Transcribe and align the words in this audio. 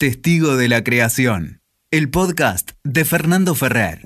Testigo 0.00 0.56
de 0.56 0.66
la 0.68 0.82
Creación, 0.82 1.60
el 1.90 2.08
podcast 2.08 2.70
de 2.82 3.04
Fernando 3.04 3.54
Ferrer. 3.54 4.00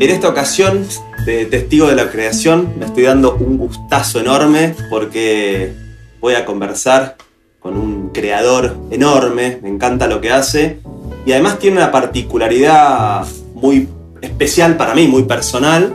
esta 0.00 0.30
ocasión 0.30 0.86
de 1.26 1.44
Testigo 1.44 1.88
de 1.88 1.94
la 1.94 2.10
Creación 2.10 2.72
me 2.78 2.86
estoy 2.86 3.02
dando 3.02 3.34
un 3.34 3.58
gustazo 3.58 4.18
enorme 4.18 4.74
porque 4.88 5.74
voy 6.22 6.36
a 6.36 6.46
conversar 6.46 7.18
con 7.60 7.76
un 7.76 8.08
creador 8.14 8.78
enorme, 8.90 9.58
me 9.62 9.68
encanta 9.68 10.06
lo 10.06 10.22
que 10.22 10.30
hace 10.30 10.78
y 11.26 11.32
además 11.32 11.58
tiene 11.58 11.76
una 11.76 11.92
particularidad 11.92 13.26
muy 13.52 13.90
especial 14.22 14.78
para 14.78 14.94
mí, 14.94 15.06
muy 15.06 15.24
personal, 15.24 15.92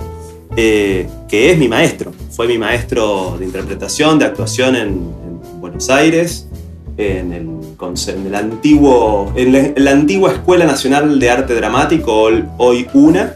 eh, 0.55 1.07
que 1.27 1.52
es 1.52 1.57
mi 1.57 1.68
maestro. 1.68 2.11
Fue 2.32 2.47
mi 2.47 2.57
maestro 2.57 3.36
de 3.37 3.46
interpretación, 3.46 4.19
de 4.19 4.25
actuación 4.25 4.75
en, 4.75 5.19
Buenos 5.60 5.89
Aires, 5.89 6.47
en, 6.97 7.33
el, 7.33 8.36
antiguo, 8.36 9.33
en 9.36 9.83
la, 9.83 9.92
antigua 9.92 10.32
Escuela 10.32 10.65
Nacional 10.65 11.20
de 11.20 11.29
Arte 11.29 11.54
Dramático, 11.54 12.29
hoy 12.57 12.87
UNA. 12.93 13.33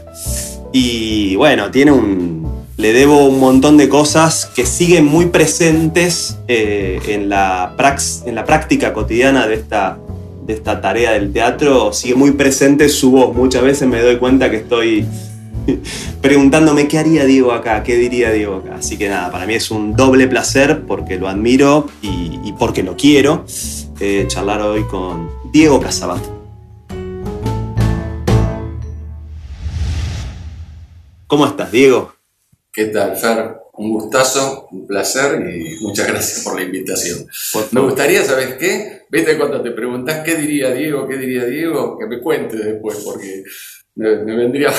Y 0.72 1.36
bueno, 1.36 1.70
tiene 1.70 1.92
un, 1.92 2.44
le 2.76 2.92
debo 2.92 3.26
un 3.26 3.38
montón 3.38 3.76
de 3.76 3.88
cosas 3.88 4.46
que 4.46 4.66
siguen 4.66 5.04
muy 5.04 5.26
presentes 5.26 6.38
eh, 6.48 6.98
en, 7.06 7.28
la 7.28 7.74
en 8.26 8.34
la 8.34 8.44
práctica 8.44 8.92
cotidiana 8.92 9.46
de 9.46 9.54
esta, 9.54 9.98
de 10.44 10.54
esta 10.54 10.80
tarea 10.80 11.12
del 11.12 11.32
teatro. 11.32 11.92
Sigue 11.92 12.16
muy 12.16 12.32
presente 12.32 12.88
su 12.88 13.12
voz. 13.12 13.34
Muchas 13.34 13.62
veces 13.62 13.88
me 13.88 14.00
doy 14.00 14.16
cuenta 14.16 14.50
que 14.50 14.56
estoy 14.56 15.06
preguntándome 16.22 16.88
qué 16.88 16.98
haría 16.98 17.24
Diego 17.24 17.52
acá, 17.52 17.82
qué 17.82 17.96
diría 17.96 18.30
Diego 18.30 18.56
acá. 18.56 18.76
Así 18.76 18.96
que 18.96 19.08
nada, 19.08 19.30
para 19.30 19.46
mí 19.46 19.54
es 19.54 19.70
un 19.70 19.94
doble 19.94 20.26
placer 20.28 20.82
porque 20.86 21.18
lo 21.18 21.28
admiro 21.28 21.88
y, 22.02 22.52
porque 22.58 22.82
lo 22.82 22.96
quiero 22.96 23.44
eh, 24.00 24.26
charlar 24.28 24.60
hoy 24.60 24.84
con 24.84 25.30
Diego 25.52 25.80
Casabat. 25.80 26.22
¿Cómo 31.26 31.46
estás, 31.46 31.72
Diego? 31.72 32.14
¿Qué 32.72 32.86
tal, 32.86 33.16
Fer? 33.16 33.56
Un 33.76 33.92
gustazo, 33.92 34.68
un 34.70 34.86
placer 34.86 35.44
y 35.50 35.82
muchas 35.82 36.06
gracias 36.06 36.44
por 36.44 36.54
la 36.54 36.62
invitación. 36.62 37.26
me 37.72 37.80
gustaría, 37.80 38.24
¿sabes 38.24 38.54
qué? 38.54 39.02
Viste 39.10 39.36
cuando 39.36 39.60
te 39.60 39.72
preguntas 39.72 40.22
qué 40.24 40.36
diría 40.36 40.70
Diego, 40.70 41.08
qué 41.08 41.16
diría 41.16 41.44
Diego, 41.44 41.98
que 41.98 42.06
me 42.06 42.20
cuente 42.20 42.56
después, 42.56 42.98
porque 43.04 43.42
me, 43.96 44.36
vendría, 44.36 44.72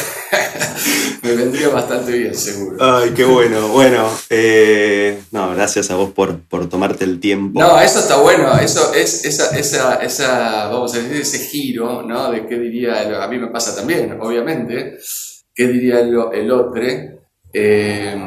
me 1.24 1.36
vendría 1.36 1.70
bastante 1.70 2.12
bien, 2.12 2.36
seguro. 2.36 2.78
Ay, 2.80 3.12
qué 3.12 3.24
bueno. 3.24 3.70
Bueno, 3.70 4.10
eh, 4.30 5.22
no, 5.32 5.54
gracias 5.56 5.90
a 5.90 5.96
vos 5.96 6.12
por, 6.12 6.40
por, 6.42 6.68
tomarte 6.68 7.06
el 7.06 7.20
tiempo. 7.20 7.60
No, 7.60 7.80
eso 7.80 8.00
está 8.00 8.18
bueno. 8.18 8.58
Eso 8.60 8.94
es 8.94 9.24
esa, 9.26 9.58
esa, 9.58 9.96
esa, 9.96 10.68
vamos 10.68 10.94
a 10.94 10.98
decir, 10.98 11.22
ese 11.22 11.40
giro, 11.40 12.04
¿no? 12.04 12.32
De 12.32 12.46
qué 12.46 12.60
diría, 12.60 13.24
a 13.24 13.28
mí 13.28 13.38
me 13.38 13.48
pasa 13.48 13.76
también, 13.76 14.18
obviamente, 14.20 14.98
qué 15.54 15.68
diría 15.68 16.02
el, 16.02 16.16
el 16.34 16.52
otro, 16.52 16.84
eh, 17.54 18.18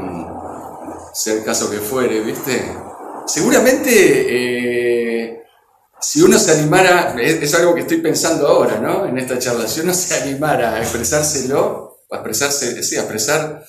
sea 1.12 1.34
el 1.34 1.44
caso 1.44 1.70
que 1.70 1.78
fuere, 1.78 2.20
¿viste? 2.20 2.62
Seguramente... 3.26 3.90
Eh, 3.94 4.87
si 6.00 6.22
uno 6.22 6.38
se 6.38 6.52
animara, 6.52 7.16
es, 7.20 7.54
algo 7.54 7.74
que 7.74 7.80
estoy 7.82 7.98
pensando 7.98 8.46
ahora, 8.46 8.78
¿no? 8.80 9.06
En 9.06 9.18
esta 9.18 9.38
charla, 9.38 9.66
si 9.66 9.80
uno 9.80 9.92
se 9.92 10.14
animara 10.14 10.74
a 10.74 10.80
expresárselo, 10.80 12.04
a 12.10 12.16
expresarse, 12.16 12.82
sí, 12.82 12.96
a 12.96 13.00
expresar 13.00 13.64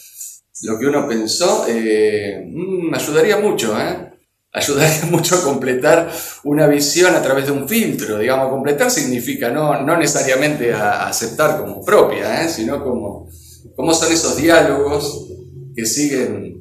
lo 0.63 0.77
que 0.77 0.85
uno 0.85 1.07
pensó, 1.07 1.65
eh, 1.67 2.45
mm, 2.45 2.93
ayudaría 2.93 3.37
mucho, 3.37 3.79
¿eh? 3.79 4.13
Ayudaría 4.51 5.05
mucho 5.11 5.35
a 5.35 5.43
completar 5.43 6.11
una 6.43 6.67
visión 6.67 7.15
a 7.15 7.21
través 7.21 7.45
de 7.45 7.51
un 7.51 7.67
filtro, 7.67 8.19
digamos, 8.19 8.49
completar 8.49 8.91
significa 8.91 9.49
no, 9.49 9.81
no 9.81 9.97
necesariamente 9.97 10.73
a, 10.73 11.07
aceptar 11.07 11.59
como 11.59 11.83
propia, 11.83 12.43
¿eh? 12.43 12.49
sino 12.49 12.83
como, 12.83 13.29
como 13.75 13.93
son 13.93 14.11
esos 14.11 14.37
diálogos 14.37 15.27
que 15.75 15.85
siguen 15.85 16.58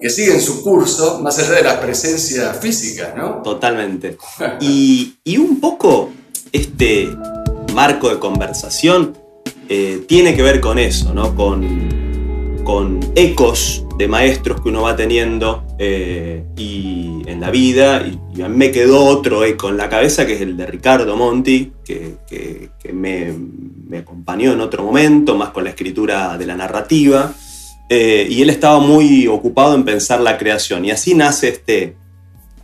que 0.00 0.10
siguen 0.10 0.40
su 0.40 0.62
curso 0.62 1.20
más 1.20 1.38
allá 1.38 1.52
de 1.52 1.62
la 1.62 1.80
presencia 1.80 2.54
física, 2.54 3.14
¿no? 3.16 3.42
Totalmente. 3.42 4.16
Y, 4.60 5.14
un 5.38 5.60
poco 5.60 6.10
este 6.52 7.08
marco 7.74 8.08
de 8.08 8.18
conversación 8.18 9.16
eh, 9.68 10.04
tiene 10.08 10.34
que 10.34 10.42
ver 10.42 10.60
con 10.60 10.78
eso, 10.78 11.12
¿no? 11.12 11.34
Con, 11.34 12.62
con 12.64 13.00
ecos 13.14 13.84
de 13.98 14.08
maestros 14.08 14.60
que 14.60 14.68
uno 14.68 14.82
va 14.82 14.96
teniendo 14.96 15.64
eh, 15.78 16.44
y 16.56 17.22
en 17.26 17.40
la 17.40 17.50
vida. 17.50 18.04
Y, 18.06 18.40
a 18.42 18.48
mí 18.48 18.56
me 18.56 18.70
quedó 18.70 19.04
otro 19.04 19.44
eco 19.44 19.68
en 19.68 19.76
la 19.76 19.88
cabeza, 19.88 20.26
que 20.26 20.34
es 20.34 20.40
el 20.40 20.56
de 20.56 20.66
Ricardo 20.66 21.16
Monti, 21.16 21.72
que, 21.84 22.70
me, 22.92 23.34
me 23.88 23.98
acompañó 23.98 24.52
en 24.52 24.60
otro 24.60 24.84
momento, 24.84 25.34
más 25.34 25.50
con 25.50 25.64
la 25.64 25.70
escritura 25.70 26.38
de 26.38 26.46
la 26.46 26.56
narrativa. 26.56 27.32
Eh, 27.88 28.26
y 28.28 28.42
él 28.42 28.50
estaba 28.50 28.80
muy 28.80 29.26
ocupado 29.26 29.74
en 29.74 29.84
pensar 29.84 30.20
la 30.20 30.36
creación. 30.36 30.84
Y 30.84 30.90
así 30.90 31.14
nace 31.14 31.48
este, 31.48 31.96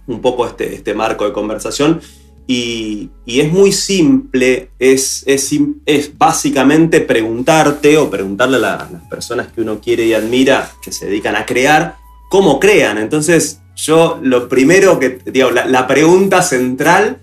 un 0.07 0.21
poco 0.21 0.47
este, 0.47 0.75
este 0.75 0.95
marco 0.95 1.25
de 1.25 1.33
conversación. 1.33 2.01
Y, 2.47 3.11
es 3.27 3.51
muy 3.51 3.73
simple, 3.73 4.71
es, 4.79 5.25
es, 5.27 5.51
es, 5.87 6.19
básicamente 6.19 7.01
preguntarte 7.01 7.97
o 7.97 8.11
preguntarle 8.11 8.59
a, 8.59 8.87
las 8.91 9.03
personas 9.09 9.49
que 9.49 9.63
uno 9.63 9.81
quiere 9.81 10.05
y 10.05 10.13
admira, 10.13 10.71
que 10.83 10.93
se 10.93 11.07
dedican 11.07 11.37
a 11.37 11.47
crear, 11.47 11.97
cómo 12.29 12.61
crean. 12.61 12.99
Entonces, 12.99 13.61
yo 13.77 14.21
lo 14.23 14.47
primero 14.47 14.99
que, 14.99 15.21
digo, 15.25 15.51
la, 15.51 15.65
la 15.65 15.87
pregunta 15.87 16.43
central 16.43 17.19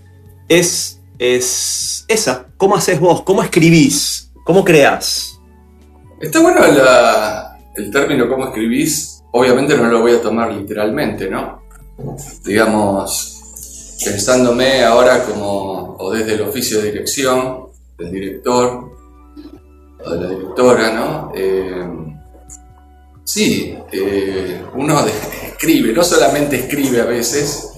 es, 0.50 1.00
es 1.20 2.04
esa, 2.08 2.48
¿cómo 2.58 2.76
haces 2.76 3.00
vos? 3.00 3.22
¿Cómo 3.22 3.44
escribís? 3.44 4.32
¿Cómo 4.44 4.66
creás? 4.66 5.40
Está 6.20 6.40
bueno 6.40 6.60
la, 6.60 7.51
el 7.76 7.92
término 7.92 8.30
cómo 8.30 8.48
escribís, 8.48 9.24
obviamente 9.32 9.78
no 9.78 9.86
lo 9.86 10.02
voy 10.02 10.14
a 10.14 10.22
tomar 10.22 10.52
literalmente, 10.54 11.30
¿no? 11.30 11.62
Digamos, 12.44 13.98
pensándome 14.04 14.84
ahora 14.84 15.24
como, 15.24 15.96
o 16.00 16.12
desde 16.12 16.34
el 16.34 16.42
oficio 16.42 16.80
de 16.82 16.92
dirección, 16.92 17.68
del 17.98 18.12
director, 18.12 18.92
o 20.04 20.10
de 20.10 20.20
la 20.20 20.30
directora, 20.30 20.92
¿no? 20.92 21.32
Eh, 21.36 21.88
sí, 23.24 23.78
eh, 23.92 24.62
uno 24.76 25.06
escribe, 25.06 25.94
no 25.94 26.04
solamente 26.04 26.58
escribe 26.58 27.02
a 27.02 27.06
veces, 27.06 27.70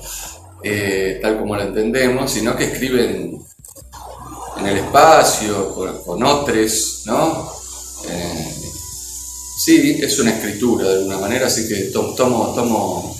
eh, 0.64 1.20
tal 1.22 1.40
como 1.40 1.56
lo 1.56 1.64
entendemos, 1.64 2.32
sino 2.32 2.56
que 2.56 2.66
escribe 2.66 3.06
en, 3.06 3.44
el 4.66 4.78
espacio, 4.78 5.76
con, 6.06 6.24
otros, 6.24 7.04
¿no? 7.06 7.52
Sí, 9.64 9.98
es 10.02 10.20
una 10.20 10.32
escritura 10.32 10.90
de 10.90 10.96
alguna 10.96 11.20
manera, 11.20 11.48
así 11.48 11.70
que 11.70 11.84
tomo, 11.84 12.54
tomo, 12.54 13.18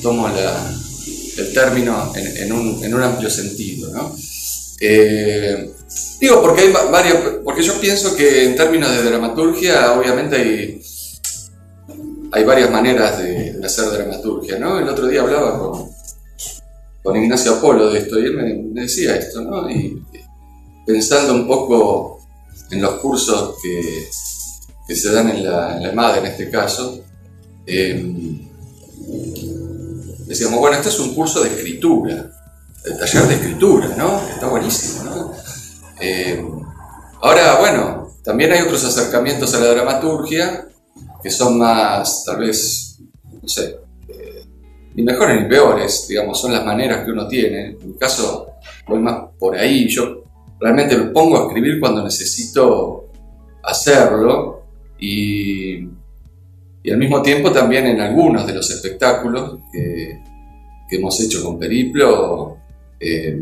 tomo 0.00 0.28
el 0.28 1.52
término 1.52 2.10
en, 2.16 2.50
un, 2.54 3.02
amplio 3.02 3.28
sentido. 3.28 3.90
¿no? 3.92 4.16
Eh, 4.80 5.74
digo, 6.18 6.40
porque 6.40 6.62
hay 6.62 6.72
varios, 6.90 7.34
porque 7.44 7.62
yo 7.62 7.78
pienso 7.82 8.16
que 8.16 8.44
en 8.44 8.56
términos 8.56 8.92
de 8.92 9.02
dramaturgia, 9.02 9.92
obviamente 9.92 10.36
hay, 10.36 10.82
hay 12.32 12.44
varias 12.44 12.70
maneras 12.70 13.18
de, 13.18 13.60
hacer 13.62 13.90
dramaturgia. 13.90 14.58
¿no? 14.58 14.78
El 14.78 14.88
otro 14.88 15.06
día 15.06 15.20
hablaba 15.20 15.58
con, 15.58 15.90
con 17.02 17.22
Ignacio 17.22 17.56
Apolo 17.56 17.90
de 17.90 17.98
esto 17.98 18.18
y 18.18 18.24
él 18.24 18.34
me, 18.72 18.80
decía 18.80 19.16
esto, 19.16 19.42
¿no? 19.42 19.70
y 19.70 20.02
pensando 20.86 21.34
un 21.34 21.46
poco 21.46 22.26
en 22.70 22.80
los 22.80 22.94
cursos 23.00 23.56
que 23.62 24.08
que 24.86 24.94
se 24.94 25.12
dan 25.12 25.30
en 25.30 25.44
la, 25.44 25.78
en 25.80 25.94
MAD 25.94 26.18
en 26.18 26.26
este 26.26 26.50
caso, 26.50 27.04
eh, 27.66 28.40
decíamos, 30.26 30.60
bueno, 30.60 30.76
este 30.76 30.88
es 30.88 30.98
un 31.00 31.14
curso 31.14 31.42
de 31.42 31.48
escritura, 31.50 32.30
el 32.84 32.98
taller 32.98 33.28
de 33.28 33.34
escritura, 33.34 33.88
¿no? 33.96 34.20
Está 34.28 34.48
buenísimo, 34.48 35.04
¿no? 35.04 35.32
Eh, 36.00 36.44
ahora, 37.22 37.58
bueno, 37.60 38.10
también 38.22 38.52
hay 38.52 38.62
otros 38.62 38.84
acercamientos 38.84 39.54
a 39.54 39.60
la 39.60 39.68
dramaturgia 39.68 40.66
que 41.22 41.30
son 41.30 41.58
más, 41.58 42.24
tal 42.26 42.38
vez, 42.38 42.98
no 43.40 43.48
sé, 43.48 43.78
eh, 44.08 44.44
ni 44.94 45.02
mejores 45.02 45.40
ni 45.40 45.48
peores, 45.48 46.06
digamos, 46.06 46.38
son 46.38 46.52
las 46.52 46.64
maneras 46.64 47.04
que 47.04 47.12
uno 47.12 47.26
tiene. 47.26 47.70
En 47.80 47.92
mi 47.92 47.96
caso, 47.96 48.48
voy 48.86 49.00
más 49.00 49.30
por 49.38 49.56
ahí, 49.56 49.88
yo 49.88 50.24
realmente 50.60 50.96
me 50.96 51.06
pongo 51.06 51.38
a 51.38 51.46
escribir 51.46 51.80
cuando 51.80 52.04
necesito 52.04 53.06
hacerlo 53.62 54.63
y, 55.04 56.90
al 56.90 56.98
mismo 56.98 57.22
tiempo 57.22 57.50
también 57.50 57.86
en 57.86 58.00
algunos 58.00 58.46
de 58.46 58.54
los 58.54 58.70
espectáculos 58.70 59.60
que, 59.72 60.22
hemos 60.90 61.20
hecho 61.20 61.42
con 61.42 61.58
Periplo, 61.58 62.58
eh, 63.00 63.36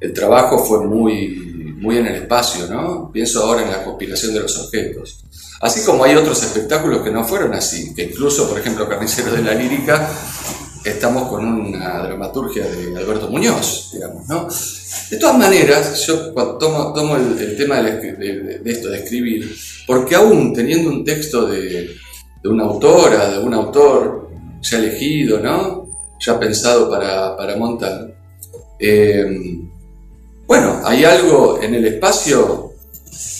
el 0.00 0.12
trabajo 0.12 0.58
fue 0.58 0.86
muy, 0.86 1.74
muy 1.78 1.96
en 1.96 2.06
el 2.08 2.16
espacio, 2.16 2.66
¿no? 2.66 3.10
Pienso 3.10 3.42
ahora 3.42 3.62
en 3.62 3.70
la 3.70 3.82
conspiración 3.82 4.34
de 4.34 4.40
los 4.40 4.58
objetos. 4.58 5.24
Así 5.62 5.82
como 5.86 6.04
hay 6.04 6.14
otros 6.14 6.42
espectáculos 6.42 7.02
que 7.02 7.10
no 7.10 7.24
fueron 7.24 7.54
así, 7.54 7.94
que 7.94 8.02
incluso, 8.02 8.48
por 8.50 8.58
ejemplo, 8.58 8.86
Carnicero 8.86 9.32
de 9.32 9.42
la 9.42 9.54
Lírica, 9.54 10.10
estamos 10.84 11.28
con 11.28 11.44
una 11.44 12.02
dramaturgia 12.02 12.66
de 12.66 12.96
Alberto 12.96 13.28
Muñoz, 13.28 13.90
digamos, 13.92 14.28
¿no? 14.28 14.48
De 15.10 15.16
todas 15.16 15.38
maneras, 15.38 16.06
yo 16.06 16.32
tomo, 16.58 17.16
el, 17.16 17.56
tema 17.56 17.82
de, 17.82 18.60
esto, 18.64 18.88
de 18.88 18.98
escribir, 18.98 19.54
porque 19.86 20.14
aún 20.14 20.52
teniendo 20.52 20.90
un 20.90 21.04
texto 21.04 21.46
de, 21.46 21.90
una 22.44 22.64
autora, 22.64 23.30
de 23.30 23.38
un 23.38 23.54
autor 23.54 24.30
ya 24.60 24.78
elegido, 24.78 25.38
¿no? 25.40 25.88
Ya 26.20 26.38
pensado 26.38 26.90
para, 26.90 27.56
montar, 27.56 28.14
eh, 28.78 29.24
bueno, 30.46 30.80
hay 30.84 31.04
algo 31.04 31.60
en 31.62 31.74
el 31.74 31.86
espacio 31.86 32.72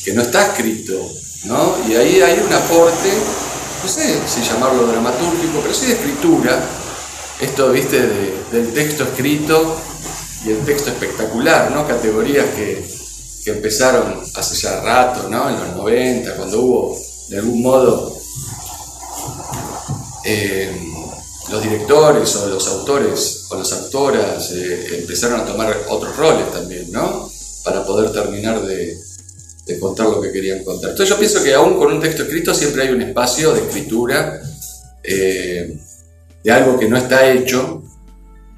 que 0.04 0.12
no 0.12 0.22
está 0.22 0.48
escrito, 0.48 0.94
¿no? 1.46 1.76
Y 1.88 1.94
ahí 1.94 2.20
hay 2.20 2.38
un 2.38 2.52
aporte, 2.52 3.08
no 3.82 3.88
sé 3.88 4.18
si 4.26 4.42
llamarlo 4.42 4.86
dramatúrgico, 4.86 5.60
pero 5.62 5.74
sí 5.74 5.86
de 5.86 5.92
escritura, 5.94 6.60
esto, 7.42 7.72
viste, 7.72 7.98
del 8.52 8.72
texto 8.72 9.02
escrito 9.02 9.76
y 10.46 10.50
el 10.50 10.58
texto 10.64 10.90
espectacular, 10.90 11.72
¿no? 11.72 11.86
Categorías 11.86 12.46
que, 12.54 13.02
empezaron 13.44 14.22
hace 14.36 14.54
ya 14.54 14.80
rato, 14.82 15.28
¿no? 15.28 15.48
En 15.50 15.58
los 15.58 15.76
90, 15.76 16.36
cuando 16.36 16.60
hubo, 16.60 16.98
de 17.28 17.38
algún 17.38 17.60
modo, 17.60 18.16
eh, 20.24 20.70
los 21.50 21.60
directores 21.60 22.36
o 22.36 22.46
los 22.46 22.68
autores 22.68 23.46
o 23.50 23.56
las 23.56 23.72
actoras 23.72 24.52
eh, 24.52 24.98
empezaron 25.00 25.40
a 25.40 25.44
tomar 25.44 25.76
otros 25.88 26.16
roles 26.16 26.52
también, 26.52 26.92
¿no? 26.92 27.28
Para 27.64 27.84
poder 27.84 28.12
terminar 28.12 28.62
de, 28.64 28.96
de 29.66 29.80
contar 29.80 30.06
lo 30.06 30.20
que 30.20 30.30
querían 30.30 30.62
contar. 30.62 30.90
Entonces 30.90 31.12
yo 31.12 31.18
pienso 31.18 31.42
que 31.42 31.52
aún 31.52 31.76
con 31.76 31.92
un 31.92 32.00
texto 32.00 32.22
escrito 32.22 32.54
siempre 32.54 32.82
hay 32.82 32.90
un 32.90 33.02
espacio 33.02 33.52
de 33.52 33.62
escritura 33.62 34.40
eh, 35.02 35.78
de 36.42 36.50
algo 36.50 36.78
que 36.78 36.88
no 36.88 36.96
está 36.96 37.30
hecho, 37.30 37.82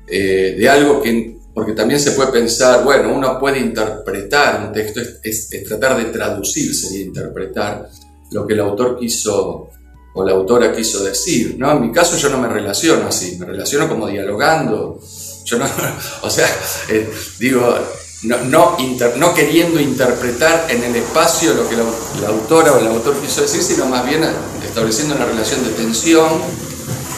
eh, 0.06 0.56
de 0.58 0.68
algo 0.68 1.02
que, 1.02 1.38
porque 1.52 1.72
también 1.72 2.00
se 2.00 2.12
puede 2.12 2.32
pensar, 2.32 2.82
bueno, 2.84 3.14
uno 3.14 3.38
puede 3.38 3.60
interpretar 3.60 4.66
un 4.66 4.72
texto, 4.72 5.00
es, 5.22 5.48
tratar 5.66 5.96
de 5.96 6.06
traducir, 6.06 6.74
sería 6.74 7.06
interpretar 7.06 7.88
lo 8.32 8.46
que 8.46 8.54
el 8.54 8.60
autor 8.60 8.98
quiso 8.98 9.70
o 10.16 10.24
la 10.24 10.32
autora 10.32 10.72
quiso 10.72 11.02
decir, 11.02 11.56
¿no? 11.58 11.72
En 11.72 11.80
mi 11.80 11.92
caso 11.92 12.16
yo 12.16 12.28
no 12.28 12.38
me 12.38 12.48
relaciono 12.48 13.08
así, 13.08 13.36
me 13.38 13.46
relaciono 13.46 13.88
como 13.88 14.06
dialogando, 14.06 15.00
yo 15.44 15.58
no, 15.58 15.66
o 16.22 16.30
sea, 16.30 16.46
eh, 16.88 17.08
digo, 17.38 17.76
no, 18.24 18.76
no, 19.16 19.34
queriendo 19.34 19.80
interpretar 19.80 20.66
en 20.70 20.82
el 20.82 20.96
espacio 20.96 21.54
lo 21.54 21.68
que 21.68 21.76
la, 21.76 22.28
autora 22.28 22.72
o 22.72 22.78
el 22.78 22.86
autor 22.86 23.16
quiso 23.20 23.42
decir, 23.42 23.62
sino 23.62 23.86
más 23.86 24.06
bien 24.06 24.24
estableciendo 24.64 25.14
una 25.14 25.26
relación 25.26 25.62
de 25.64 25.70
tensión, 25.70 26.40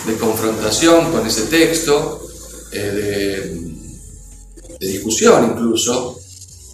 de 0.06 0.16
confrontación 0.16 1.10
con 1.12 1.26
ese 1.26 1.46
texto, 1.46 2.26
eh, 2.72 3.52
de, 4.78 4.86
discusión 4.86 5.52
incluso. 5.52 6.18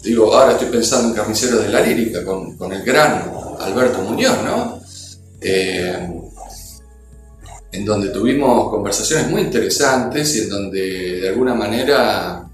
Digo, 0.03 0.35
ahora 0.35 0.53
estoy 0.53 0.67
pensando 0.67 1.09
en 1.09 1.15
Carnicero 1.15 1.59
de 1.59 1.69
la 1.69 1.79
Lírica 1.79 2.23
con, 2.25 2.57
el 2.71 2.83
gran 2.83 3.31
Alberto 3.59 4.01
Muñoz, 4.01 4.43
¿no? 4.43 4.81
Eh, 5.39 6.09
en 7.71 7.85
donde 7.85 8.09
tuvimos 8.09 8.69
conversaciones 8.69 9.29
muy 9.29 9.41
interesantes 9.41 10.35
y 10.35 10.41
en 10.41 10.49
donde 10.49 11.21
de 11.21 11.29
alguna 11.29 11.55
manera 11.55 12.47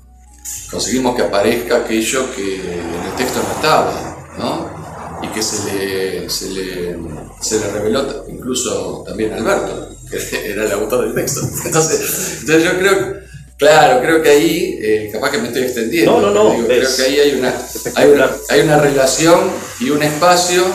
conseguimos 0.72 1.16
que 1.16 1.24
aparezca 1.24 1.78
aquello 1.78 2.32
que 2.34 2.56
en 2.56 3.04
el 3.06 3.16
texto 3.18 3.42
no 3.42 3.56
estaba, 3.56 4.18
¿no? 4.38 4.80
Y 5.24 5.28
que 5.34 5.42
se 5.42 5.66
le, 5.66 6.30
se 6.30 6.50
le, 6.52 6.98
se 7.42 7.60
le 7.60 7.68
reveló 7.68 8.26
incluso 8.30 9.04
también 9.06 9.34
a 9.34 9.38
Alberto, 9.38 9.89
que 10.10 10.18
era 10.52 10.66
el 10.66 10.72
autor 10.72 11.06
del 11.06 11.16
texto. 11.16 11.42
Entonces, 11.66 12.40
entonces 12.42 12.64
yo 12.64 12.78
creo, 12.80 13.20
claro, 13.58 14.02
creo 14.02 14.22
que 14.22 14.30
ahí, 14.30 14.80
eh, 14.82 15.10
capaz 15.12 15.32
que 15.32 15.38
me 15.40 15.48
estoy 15.48 15.64
extendiendo, 15.64 16.20
no, 16.20 16.32
no, 16.32 16.58
no, 16.58 16.66
creo 16.66 16.96
que 16.96 17.02
ahí 17.04 17.20
hay 17.20 17.36
una, 17.36 17.54
hay 17.96 18.10
una, 18.10 18.32
hay 18.50 18.62
una 18.62 18.80
relación 18.80 19.52
y 19.80 19.90
un 19.90 20.02
espacio, 20.04 20.66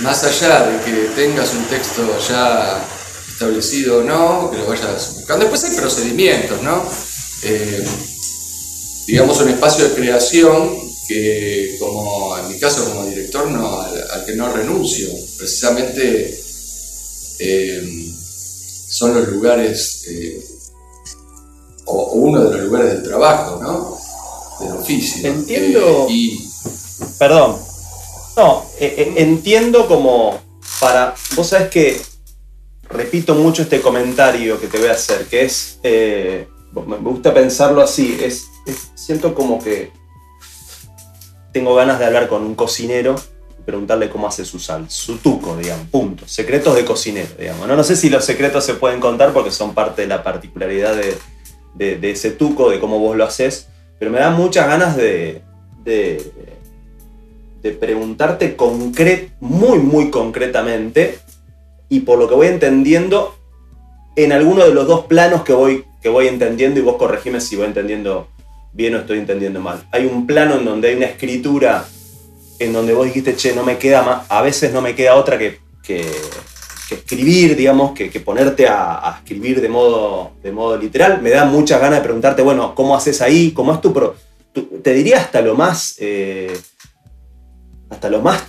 más 0.00 0.24
allá 0.24 0.66
de 0.66 0.84
que 0.84 1.08
tengas 1.14 1.52
un 1.54 1.64
texto 1.64 2.02
ya 2.28 2.82
establecido 3.32 3.98
o 3.98 4.02
no, 4.02 4.50
que 4.50 4.58
lo 4.58 4.66
vayas 4.66 5.14
buscando. 5.14 5.44
Después 5.44 5.64
hay 5.64 5.76
procedimientos, 5.76 6.62
¿no? 6.62 6.88
Eh, 7.42 7.84
digamos, 9.06 9.38
un 9.40 9.50
espacio 9.50 9.88
de 9.88 9.94
creación 9.94 10.86
que, 11.06 11.76
como 11.78 12.36
en 12.38 12.48
mi 12.48 12.58
caso 12.58 12.84
como 12.84 13.06
director, 13.06 13.50
no, 13.50 13.80
al, 13.80 14.24
que 14.24 14.34
no 14.34 14.52
renuncio. 14.52 15.08
Precisamente 15.38 16.40
eh, 17.38 18.12
son 18.96 19.14
los 19.14 19.28
lugares, 19.28 20.06
eh, 20.08 20.42
o, 21.84 22.12
uno 22.12 22.44
de 22.44 22.56
los 22.56 22.66
lugares 22.66 22.92
del 22.94 23.02
trabajo, 23.02 23.60
¿no? 23.62 23.98
Del 24.60 24.76
oficio. 24.78 25.30
Entiendo. 25.30 26.06
Eh, 26.08 26.12
y... 26.12 26.50
Perdón. 27.18 27.56
No, 28.36 28.64
entiendo 28.78 29.86
como 29.86 30.38
para. 30.78 31.14
Vos 31.34 31.46
sabés 31.46 31.70
que 31.70 32.00
repito 32.90 33.34
mucho 33.34 33.62
este 33.62 33.80
comentario 33.80 34.60
que 34.60 34.66
te 34.66 34.78
voy 34.78 34.88
a 34.88 34.92
hacer, 34.92 35.26
que 35.26 35.44
es 35.46 35.78
me 36.84 36.96
gusta 36.98 37.32
pensarlo 37.32 37.80
así, 37.82 38.18
es, 38.22 38.48
siento 38.94 39.34
como 39.34 39.62
que 39.62 39.92
tengo 41.52 41.74
ganas 41.74 41.98
de 41.98 42.04
hablar 42.04 42.28
con 42.28 42.42
un 42.42 42.54
cocinero 42.54 43.16
preguntarle 43.66 44.08
cómo 44.08 44.26
hace 44.26 44.44
su 44.44 44.58
sal, 44.58 44.86
su 44.88 45.18
tuco, 45.18 45.56
digamos, 45.56 45.88
punto. 45.88 46.26
Secretos 46.26 46.74
de 46.74 46.84
cocinero, 46.84 47.28
digamos. 47.38 47.68
No, 47.68 47.76
no 47.76 47.84
sé 47.84 47.96
si 47.96 48.08
los 48.08 48.24
secretos 48.24 48.64
se 48.64 48.74
pueden 48.74 49.00
contar 49.00 49.32
porque 49.32 49.50
son 49.50 49.74
parte 49.74 50.02
de 50.02 50.08
la 50.08 50.22
particularidad 50.22 50.94
de, 51.74 52.10
ese 52.10 52.30
tuco, 52.30 52.70
de 52.70 52.80
cómo 52.80 52.98
vos 52.98 53.16
lo 53.16 53.24
haces, 53.24 53.68
pero 53.98 54.10
me 54.10 54.20
da 54.20 54.30
muchas 54.30 54.66
ganas 54.66 54.96
de, 54.96 55.42
de, 55.84 56.32
de 57.62 57.72
preguntarte 57.72 58.56
muy, 59.40 59.78
muy 59.80 60.10
concretamente, 60.10 61.18
y 61.88 62.00
por 62.00 62.18
lo 62.18 62.28
que 62.28 62.34
voy 62.34 62.46
entendiendo, 62.46 63.36
en 64.16 64.32
alguno 64.32 64.64
de 64.64 64.72
los 64.72 64.86
dos 64.86 65.06
planos 65.06 65.42
que 65.42 65.52
voy 65.52 65.84
que 66.06 66.10
voy 66.10 66.28
entendiendo 66.28 66.78
y 66.78 66.84
vos 66.84 66.98
corregime 66.98 67.40
si 67.40 67.56
voy 67.56 67.66
entendiendo 67.66 68.28
bien 68.72 68.94
o 68.94 68.98
estoy 68.98 69.18
entendiendo 69.18 69.60
mal. 69.60 69.82
Hay 69.90 70.06
un 70.06 70.24
plano 70.24 70.54
en 70.54 70.64
donde 70.64 70.86
hay 70.86 70.94
una 70.94 71.06
escritura 71.06 71.84
en 72.58 72.72
donde 72.72 72.94
vos 72.94 73.06
dijiste, 73.06 73.36
che, 73.36 73.54
no 73.54 73.62
me 73.62 73.78
queda 73.78 74.02
más, 74.02 74.26
a 74.28 74.42
veces 74.42 74.72
no 74.72 74.80
me 74.80 74.94
queda 74.94 75.16
otra 75.16 75.38
que, 75.38 75.60
que, 75.82 76.04
escribir, 76.90 77.56
digamos, 77.56 77.92
que, 77.92 78.08
ponerte 78.20 78.66
a, 78.68 79.18
escribir 79.18 79.60
de 79.60 79.68
modo, 79.68 80.32
de 80.42 80.52
modo 80.52 80.76
literal. 80.76 81.20
Me 81.20 81.30
da 81.30 81.44
muchas 81.44 81.80
ganas 81.80 81.98
de 81.98 82.04
preguntarte, 82.04 82.42
bueno, 82.42 82.74
¿cómo 82.74 82.96
haces 82.96 83.20
ahí? 83.20 83.52
¿Cómo 83.52 83.72
es 83.72 83.80
tu... 83.80 83.92
Pro 83.92 84.14
te 84.82 84.94
diría 84.94 85.18
hasta 85.18 85.40
lo 85.42 85.54
más... 85.54 85.96
Eh, 85.98 86.56
hasta 87.90 88.08
lo 88.08 88.20
más 88.20 88.42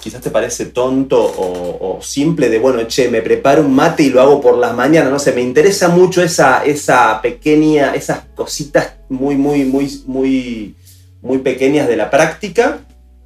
quizás 0.00 0.20
te 0.22 0.30
parece 0.30 0.66
tonto 0.66 1.20
o, 1.20 1.98
simple 2.00 2.48
de, 2.48 2.58
bueno, 2.58 2.82
che, 2.86 3.08
me 3.10 3.20
preparo 3.20 3.62
un 3.62 3.74
mate 3.74 4.04
y 4.04 4.10
lo 4.10 4.20
hago 4.20 4.40
por 4.40 4.56
las 4.56 4.74
mañanas, 4.74 5.10
no 5.10 5.18
sé, 5.18 5.32
me 5.32 5.42
interesa 5.42 5.88
mucho 5.88 6.22
esa, 6.22 6.64
esa 6.64 7.20
pequeña, 7.20 7.94
esas 7.94 8.20
cositas 8.34 8.94
muy, 9.08 9.36
muy, 9.36 9.64
muy, 9.64 10.02
muy, 10.06 10.76
muy 11.20 11.38
pequeñas 11.38 11.88
de 11.88 11.96
la 11.96 12.10
práctica. 12.10 12.80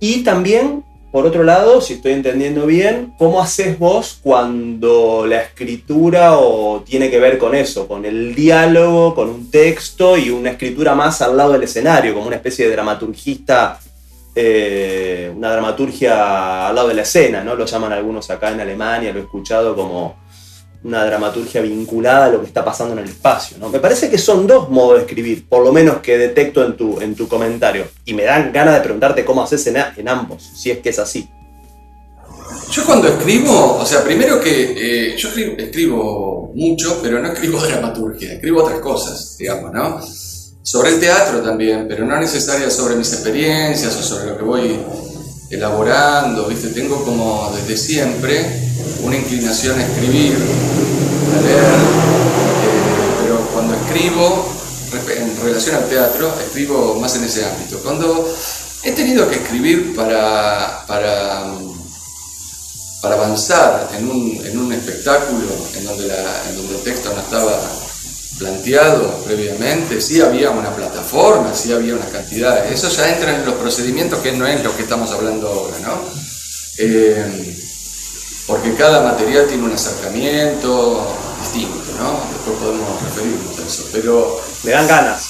Y 0.05 0.25
también, 0.25 0.83
por 1.13 1.27
otro 1.27 1.45
lado, 1.45 1.81
si 1.81 1.95
estoy 1.95 2.11
entendiendo 2.11 2.67
bien, 2.67 3.15
¿cómo 3.19 3.41
haces 3.41 3.79
vos 3.79 4.19
cuando 4.21 5.25
la 5.29 5.43
escritura 5.43 6.39
o 6.39 6.81
tiene 6.81 7.09
que 7.09 7.21
ver 7.21 7.39
con 7.39 7.55
eso, 7.55 7.87
con 7.87 8.05
el 8.05 8.35
diálogo, 8.35 9.15
con 9.15 9.29
un 9.29 9.49
texto 9.49 10.19
y 10.19 10.31
una 10.31 10.51
escritura 10.51 10.97
más 10.97 11.23
al 11.23 11.37
lado 11.37 11.53
del 11.53 11.63
escenario, 11.63 12.15
como 12.15 12.27
una 12.27 12.35
especie 12.35 12.67
de 12.67 12.73
dramaturgista 12.73 13.79
eh, 14.35 15.33
una 15.37 15.53
dramaturgia 15.53 16.67
al 16.67 16.75
lado 16.75 16.89
de 16.89 16.95
la 16.95 17.03
escena, 17.03 17.45
¿no? 17.45 17.55
Lo 17.55 17.65
llaman 17.65 17.93
algunos 17.93 18.29
acá 18.29 18.51
en 18.51 18.61
Alemania, 18.61 19.13
lo 19.13 19.21
he 19.21 19.23
escuchado 19.23 19.77
como 19.77 20.17
una 20.85 21.05
dramaturgia 21.05 21.61
vinculada 21.61 22.27
a 22.27 22.29
lo 22.31 22.41
que 22.41 22.47
está 22.47 22.65
pasando 22.65 22.95
en 22.95 23.01
el 23.01 23.09
espacio. 23.09 23.57
¿no? 23.59 23.69
Me 23.69 23.79
parece 23.79 24.11
que 24.11 24.19
son 24.19 24.47
dos 24.47 24.69
modos 24.69 24.97
de 24.97 25.01
escribir, 25.03 25.49
por 25.49 25.65
lo 25.65 25.73
menos 25.73 25.99
que 25.99 26.19
detecto 26.19 26.65
en 26.65 26.77
tu, 26.77 27.01
en 27.01 27.15
tu 27.15 27.29
comentario. 27.29 27.87
Y 28.05 28.15
me 28.15 28.25
dan 28.25 28.53
ganas 28.53 28.75
de 28.75 28.81
preguntarte 28.81 29.25
cómo 29.25 29.43
haces 29.43 29.67
en, 29.67 29.77
en 29.97 30.09
ambos, 30.09 30.43
si 30.57 30.71
es 30.71 30.79
que 30.79 30.91
es 30.91 30.99
así. 30.99 31.29
Yo 32.71 32.85
cuando 32.87 33.09
escribo, 33.09 33.77
o 33.77 33.85
sea, 33.85 34.03
primero 34.03 34.41
que 34.41 35.11
eh, 35.13 35.17
yo 35.17 35.29
escribo, 35.29 35.57
escribo, 35.59 36.53
mucho, 36.55 37.01
pero 37.03 37.21
no 37.21 37.33
escribo 37.33 37.61
dramaturgia, 37.67 38.33
escribo 38.33 38.63
otras 38.63 38.81
cosas, 38.81 39.37
digamos, 39.39 39.73
¿no? 39.73 40.01
sobre 40.63 40.91
el 40.91 41.01
teatro 41.01 41.43
también, 41.43 41.87
pero 41.89 42.07
no 42.07 42.19
necesaria 42.19 42.71
sobre 42.71 42.95
mis 42.97 43.13
experiencias 43.13 43.97
o 43.97 44.03
sobre 44.03 44.27
lo 44.27 44.39
que 44.39 44.45
voy 44.45 44.81
elaborando, 45.51 46.47
¿viste? 46.47 46.69
Tengo 46.69 47.05
como 47.05 47.53
desde 47.55 47.77
siempre 47.77 48.72
una 49.01 49.17
inclinación 49.17 49.79
a 49.79 49.85
escribir, 49.87 50.37
a 50.37 51.41
leer, 51.43 51.63
eh, 51.63 53.23
pero 53.23 53.41
cuando 53.53 53.75
escribo, 53.75 54.53
en 55.17 55.37
relación 55.43 55.77
al 55.77 55.89
teatro, 55.89 56.35
escribo 56.47 56.95
más 57.01 57.17
en 57.17 57.25
ese 57.25 57.45
ámbito. 57.45 57.79
Cuando 57.83 58.29
he 58.83 58.93
tenido 58.93 59.29
que 59.29 59.37
escribir 59.37 59.95
para, 59.97 60.85
para, 60.87 61.45
avanzar 63.03 63.89
en 63.99 64.09
un, 64.09 64.41
en 64.47 64.59
un 64.59 64.73
espectáculo 64.73 65.47
en 65.77 65.85
donde, 65.85 66.07
la- 66.07 66.43
en 66.49 66.57
donde 66.57 66.77
el 66.77 66.83
texto 66.83 67.13
no 67.15 67.21
estaba 67.21 67.59
planteado 68.39 69.19
previamente, 69.25 70.01
sí 70.01 70.21
había 70.21 70.51
una 70.51 70.75
plataforma, 70.75 71.55
sí 71.55 71.73
había 71.73 71.95
una 71.95 72.07
cantidad, 72.07 72.67
eso 72.73 72.89
ya 72.89 73.09
entra 73.15 73.35
en 73.37 73.45
los 73.45 73.55
procedimientos 73.55 74.21
que 74.21 74.33
no 74.33 74.47
es 74.47 74.63
lo 74.65 74.75
que 74.77 74.83
estamos 74.83 75.11
hablando 75.13 75.49
ahora, 75.49 75.79
¿no? 75.81 76.01
Eh, 76.79 77.59
porque 78.47 78.75
cada 78.75 79.03
material 79.03 79.47
tiene 79.49 79.65
un 79.65 79.73
acercamiento 79.73 81.07
distinto, 81.41 81.93
¿no? 81.99 82.21
Después 82.33 82.59
podemos 82.59 83.03
referirnos 83.03 83.59
a 83.59 83.67
eso, 83.67 83.85
pero 83.93 84.41
Me 84.65 84.71
dan 84.73 84.87
ganas. 84.89 85.23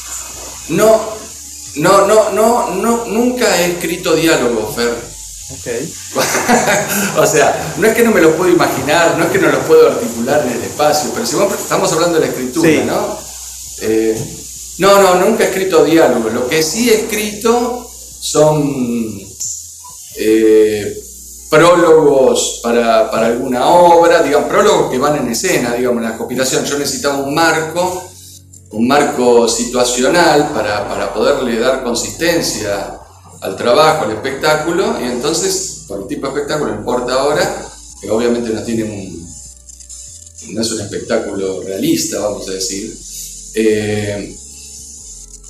no, 0.69 1.00
no, 1.76 2.07
no, 2.07 2.31
no, 2.31 2.71
no, 2.75 3.04
nunca 3.07 3.61
he 3.61 3.73
escrito 3.73 4.14
diálogo, 4.14 4.73
Fer. 4.75 5.12
Ok. 5.50 5.66
o 7.19 7.26
sea, 7.26 7.75
no 7.78 7.87
es 7.87 7.95
que 7.95 8.02
no 8.02 8.11
me 8.11 8.21
lo 8.23 8.35
puedo 8.37 8.50
imaginar, 8.50 9.16
no 9.19 9.25
es 9.25 9.31
que 9.31 9.38
no 9.38 9.49
lo 9.50 9.59
puedo 9.61 9.90
articular 9.90 10.42
en 10.47 10.52
el 10.52 10.62
espacio, 10.62 11.11
pero 11.14 11.26
si 11.26 11.37
vos- 11.37 11.52
estamos 11.52 11.92
hablando 11.92 12.19
de 12.19 12.26
la 12.26 12.33
escritura, 12.33 12.69
Sí. 12.71 12.83
¿no? 12.87 13.19
Eh, 13.83 14.37
no, 14.78 15.02
no, 15.02 15.14
nunca 15.16 15.45
he 15.45 15.49
escrito 15.49 15.85
diálogo. 15.85 16.31
Lo 16.31 16.49
que 16.49 16.62
sí 16.62 16.88
he 16.90 17.02
escrito 17.02 17.90
son 18.21 19.21
eh, 20.16 21.02
prólogos 21.52 22.61
para, 22.62 23.11
para 23.11 23.26
alguna 23.26 23.66
obra, 23.66 24.23
digamos, 24.23 24.49
prólogos 24.49 24.90
que 24.90 24.97
van 24.97 25.16
en 25.16 25.28
escena, 25.28 25.75
digamos, 25.75 26.02
en 26.02 26.09
la 26.09 26.16
compilación. 26.16 26.64
Yo 26.64 26.78
necesitaba 26.78 27.18
un 27.18 27.35
marco, 27.35 28.02
un 28.71 28.88
marco 28.88 29.47
situacional 29.47 30.49
para, 30.54 30.88
para 30.88 31.12
poderle 31.12 31.59
dar 31.59 31.85
consistencia 31.85 32.99
al 33.42 33.54
trabajo, 33.54 34.06
al 34.06 34.12
espectáculo, 34.12 34.99
y 34.99 35.04
entonces, 35.04 35.85
por 35.87 36.00
el 36.00 36.06
tipo 36.06 36.26
de 36.26 36.32
espectáculo, 36.32 36.73
importa 36.73 37.12
ahora, 37.21 37.66
que 38.00 38.11
obviamente 38.11 38.49
no 38.49 38.59
es 40.62 40.73
un 40.73 40.80
espectáculo 40.80 41.62
realista, 41.64 42.18
vamos 42.21 42.49
a 42.49 42.52
decir. 42.52 42.97
eh, 43.56 44.38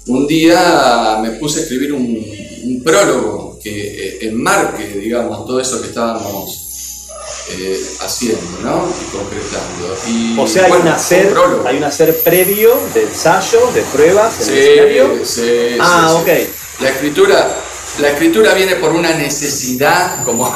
un 0.09 0.27
día 0.27 1.21
me 1.23 1.31
puse 1.39 1.61
a 1.61 1.63
escribir 1.63 1.93
un 1.93 2.83
prólogo 2.83 3.42
que 3.63 3.71
eh, 4.09 4.19
enmarque, 4.29 4.87
digamos, 4.89 5.47
todo 5.47 5.61
eso 5.61 5.81
que 5.81 5.89
estábamos 5.89 7.09
eh, 7.51 7.81
haciendo, 8.01 8.59
¿no? 8.63 8.89
Y 8.89 9.17
concretando. 9.17 9.97
Y, 10.09 10.39
O 10.39 10.47
sea, 10.47 10.65
hay, 10.67 10.73
un 10.73 10.89
hacer, 10.89 11.31
prólogo. 11.31 11.67
hay 11.67 11.77
un 11.77 11.85
hacer 11.85 12.17
previo 12.23 12.75
de 12.95 13.03
ensayo, 13.03 13.71
de 13.73 13.83
pruebas 13.83 14.41
en 14.41 14.47
Sí, 14.47 14.53
el 14.53 14.59
escenario. 14.59 15.25
sí, 15.25 15.77
Ah, 15.81 16.23
sí, 16.25 16.31
sí. 16.47 16.83
La 16.83 16.89
escritura, 16.91 17.57
la 18.01 18.11
escritura 18.11 18.55
viene 18.55 18.77
por 18.77 18.93
una 18.93 19.15
necesidad, 19.15 20.25
como 20.25 20.53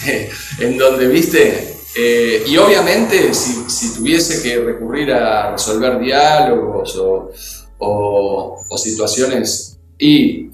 en 0.58 0.78
donde, 0.78 1.06
viste, 1.08 1.74
Eh, 2.00 2.44
y 2.46 2.56
obviamente 2.58 3.32
si, 3.34 3.64
si 3.68 3.94
tuviese 3.94 4.40
que 4.42 4.58
recurrir 4.60 5.10
a 5.10 5.50
resolver 5.52 5.98
diálogos 5.98 6.94
o, 6.96 7.32
o- 7.78 8.60
o 8.70 8.78
situaciones 8.78 9.78
y 9.98 10.42
eh, 10.44 10.47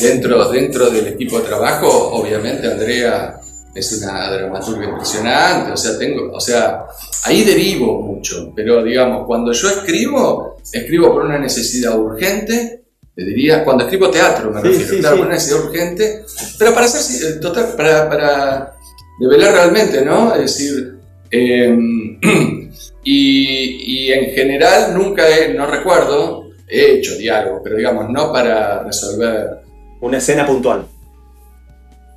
dentro, 0.00 0.48
dentro 0.50 0.90
del 0.90 1.08
equipo 1.08 1.38
de 1.40 1.46
trabajo, 1.46 1.88
obviamente 2.12 2.66
Andrea 2.70 3.40
es 3.74 3.92
una 4.00 4.30
dramaturga 4.30 4.84
impresionante, 4.88 5.72
o 5.72 5.76
sea, 5.76 5.98
tengo, 5.98 6.30
o 6.32 6.40
sea, 6.40 6.84
ahí 7.24 7.42
derivo 7.42 8.00
mucho, 8.00 8.52
pero 8.54 8.82
digamos, 8.84 9.26
cuando 9.26 9.52
yo 9.52 9.68
escribo, 9.68 10.56
escribo 10.72 11.12
por 11.12 11.24
una 11.24 11.38
necesidad 11.38 11.98
urgente, 11.98 12.82
te 13.14 13.24
diría, 13.24 13.64
cuando 13.64 13.84
escribo 13.84 14.10
teatro 14.10 14.50
me 14.50 14.60
Sí, 14.60 14.68
refiero, 14.68 14.90
sí, 14.94 14.98
claro, 15.00 15.16
sí. 15.16 15.18
por 15.18 15.26
una 15.26 15.34
necesidad 15.36 15.64
urgente, 15.64 16.24
pero 16.58 16.74
para 16.74 16.86
hacer, 16.86 17.28
eh, 17.28 17.40
total, 17.40 17.74
para, 17.76 18.08
para 18.08 18.74
develar 19.20 19.52
realmente, 19.54 20.04
¿no? 20.04 20.34
Es 20.34 20.40
decir, 20.42 20.94
eh, 21.30 21.76
y, 23.04 24.06
y 24.06 24.12
en 24.12 24.30
general 24.34 24.94
nunca 24.94 25.28
he, 25.28 25.52
no 25.52 25.66
recuerdo, 25.66 26.44
he 26.68 26.92
hecho 26.92 27.16
diálogo, 27.16 27.60
pero 27.62 27.76
digamos, 27.76 28.08
no 28.10 28.32
para 28.32 28.82
resolver, 28.84 29.63
Una 30.04 30.18
escena 30.18 30.46
puntual. 30.46 30.86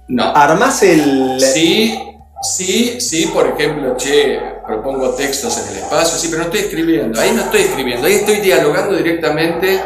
no. 0.10 0.24
Armás 0.36 0.84
el. 0.84 1.39
Sí, 1.39 1.98
sí, 2.41 3.00
sí, 3.00 3.29
por 3.34 3.48
ejemplo, 3.48 3.96
che, 3.98 4.39
propongo 4.65 5.12
textos 5.12 5.58
en 5.60 5.70
el 5.70 5.77
espacio, 5.84 6.17
sí, 6.17 6.27
pero 6.29 6.39
no 6.39 6.46
estoy 6.50 6.62
escribiendo, 6.62 7.20
ahí 7.20 7.32
no 7.32 7.44
estoy 7.44 7.62
escribiendo, 7.62 8.08
ahí 8.08 8.15
estoy 8.15 8.38
dialogando 8.41 8.96
directamente 8.96 9.82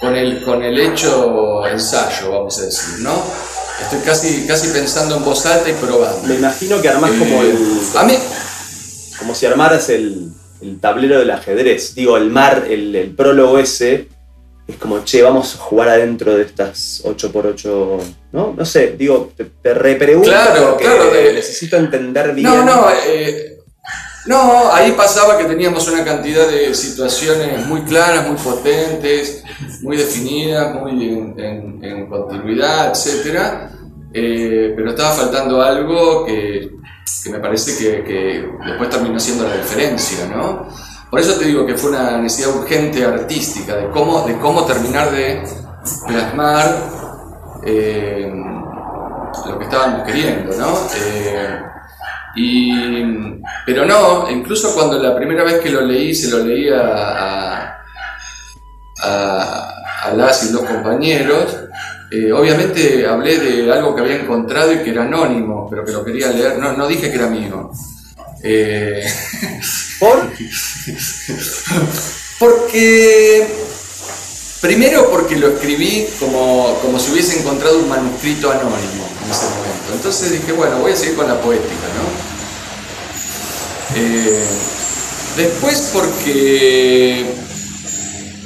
con 0.00 0.14
el, 0.14 0.44
con 0.44 0.62
el 0.62 0.78
hecho 0.78 1.66
ensayo, 1.66 2.30
vamos 2.30 2.58
a 2.60 2.66
decir, 2.66 3.00
¿no? 3.00 3.14
Estoy 3.82 3.98
casi, 4.00 4.46
casi 4.46 4.68
pensando 4.68 5.16
en 5.16 5.24
voz 5.24 5.44
alta 5.46 5.68
y 5.68 5.72
probando. 5.72 6.28
Me 6.28 6.36
imagino 6.36 6.80
que 6.80 6.88
armás 6.88 7.10
Eh, 7.10 7.18
como 7.18 7.42
el. 7.42 7.58
A 7.96 8.04
mí, 8.04 8.14
Como 9.18 9.34
si 9.34 9.46
armaras 9.46 9.88
el, 9.88 10.30
el 10.62 10.80
tablero 10.80 11.18
del 11.18 11.30
ajedrez. 11.32 11.94
Digo, 11.96 12.16
el 12.16 12.30
mar, 12.30 12.66
el, 12.70 12.94
el 12.94 13.10
prólogo 13.16 13.58
ese. 13.58 14.08
Es 14.66 14.76
como, 14.76 15.04
che, 15.04 15.22
vamos 15.22 15.54
a 15.54 15.58
jugar 15.58 15.88
adentro 15.90 16.34
de 16.36 16.42
estas 16.42 17.02
8x8. 17.04 17.98
¿No? 18.32 18.54
No 18.56 18.64
sé, 18.64 18.94
digo, 18.98 19.30
te, 19.36 19.44
te 19.44 19.74
repregunto 19.74 20.28
Claro, 20.30 20.70
porque 20.70 20.84
claro, 20.84 21.10
de- 21.12 21.34
necesito 21.34 21.76
entender 21.76 22.34
bien. 22.34 22.48
No, 22.48 22.64
no, 22.64 22.86
eh, 23.06 23.58
no, 24.26 24.72
ahí 24.72 24.92
pasaba 24.92 25.36
que 25.36 25.44
teníamos 25.44 25.86
una 25.88 26.02
cantidad 26.02 26.48
de 26.48 26.74
situaciones 26.74 27.66
muy 27.66 27.82
claras, 27.82 28.26
muy 28.26 28.38
potentes, 28.38 29.44
muy 29.82 29.98
definidas, 29.98 30.74
muy 30.74 30.92
en, 31.10 31.38
en- 31.38 31.84
en 31.84 32.06
continuidad, 32.08 32.90
etc. 32.94 33.68
pero 34.12 34.90
estaba 34.90 35.12
faltando 35.12 35.60
algo 35.60 36.24
que, 36.24 36.70
que 37.22 37.30
me 37.30 37.38
parece 37.38 37.76
que, 37.76 38.02
que 38.02 38.48
después 38.66 38.88
terminó 38.88 39.20
siendo 39.20 39.44
la 39.46 39.56
diferencia, 39.58 40.26
¿no? 40.26 40.68
Por 41.14 41.20
eso 41.20 41.38
te 41.38 41.44
digo 41.44 41.64
que 41.64 41.76
fue 41.76 41.90
una 41.90 42.18
necesidad 42.18 42.56
urgente 42.56 43.04
artística 43.04 43.76
de 43.76 43.88
cómo, 43.90 44.26
de 44.26 44.36
cómo 44.38 44.64
terminar 44.64 45.12
de 45.12 45.44
plasmar 46.08 46.74
eh, 47.64 48.32
lo 49.46 49.56
que 49.56 49.64
estábamos 49.64 50.02
queriendo, 50.02 50.56
¿no? 50.56 50.76
Eh, 50.96 51.60
y, 52.34 52.72
pero 53.64 53.84
no, 53.84 54.28
incluso 54.28 54.74
cuando 54.74 54.98
la 54.98 55.14
primera 55.14 55.44
vez 55.44 55.60
que 55.60 55.70
lo 55.70 55.82
leí, 55.82 56.12
se 56.16 56.32
lo 56.32 56.44
leí 56.44 56.68
a, 56.68 57.78
a, 59.00 60.12
y 60.42 60.48
dos 60.48 60.62
compañeros, 60.62 61.60
eh, 62.10 62.32
obviamente 62.32 63.06
hablé 63.06 63.38
de 63.38 63.72
algo 63.72 63.94
que 63.94 64.02
había 64.02 64.16
encontrado 64.16 64.72
y 64.72 64.78
que 64.78 64.90
era 64.90 65.04
anónimo, 65.04 65.68
pero 65.70 65.84
que 65.84 65.92
lo 65.92 66.04
quería 66.04 66.30
leer, 66.30 66.58
no, 66.58 66.88
dije 66.88 67.08
que 67.08 67.16
era 67.16 67.28
mío. 67.28 67.70
¿Por? 70.04 70.30
porque, 72.38 73.46
primero 74.60 75.10
porque 75.10 75.36
lo 75.36 75.48
escribí 75.48 76.06
como, 76.20 76.78
como 76.82 76.98
si 76.98 77.10
hubiese 77.12 77.40
encontrado 77.40 77.78
un 77.78 77.88
manuscrito 77.88 78.50
anónimo 78.50 79.08
en 79.24 79.30
ese 79.30 79.46
momento. 79.46 79.94
Entonces 79.94 80.32
dije, 80.32 80.52
bueno, 80.52 80.78
voy 80.80 80.92
a 80.92 80.96
seguir 80.96 81.16
con 81.16 81.26
la 81.26 81.40
poética, 81.40 81.86
¿no? 81.96 82.34
Eh, 83.96 84.44
después 85.38 85.90
porque 85.90 87.24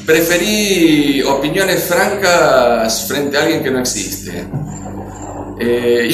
preferí 0.07 1.23
opiniones 1.23 1.83
francas 1.85 3.09
frente 3.09 3.37
a 3.37 3.43
alguien 3.43 3.65
que 3.65 3.71
no 3.73 3.81
existe. 3.81 4.47
Eh, 5.61 6.09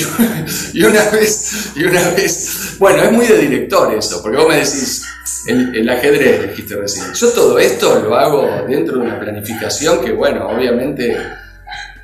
y, 0.73 0.83
una 0.85 1.11
vez, 1.11 1.73
y 1.75 1.85
una 1.85 2.09
vez, 2.11 2.77
bueno, 2.79 3.03
es 3.03 3.13
muy 3.13 3.27
de 3.27 3.39
director 3.39 3.93
eso, 3.95 4.23
porque 4.23 4.39
vos 4.39 4.49
me 4.49 4.57
decís, 4.57 5.03
el, 5.47 5.89
ajedrez 5.89 6.49
dijiste 6.49 6.77
recién. 6.77 7.13
Yo 7.15 7.31
todo 7.31 7.59
esto 7.59 8.01
lo 8.01 8.15
hago 8.17 8.49
dentro 8.67 8.99
de 8.99 9.07
una 9.07 9.21
planificación 9.21 10.01
que, 10.01 10.13
bueno, 10.13 10.49
obviamente 10.49 11.17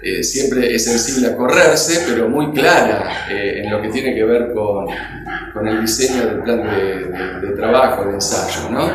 eh, 0.03 0.23
siempre 0.23 0.75
es 0.75 0.85
sensible 0.85 1.29
a 1.29 1.37
correrse, 1.37 2.05
pero 2.07 2.29
muy 2.29 2.53
clara 2.53 3.29
eh, 3.31 3.63
en 3.63 3.71
lo 3.71 3.83
que 3.83 3.89
tiene 3.89 4.15
que 4.15 4.25
ver 4.25 4.53
con, 4.53 4.87
con 5.53 5.69
el 5.69 5.81
diseño 5.83 6.27
del 6.27 6.43
plan 6.43 6.63
de, 6.63 7.51
trabajo, 7.57 8.05
de 8.07 8.15
ensayo, 8.15 8.71
¿no? 8.71 8.89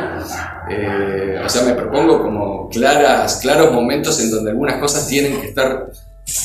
Eh, 0.68 1.40
o 1.44 1.48
sea, 1.48 1.62
me 1.62 1.74
propongo 1.74 2.22
como 2.22 2.68
claras, 2.68 3.38
claros 3.40 3.72
momentos 3.72 4.20
en 4.20 4.30
donde 4.32 4.50
algunas 4.50 4.80
cosas 4.80 5.06
tienen 5.06 5.40
que 5.40 5.48
estar 5.48 5.86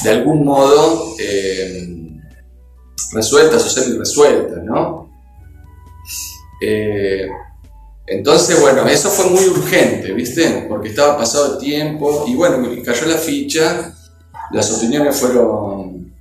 de 0.04 0.10
algún 0.12 0.46
modo 0.46 1.16
resueltas 3.14 3.66
o 3.66 3.70
semi-resueltas, 3.70 4.64
¿no? 4.64 5.10
Entonces, 8.12 8.60
bueno, 8.60 8.86
eso 8.90 9.10
fue 9.10 9.30
muy 9.30 9.46
urgente, 9.46 10.12
¿viste? 10.12 10.66
Porque 10.68 10.90
estaba 10.90 11.18
pasado 11.18 11.54
el 11.54 11.60
tiempo 11.60 12.26
y 12.28 12.36
bueno, 12.36 12.58
me 12.58 12.84
cayó 12.84 13.08
la 13.08 13.16
ficha, 13.16 13.94
las 14.52 14.70
opiniones 14.70 15.16
fueron 15.16 16.12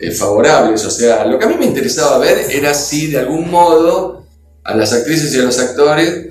eh, 0.00 0.10
favorables, 0.10 0.84
o 0.84 0.90
sea, 0.90 1.24
lo 1.26 1.38
que 1.38 1.44
a 1.44 1.48
mí 1.48 1.54
me 1.56 1.66
interesaba 1.66 2.18
ver 2.18 2.44
era 2.50 2.74
si 2.74 3.06
de 3.06 3.20
algún 3.20 3.48
modo 3.52 4.24
a 4.64 4.74
las 4.74 4.92
actrices 4.92 5.32
y 5.32 5.38
a 5.38 5.44
los 5.44 5.60
actores 5.60 6.30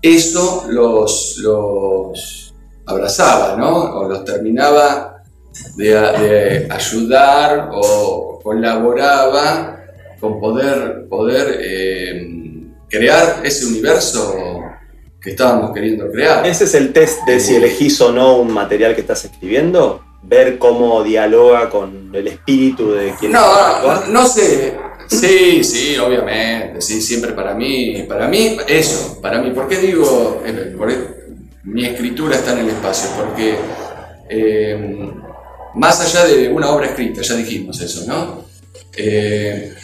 eso 0.00 0.64
los, 0.70 1.36
los 1.36 2.54
abrazaba, 2.86 3.54
¿no? 3.58 3.98
O 3.98 4.08
los 4.08 4.24
terminaba 4.24 5.22
de, 5.76 5.88
de 5.88 6.68
ayudar 6.70 7.68
o 7.74 8.40
colaboraba 8.42 9.78
con 10.18 10.40
poder, 10.40 11.06
poder 11.06 11.58
eh, 11.60 12.39
crear 12.90 13.40
ese 13.44 13.66
universo 13.66 14.34
que 15.20 15.30
estábamos 15.30 15.72
queriendo 15.72 16.10
crear. 16.10 16.46
Ese 16.46 16.64
es 16.64 16.74
el 16.74 16.92
test 16.92 17.24
de 17.26 17.38
si 17.40 17.54
elegís 17.56 18.00
o 18.00 18.10
no 18.12 18.36
un 18.38 18.52
material 18.52 18.94
que 18.94 19.02
estás 19.02 19.24
escribiendo, 19.24 20.02
ver 20.22 20.58
cómo 20.58 21.02
dialoga 21.02 21.70
con 21.70 22.10
el 22.14 22.26
espíritu 22.28 22.92
de 22.92 23.14
quien 23.18 23.32
No, 23.32 23.82
no, 23.82 24.06
no 24.06 24.26
sé. 24.26 24.74
Sí, 25.08 25.64
sí, 25.64 25.96
obviamente, 25.98 26.80
sí, 26.80 27.00
siempre 27.02 27.32
para 27.32 27.52
mí, 27.54 28.04
para 28.08 28.28
mí, 28.28 28.56
eso, 28.68 29.18
para 29.20 29.42
mí, 29.42 29.50
¿por 29.50 29.66
qué 29.68 29.78
digo, 29.78 30.40
eh, 30.46 30.74
por- 30.78 31.18
mi 31.64 31.84
escritura 31.84 32.36
está 32.36 32.52
en 32.52 32.60
el 32.60 32.68
espacio? 32.70 33.10
Porque 33.16 33.56
eh, 34.28 35.10
más 35.74 36.00
allá 36.00 36.26
de 36.26 36.48
una 36.48 36.70
obra 36.70 36.86
escrita, 36.86 37.22
ya 37.22 37.34
dijimos 37.34 37.80
eso, 37.80 38.04
¿no? 38.06 38.44
Eh, 38.96 39.74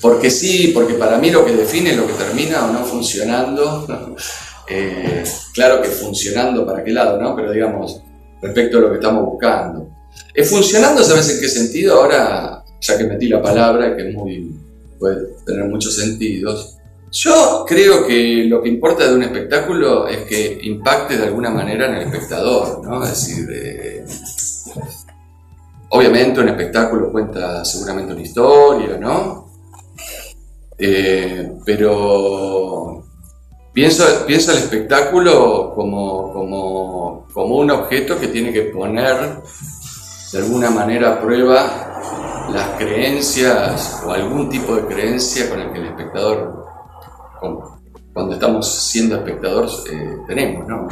porque 0.00 0.30
sí, 0.30 0.72
porque 0.74 0.94
para 0.94 1.18
mí 1.18 1.30
lo 1.30 1.44
que 1.44 1.52
define 1.52 1.94
lo 1.94 2.06
que 2.06 2.12
termina 2.12 2.66
o 2.66 2.72
no 2.72 2.84
funcionando, 2.84 3.86
eh, 4.68 5.24
claro 5.54 5.80
que 5.80 5.88
funcionando 5.88 6.66
para 6.66 6.84
qué 6.84 6.92
lado, 6.92 7.20
¿no? 7.20 7.34
Pero 7.34 7.52
digamos, 7.52 8.02
respecto 8.42 8.78
a 8.78 8.80
lo 8.82 8.90
que 8.90 8.96
estamos 8.96 9.24
buscando. 9.24 9.88
Eh, 10.34 10.44
funcionando, 10.44 11.02
¿sabes 11.02 11.30
en 11.30 11.40
qué 11.40 11.48
sentido? 11.48 12.00
Ahora, 12.00 12.62
ya 12.80 12.98
que 12.98 13.04
metí 13.04 13.28
la 13.28 13.42
palabra, 13.42 13.96
que 13.96 14.08
es 14.08 14.14
muy, 14.14 14.54
puede 14.98 15.28
tener 15.44 15.64
muchos 15.64 15.96
sentidos, 15.96 16.76
yo 17.12 17.64
creo 17.66 18.06
que 18.06 18.44
lo 18.44 18.62
que 18.62 18.68
importa 18.68 19.08
de 19.08 19.14
un 19.14 19.22
espectáculo 19.22 20.06
es 20.06 20.24
que 20.24 20.58
impacte 20.62 21.16
de 21.16 21.24
alguna 21.24 21.50
manera 21.50 21.86
en 21.86 21.94
el 21.94 22.02
espectador, 22.02 22.84
¿no? 22.84 23.02
Es 23.04 23.10
decir, 23.10 24.04
obviamente 25.90 26.40
un 26.40 26.48
espectáculo 26.48 27.10
cuenta 27.10 27.64
seguramente 27.64 28.12
una 28.12 28.22
historia, 28.22 28.98
¿no? 28.98 29.45
Eh, 30.78 31.52
pero 31.64 33.04
pienso, 33.72 34.04
pienso 34.26 34.52
el 34.52 34.58
espectáculo 34.58 35.72
como, 35.74 36.32
como, 36.32 37.26
como 37.32 37.56
un 37.56 37.70
objeto 37.70 38.18
que 38.18 38.28
tiene 38.28 38.52
que 38.52 38.62
poner 38.64 39.40
de 40.32 40.38
alguna 40.38 40.70
manera 40.70 41.14
a 41.14 41.20
prueba 41.20 42.48
las 42.52 42.68
creencias 42.78 44.02
o 44.06 44.12
algún 44.12 44.48
tipo 44.48 44.76
de 44.76 44.86
creencia 44.86 45.48
con 45.48 45.60
el 45.60 45.72
que 45.72 45.78
el 45.78 45.86
espectador, 45.86 46.66
cuando 48.12 48.34
estamos 48.34 48.70
siendo 48.70 49.16
espectadores, 49.16 49.84
eh, 49.90 50.16
tenemos, 50.26 50.68
¿no? 50.68 50.88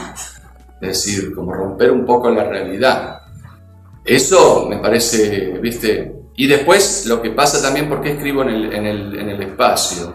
Es 0.81 0.89
decir, 0.89 1.35
como 1.35 1.53
romper 1.53 1.91
un 1.93 2.05
poco 2.05 2.31
la 2.31 2.45
realidad. 2.45 3.21
Eso 4.05 4.67
me 4.69 4.79
parece, 4.79 5.59
viste, 5.59 6.24
y 6.37 6.47
después 6.47 7.07
lo 7.07 7.23
que 7.23 7.31
pasa 7.31 7.63
también, 7.63 7.89
¿por 7.89 8.03
qué 8.03 8.13
escribo 8.13 8.43
en 8.43 8.49
el, 8.49 8.73
en 8.73 8.87
el, 8.87 9.19
en 9.21 9.29
el 9.29 9.43
espacio? 9.43 10.15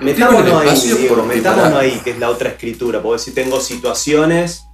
Metámonos 0.00 0.62
ahí, 0.62 0.80
Diego, 0.80 1.16
porque 1.16 1.36
metámonos 1.36 1.74
ahí, 1.74 2.00
que 2.02 2.10
es 2.10 2.18
la 2.18 2.30
otra 2.30 2.50
escritura. 2.50 3.02
Porque 3.02 3.18
si 3.18 3.32
tengo 3.32 3.60
situaciones 3.60 4.64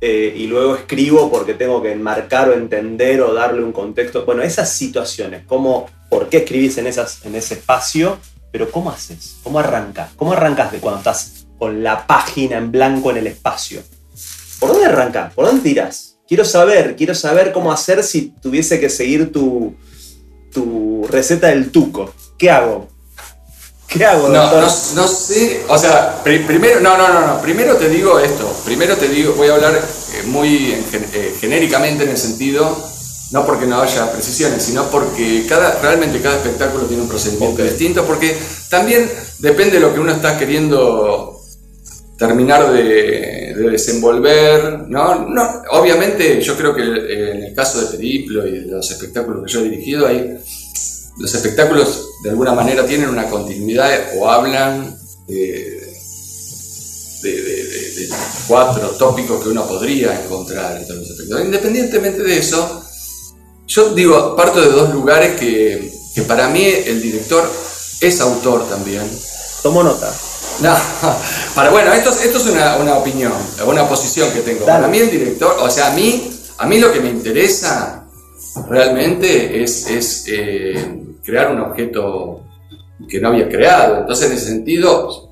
eh, 0.00 0.34
y 0.36 0.46
luego 0.46 0.74
escribo 0.74 1.30
porque 1.30 1.54
tengo 1.54 1.82
que 1.82 1.92
enmarcar 1.92 2.50
o 2.50 2.52
entender 2.52 3.22
o 3.22 3.32
darle 3.32 3.64
un 3.64 3.72
contexto. 3.72 4.24
Bueno, 4.26 4.42
esas 4.42 4.70
situaciones, 4.70 5.44
¿cómo, 5.46 5.86
¿por 6.10 6.28
qué 6.28 6.38
escribís 6.38 6.76
en, 6.78 6.86
esas, 6.86 7.24
en 7.24 7.34
ese 7.34 7.54
espacio? 7.54 8.18
Pero 8.52 8.70
¿cómo 8.70 8.90
haces? 8.90 9.36
¿Cómo 9.42 9.58
arrancas? 9.58 10.10
¿Cómo 10.16 10.32
arrancas 10.32 10.72
de 10.72 10.78
cuando 10.78 10.98
estás 10.98 11.46
con 11.58 11.82
la 11.82 12.06
página 12.06 12.58
en 12.58 12.70
blanco 12.70 13.10
en 13.10 13.16
el 13.18 13.26
espacio? 13.26 13.82
¿Por 14.60 14.70
dónde 14.70 14.86
arrancas? 14.86 15.32
¿Por 15.32 15.46
dónde 15.46 15.62
tiras? 15.62 16.13
Quiero 16.26 16.44
saber, 16.44 16.96
quiero 16.96 17.14
saber 17.14 17.52
cómo 17.52 17.70
hacer 17.72 18.02
si 18.02 18.32
tuviese 18.42 18.80
que 18.80 18.88
seguir 18.88 19.30
tu, 19.32 19.74
tu 20.52 21.06
receta 21.10 21.48
del 21.48 21.70
tuco. 21.70 22.12
¿Qué 22.38 22.50
hago? 22.50 22.88
¿Qué 23.86 24.04
hago, 24.04 24.28
No, 24.28 24.40
doctor? 24.42 24.62
no, 24.62 25.02
no 25.02 25.08
sé, 25.08 25.62
o 25.68 25.78
sea, 25.78 26.22
pri- 26.24 26.40
primero, 26.40 26.80
no, 26.80 26.96
no, 26.96 27.12
no, 27.12 27.26
no, 27.26 27.40
primero 27.42 27.76
te 27.76 27.88
digo 27.88 28.18
esto, 28.18 28.50
primero 28.64 28.96
te 28.96 29.06
digo, 29.08 29.34
voy 29.34 29.48
a 29.48 29.54
hablar 29.54 29.74
eh, 29.76 30.22
muy 30.26 30.72
eh, 30.72 31.36
genéricamente 31.40 32.02
en 32.04 32.10
el 32.10 32.16
sentido, 32.18 32.76
no 33.30 33.46
porque 33.46 33.66
no 33.66 33.80
haya 33.80 34.10
precisiones, 34.10 34.64
sino 34.64 34.84
porque 34.90 35.46
cada, 35.48 35.78
realmente 35.80 36.20
cada 36.20 36.36
espectáculo 36.36 36.86
tiene 36.86 37.02
un 37.04 37.08
procedimiento 37.08 37.62
distinto, 37.62 38.04
porque 38.04 38.36
también 38.68 39.08
depende 39.38 39.74
de 39.74 39.80
lo 39.80 39.94
que 39.94 40.00
uno 40.00 40.10
está 40.12 40.38
queriendo 40.38 41.33
terminar 42.26 42.72
de, 42.72 43.54
de 43.56 43.70
desenvolver, 43.70 44.86
¿no? 44.88 45.28
No, 45.28 45.62
Obviamente 45.70 46.40
yo 46.40 46.56
creo 46.56 46.74
que 46.74 46.82
eh, 46.82 47.30
en 47.32 47.44
el 47.44 47.54
caso 47.54 47.80
de 47.80 47.96
Periplo 47.96 48.46
y 48.46 48.60
de 48.60 48.66
los 48.66 48.90
espectáculos 48.90 49.44
que 49.44 49.52
yo 49.52 49.60
he 49.60 49.70
dirigido, 49.70 50.06
hay 50.06 50.38
los 51.16 51.32
espectáculos 51.32 52.08
de 52.24 52.30
alguna 52.30 52.52
manera 52.52 52.84
tienen 52.84 53.08
una 53.08 53.28
continuidad 53.28 54.16
o 54.18 54.28
hablan 54.28 54.96
de, 55.28 55.80
cuatro 58.46 58.88
tópicos 58.98 59.42
que 59.42 59.48
uno 59.48 59.66
podría 59.66 60.22
encontrar 60.22 60.76
entre 60.76 60.96
los 60.96 61.08
espectáculos. 61.08 61.46
Independientemente 61.46 62.22
de 62.22 62.38
eso, 62.38 62.84
yo 63.66 63.94
digo, 63.94 64.36
parto 64.36 64.60
de 64.60 64.68
dos 64.68 64.92
lugares 64.92 65.40
que, 65.40 65.90
que 66.14 66.22
para 66.22 66.48
mí 66.48 66.62
el 66.62 67.00
director 67.00 67.50
es 68.00 68.20
autor 68.20 68.68
también. 68.68 69.02
Tomo 69.62 69.82
nota. 69.82 70.12
No, 70.60 70.70
para 71.54 71.70
bueno, 71.70 71.92
esto, 71.92 72.10
es- 72.10 72.24
esto 72.26 72.38
es 72.38 72.46
una, 72.46 72.76
una 72.76 72.94
opinión, 72.96 73.32
una 73.66 73.88
posición 73.88 74.30
que 74.32 74.40
tengo. 74.40 74.64
Dale. 74.66 74.80
Para 74.80 74.88
mí 74.88 74.98
el 74.98 75.10
director, 75.10 75.56
o 75.60 75.70
sea, 75.70 75.92
a 75.92 75.94
mí, 75.94 76.30
a 76.58 76.66
mí 76.66 76.78
lo 76.78 76.92
que 76.92 77.00
me 77.00 77.10
interesa 77.10 78.06
realmente 78.68 79.62
es, 79.62 79.88
es, 79.90 80.24
eh, 80.28 81.00
crear 81.24 81.50
un 81.52 81.60
objeto 81.60 82.40
que 83.08 83.20
no 83.20 83.28
había 83.28 83.48
creado. 83.48 83.98
Entonces, 83.98 84.30
en 84.30 84.36
ese 84.36 84.46
sentido, 84.46 85.30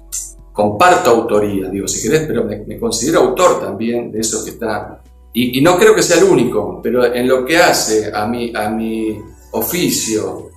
comparto 0.53 1.11
autoría, 1.11 1.69
digo, 1.69 1.89
si 1.89 2.03
querés, 2.03 2.27
pero 2.27 2.45
me, 2.45 2.59
me 2.67 2.79
considero 2.79 3.21
autor 3.21 3.61
también 3.61 4.11
de 4.13 4.21
eso 4.21 4.45
que 4.45 4.51
está. 4.51 5.01
Y, 5.33 5.59
y 5.59 5.63
no 5.63 5.77
creo 5.79 5.95
que 5.95 6.03
sea 6.03 6.19
el 6.19 6.25
único, 6.25 6.81
pero 6.83 7.05
en 7.13 7.27
lo 7.27 7.45
que 7.45 7.57
hace 7.59 8.11
a 8.15 8.27
mi, 8.27 8.53
a 8.55 8.69
mi 8.69 9.19
oficio 9.53 10.51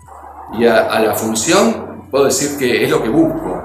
y 0.60 0.66
a, 0.66 0.86
a 0.88 1.00
la 1.00 1.16
función, 1.16 2.08
puedo 2.12 2.26
decir 2.26 2.58
que 2.58 2.84
es 2.84 2.90
lo 2.90 3.02
que 3.02 3.10
busco. 3.10 3.62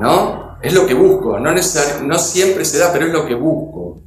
¿no? 0.00 0.33
Es 0.64 0.72
lo 0.72 0.86
que 0.86 0.94
busco, 0.94 1.38
no, 1.38 1.52
no 1.52 2.18
siempre 2.18 2.64
se 2.64 2.78
da, 2.78 2.90
pero 2.90 3.06
es 3.06 3.12
lo 3.12 3.26
que 3.26 3.34
busco. 3.34 3.98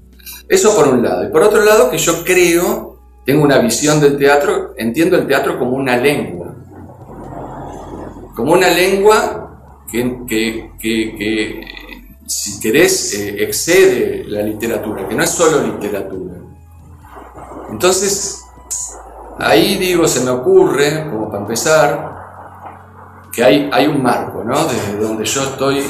Eso 0.50 0.76
por 0.76 0.88
un 0.88 1.04
lado. 1.04 1.24
Y 1.24 1.32
por 1.32 1.44
otro 1.44 1.64
lado, 1.64 1.90
que 1.92 1.98
yo 2.00 2.24
creo, 2.24 3.00
tengo 3.26 3.44
una 3.44 3.60
visión 3.60 4.00
del 4.00 4.18
teatro, 4.18 4.74
entiendo 4.76 5.18
el 5.18 5.28
teatro 5.28 5.60
como 5.60 5.76
una 5.78 5.98
lengua. 5.98 6.56
Como 8.36 8.54
una 8.54 8.70
lengua 8.70 9.84
que, 9.92 10.18
que- 10.28 10.72
que- 10.80 11.16
que, 11.18 11.62
si 12.26 12.60
querés, 12.60 13.14
eh, 13.14 13.44
excede 13.44 14.24
la 14.28 14.42
literatura, 14.42 15.08
que 15.08 15.16
no 15.16 15.24
es 15.24 15.30
solo 15.30 15.62
literatura. 15.66 16.36
Entonces, 17.70 18.42
ahí 19.40 19.78
digo, 19.78 20.08
se 20.08 20.22
me 20.24 20.32
ocurre, 20.32 21.08
como 21.10 21.28
para 21.30 21.42
empezar, 21.44 22.18
que 23.32 23.44
hay, 23.44 23.70
hay 23.72 23.88
un 23.88 24.02
marco, 24.02 24.44
¿no? 24.44 24.66
Desde 24.66 24.98
donde 24.98 25.26
yo 25.26 25.44
estoy 25.44 25.84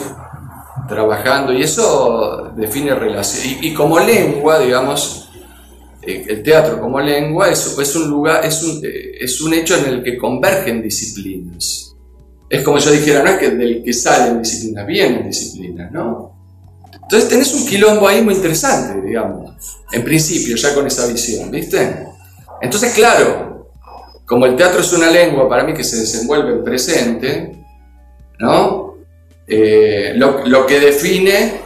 trabajando 0.88 1.54
y 1.54 1.62
eso 1.62 2.52
define 2.56 2.95
relación. 2.95 3.43
Y, 3.62 3.67
y 3.67 3.73
como 3.73 4.00
lengua, 4.00 4.60
digamos, 4.60 5.28
eh, 6.08 6.26
el 6.30 6.41
teatro 6.41 6.80
como 6.80 7.02
lengua 7.02 7.50
es, 7.50 7.78
es 7.78 7.95
un 7.97 8.10
lugar, 8.10 8.45
es 8.45 8.63
un, 8.63 8.84
eh, 8.86 9.17
es 9.19 9.41
un 9.41 9.54
hecho 9.54 9.76
en 9.78 9.86
el 9.93 10.04
que 10.04 10.17
convergen 10.17 10.82
disciplinas. 10.82 11.95
Es 12.50 12.63
como 12.63 12.78
yo 12.78 12.91
dijera, 12.91 13.21
no 13.23 13.30
es 13.32 13.38
que 13.38 13.52
del 13.52 13.84
que 13.84 13.91
salen 13.91 14.41
disciplinas, 14.41 14.88
vienen 14.88 15.28
disciplinas, 15.28 15.91
¿no? 15.91 16.32
Entonces 16.93 17.28
tenés 17.28 17.54
un 17.54 17.65
quilombo 17.65 18.08
ahí 18.08 18.21
muy 18.21 18.36
interesante, 18.36 19.06
digamos, 19.06 19.52
en 19.91 20.04
principio, 20.04 20.56
ya 20.56 20.73
con 20.73 20.88
esa 20.88 21.08
visión, 21.08 21.52
¿viste? 21.52 22.06
Entonces, 22.62 22.93
claro, 22.93 23.69
como 24.26 24.45
el 24.45 24.56
teatro 24.56 24.80
es 24.80 24.93
una 24.93 25.12
lengua 25.12 25.47
para 25.50 25.63
mí 25.63 25.73
que 25.73 25.84
se 25.84 25.97
desenvuelve 25.97 26.54
en 26.54 26.63
presente, 26.63 27.65
¿no? 28.39 28.87
Eh, 29.48 30.14
lo, 30.16 30.46
lo 30.46 30.66
que 30.66 30.80
define 30.80 31.62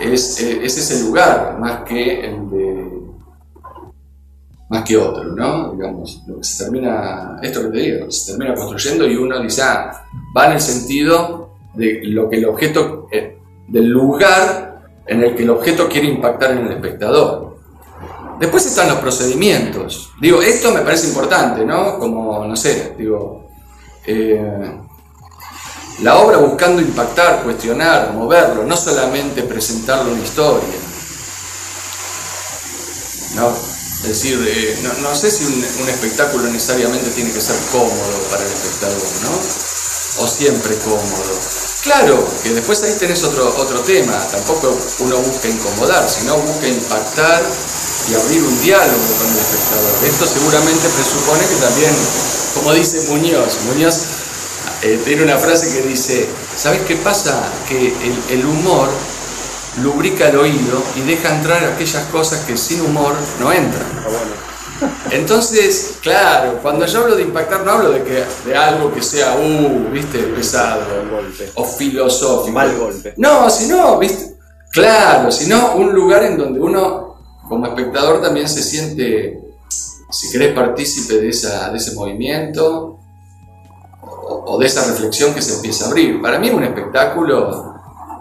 es, 0.00 0.40
eh, 0.40 0.60
es 0.62 0.78
ese 0.78 1.04
lugar, 1.04 1.58
más 1.58 1.82
que 1.82 2.24
el 2.24 2.50
de. 2.50 2.90
más 4.68 4.84
que 4.84 4.96
otro, 4.96 5.24
¿no? 5.24 5.72
Digamos, 5.72 6.22
lo 6.26 6.38
que 6.38 6.44
se 6.44 6.64
termina. 6.64 7.38
esto 7.42 7.62
que 7.62 7.68
te 7.68 7.78
digo, 7.78 8.10
se 8.10 8.32
termina 8.32 8.54
construyendo 8.54 9.06
y 9.06 9.16
uno 9.16 9.40
dice, 9.40 9.62
ah, 9.62 10.06
va 10.36 10.46
en 10.46 10.52
el 10.52 10.60
sentido 10.60 11.54
de 11.74 12.00
lo 12.04 12.28
que 12.28 12.36
el 12.36 12.44
objeto. 12.46 13.08
eh, 13.12 13.36
del 13.68 13.86
lugar 13.88 14.82
en 15.06 15.22
el 15.22 15.34
que 15.34 15.44
el 15.44 15.50
objeto 15.50 15.88
quiere 15.88 16.08
impactar 16.08 16.52
en 16.52 16.66
el 16.66 16.72
espectador. 16.72 17.56
Después 18.38 18.64
están 18.66 18.88
los 18.88 18.98
procedimientos. 18.98 20.10
Digo, 20.20 20.40
esto 20.40 20.72
me 20.72 20.80
parece 20.80 21.08
importante, 21.08 21.64
¿no? 21.64 21.98
Como, 21.98 22.44
no 22.46 22.56
sé, 22.56 22.94
digo, 22.98 23.48
eh, 24.06 24.72
la 26.02 26.18
obra 26.18 26.38
buscando 26.38 26.80
impactar, 26.80 27.42
cuestionar, 27.42 28.12
moverlo, 28.12 28.64
no 28.64 28.76
solamente 28.76 29.42
presentarle 29.42 30.12
una 30.12 30.22
historia. 30.22 30.78
¿no? 33.36 33.52
Es 34.02 34.08
decir, 34.08 34.42
eh, 34.48 34.78
no, 34.82 35.08
no, 35.08 35.14
sé 35.14 35.30
si 35.30 35.44
un, 35.44 35.52
un, 35.82 35.88
espectáculo 35.88 36.44
necesariamente 36.44 37.10
tiene 37.10 37.30
que 37.32 37.40
ser 37.40 37.56
cómodo 37.70 38.16
para 38.30 38.42
el 38.42 38.50
espectador, 38.50 38.96
¿no? 38.96 40.24
O 40.24 40.26
siempre 40.26 40.74
cómodo. 40.78 41.36
Claro, 41.82 42.26
que 42.42 42.50
después 42.54 42.82
ahí 42.82 42.94
tenés 42.98 43.22
otro, 43.24 43.54
otro 43.58 43.80
tema. 43.80 44.12
Tampoco 44.30 44.76
uno 45.00 45.18
busca 45.18 45.48
incomodar, 45.48 46.08
sino 46.08 46.36
busca 46.38 46.66
impactar 46.66 47.42
y 48.08 48.14
abrir 48.14 48.42
un 48.42 48.60
diálogo 48.62 49.06
con 49.18 49.28
el 49.28 49.38
espectador. 49.38 50.04
Esto 50.04 50.26
seguramente 50.26 50.88
presupone 50.88 51.46
que 51.46 51.56
también, 51.56 51.94
como 52.54 52.72
dice 52.72 53.00
Muñoz, 53.08 53.60
Muñoz 53.66 53.96
eh, 54.82 55.00
tiene 55.04 55.22
una 55.22 55.36
frase 55.36 55.80
que 55.80 55.88
dice, 55.88 56.28
¿sabes 56.56 56.80
qué 56.82 56.96
pasa? 56.96 57.42
Que 57.68 57.88
el, 57.88 58.38
el 58.38 58.46
humor 58.46 58.88
lubrica 59.82 60.28
el 60.28 60.36
oído 60.36 60.82
y 60.96 61.02
deja 61.02 61.36
entrar 61.36 61.64
aquellas 61.64 62.04
cosas 62.06 62.44
que 62.44 62.56
sin 62.56 62.80
humor 62.80 63.14
no 63.38 63.52
entran. 63.52 63.86
Entonces, 65.10 65.96
claro, 66.00 66.58
cuando 66.62 66.86
yo 66.86 67.00
hablo 67.00 67.16
de 67.16 67.22
impactar, 67.22 67.64
no 67.64 67.72
hablo 67.72 67.90
de, 67.90 68.02
que, 68.02 68.24
de 68.46 68.56
algo 68.56 68.92
que 68.92 69.02
sea, 69.02 69.36
uh, 69.36 69.90
viste, 69.92 70.18
pesado 70.18 70.82
o 71.54 71.64
filosófico. 71.64 72.52
Mal 72.52 72.76
golpe. 72.78 73.12
No, 73.16 73.50
sino, 73.50 73.98
viste, 73.98 74.36
claro, 74.70 75.30
sino 75.30 75.74
un 75.74 75.92
lugar 75.92 76.24
en 76.24 76.38
donde 76.38 76.60
uno, 76.60 77.16
como 77.46 77.66
espectador, 77.66 78.22
también 78.22 78.48
se 78.48 78.62
siente, 78.62 79.38
si 80.10 80.30
querés, 80.32 80.54
partícipe 80.54 81.14
de, 81.14 81.28
esa, 81.28 81.70
de 81.70 81.76
ese 81.76 81.92
movimiento 81.94 82.99
o, 84.44 84.58
de 84.58 84.66
esa 84.66 84.86
reflexión 84.86 85.34
que 85.34 85.42
se 85.42 85.56
empieza 85.56 85.84
a 85.84 85.88
abrir. 85.88 86.20
Para 86.20 86.38
mí, 86.38 86.50
un 86.50 86.62
espectáculo 86.62 87.74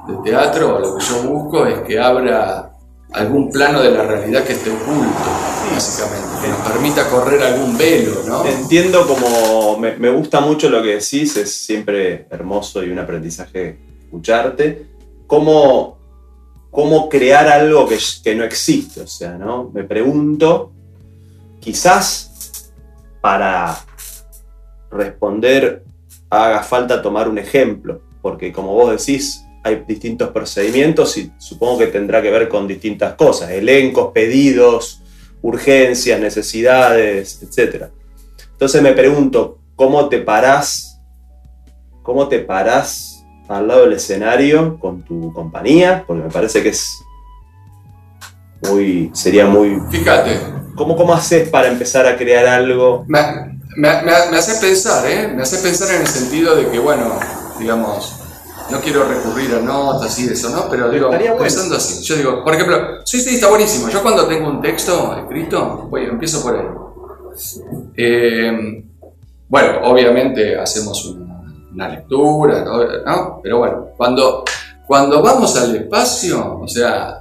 de 0.08 0.16
teatro, 0.24 0.80
lo 0.80 0.98
que 0.98 1.06
yo 1.06 1.24
busco 1.24 1.66
es 1.66 1.80
que 1.80 2.00
abra 2.00 2.72
algún 3.12 3.50
plano 3.50 3.82
de 3.82 3.92
la 3.92 4.04
realidad 4.04 4.44
que 4.44 4.54
esté 4.54 4.70
oculto, 4.70 5.30
básicamente, 5.74 6.28
que 6.42 6.48
nos 6.48 6.60
permita 6.60 7.10
correr 7.10 7.42
algún 7.42 7.78
velo, 7.78 8.22
¿no? 8.28 8.46
Entiendo 8.46 9.08
como 9.08 9.78
me, 9.78 9.98
me, 9.98 10.10
gusta 10.10 10.40
mucho 10.42 10.70
lo 10.70 10.82
que 10.82 10.96
decís, 10.96 11.36
es 11.38 11.54
siempre 11.54 12.28
hermoso 12.30 12.84
y 12.84 12.92
un 12.92 13.00
aprendizaje 13.00 13.80
escucharte. 14.04 14.88
Cómo, 15.26 15.98
cómo 16.72 17.10
crear 17.10 17.48
algo 17.48 17.88
que, 17.88 17.98
que 18.24 18.36
no 18.36 18.44
existe, 18.44 19.02
o 19.02 19.08
sea, 19.08 19.38
¿no? 19.38 19.70
Me 19.74 19.84
pregunto, 19.84 20.72
quizás 21.60 22.72
para 23.22 23.78
responder 24.92 25.84
haga 26.30 26.64
falta 26.64 27.02
tomar 27.02 27.28
un 27.28 27.38
ejemplo, 27.38 28.02
porque 28.22 28.52
como 28.52 28.74
vos 28.74 28.92
decís, 28.92 29.46
hay 29.64 29.84
distintos 29.88 30.30
procedimientos 30.30 31.18
y 31.18 31.32
supongo 31.38 31.80
que 31.80 31.88
tendrá 31.88 32.22
que 32.22 32.32
ver 32.32 32.48
con 32.48 32.68
distintas 32.68 33.16
cosas, 33.16 33.52
elencos, 33.52 34.12
pedidos, 34.14 35.02
urgencias, 35.42 36.20
necesidades, 36.20 37.42
etc. 37.42 37.86
Entonces 38.52 38.82
me 38.82 38.94
pregunto, 38.94 39.60
¿cómo 39.76 40.08
te 40.10 40.20
parás? 40.20 41.00
¿Cómo 42.04 42.28
te 42.28 42.40
parás 42.40 43.26
al 43.48 43.68
lado 43.68 43.82
del 43.82 43.94
escenario 43.94 44.80
con 44.80 45.04
tu 45.04 45.34
compañía? 45.34 46.04
Porque 46.06 46.24
me 46.24 46.30
parece 46.30 46.64
que 46.64 46.70
es 46.70 47.00
muy, 48.70 49.10
sería 49.14 49.46
muy... 49.46 49.78
Fíjate. 49.90 50.40
¿Cómo, 50.76 50.96
cómo 50.96 51.14
haces 51.14 51.50
para 51.50 51.68
empezar 51.68 52.06
a 52.08 52.18
crear 52.18 52.46
algo? 52.46 53.06
Me, 53.80 54.02
me, 54.02 54.12
me 54.30 54.38
hace 54.38 54.60
pensar, 54.60 55.10
¿eh? 55.10 55.32
Me 55.34 55.42
hace 55.44 55.58
pensar 55.60 55.96
en 55.96 56.02
el 56.02 56.08
sentido 56.08 56.54
de 56.54 56.70
que, 56.70 56.80
bueno, 56.80 57.18
digamos, 57.58 58.14
no 58.70 58.82
quiero 58.82 59.08
recurrir 59.08 59.56
a 59.56 59.60
notas 59.60 60.20
y 60.20 60.26
eso, 60.26 60.50
¿no? 60.50 60.70
Pero 60.70 60.90
digo, 60.90 61.10
pensando 61.38 61.78
así, 61.78 62.04
yo 62.04 62.18
digo, 62.18 62.44
por 62.44 62.54
ejemplo, 62.54 63.06
sí, 63.06 63.22
sí, 63.22 63.36
está 63.36 63.48
buenísimo. 63.48 63.88
Yo 63.90 64.04
cuando 64.04 64.28
tengo 64.28 64.50
un 64.50 64.62
texto 64.62 65.18
escrito, 65.18 65.88
voy, 65.90 66.04
empiezo 66.04 66.44
por 66.44 66.58
ahí. 66.58 66.66
Eh, 67.96 68.84
bueno, 69.48 69.80
obviamente 69.84 70.60
hacemos 70.60 71.06
una, 71.06 71.42
una, 71.72 71.88
lectura, 71.88 72.66
¿no? 73.06 73.40
Pero 73.42 73.60
bueno, 73.60 73.88
cuando, 73.96 74.44
cuando 74.86 75.24
vamos 75.24 75.56
al 75.56 75.74
espacio, 75.74 76.60
o 76.60 76.68
sea, 76.68 77.18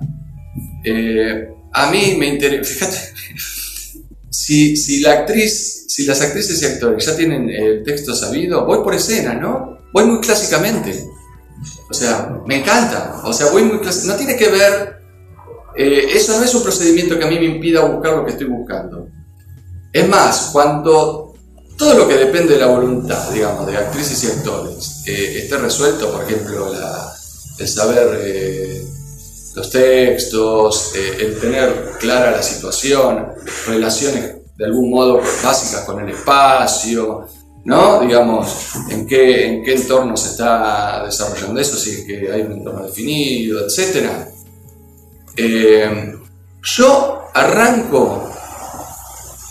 eh, 0.85 1.55
a 1.73 1.91
mí 1.93 2.17
me 2.19 2.27
interesa, 2.27 2.65
fíjate, 2.75 2.99
si, 4.29 4.77
si 4.77 5.01
la 5.01 5.13
actriz, 5.13 5.78
si 5.99 6.07
las 6.07 6.21
actrices 6.21 6.63
y 6.63 6.65
actores 6.65 7.05
ya 7.05 7.17
tienen 7.17 7.51
el 7.51 7.83
texto 7.83 8.15
sabido, 8.15 8.65
voy 8.65 8.85
por 8.85 8.95
escena, 8.95 9.35
¿no? 9.35 9.81
Voy 9.93 10.05
muy 10.05 10.21
clásicamente. 10.21 11.11
O 11.91 11.93
sea, 11.93 12.39
me 12.47 12.61
encanta. 12.61 13.21
O 13.25 13.33
sea, 13.33 13.51
voy 13.51 13.65
muy 13.65 13.81
No 14.05 14.15
tiene 14.15 14.37
que 14.37 14.49
ver. 14.49 14.97
Eh, 15.77 16.07
eso 16.15 16.39
no 16.39 16.45
es 16.45 16.55
un 16.55 16.63
procedimiento 16.63 17.19
que 17.19 17.25
a 17.25 17.27
mí 17.27 17.41
me 17.41 17.47
impida 17.47 17.81
buscar 17.81 18.13
lo 18.15 18.25
que 18.25 18.31
estoy 18.31 18.47
buscando. 18.47 19.09
Es 19.93 20.09
más, 20.09 20.51
cuando 20.53 21.35
todo 21.77 21.95
lo 21.95 22.07
que 22.07 22.15
depende 22.15 22.55
de 22.55 22.61
la 22.61 22.69
voluntad, 22.69 23.33
digamos, 23.33 23.67
de 23.67 23.77
actrices 23.77 24.23
y 24.23 24.27
actores, 24.29 25.03
eh, 25.05 25.41
esté 25.43 25.59
resuelto, 25.59 26.13
por 26.13 26.23
ejemplo, 26.23 26.73
la, 26.73 27.13
el 27.59 27.67
saber 27.67 28.21
eh, 28.23 28.85
los 29.57 29.69
textos, 29.69 30.93
el 30.95 31.41
tener 31.41 31.95
clara 31.99 32.31
la 32.31 32.43
situación, 32.45 33.33
relaciones 33.67 34.38
de 34.59 34.67
algún 34.67 34.91
modo 34.91 35.23
básicas 35.43 35.85
con 35.85 36.01
el 36.01 36.11
espacio, 36.11 37.29
¿no? 37.65 38.01
Digamos, 38.01 38.49
en 38.91 39.07
qué, 39.07 39.47
en 39.47 39.65
qué 39.65 39.75
entorno 39.75 40.17
se 40.17 40.31
está 40.31 41.05
desarrollando 41.05 41.61
eso, 41.61 41.77
si 41.77 41.91
es 41.91 42.05
que 42.05 42.33
hay 42.33 42.43
un 42.43 42.53
entorno 42.53 42.83
definido, 42.83 43.65
etc. 43.65 44.11
Eh, 45.37 46.13
yo 46.63 47.23
arranco 47.33 48.29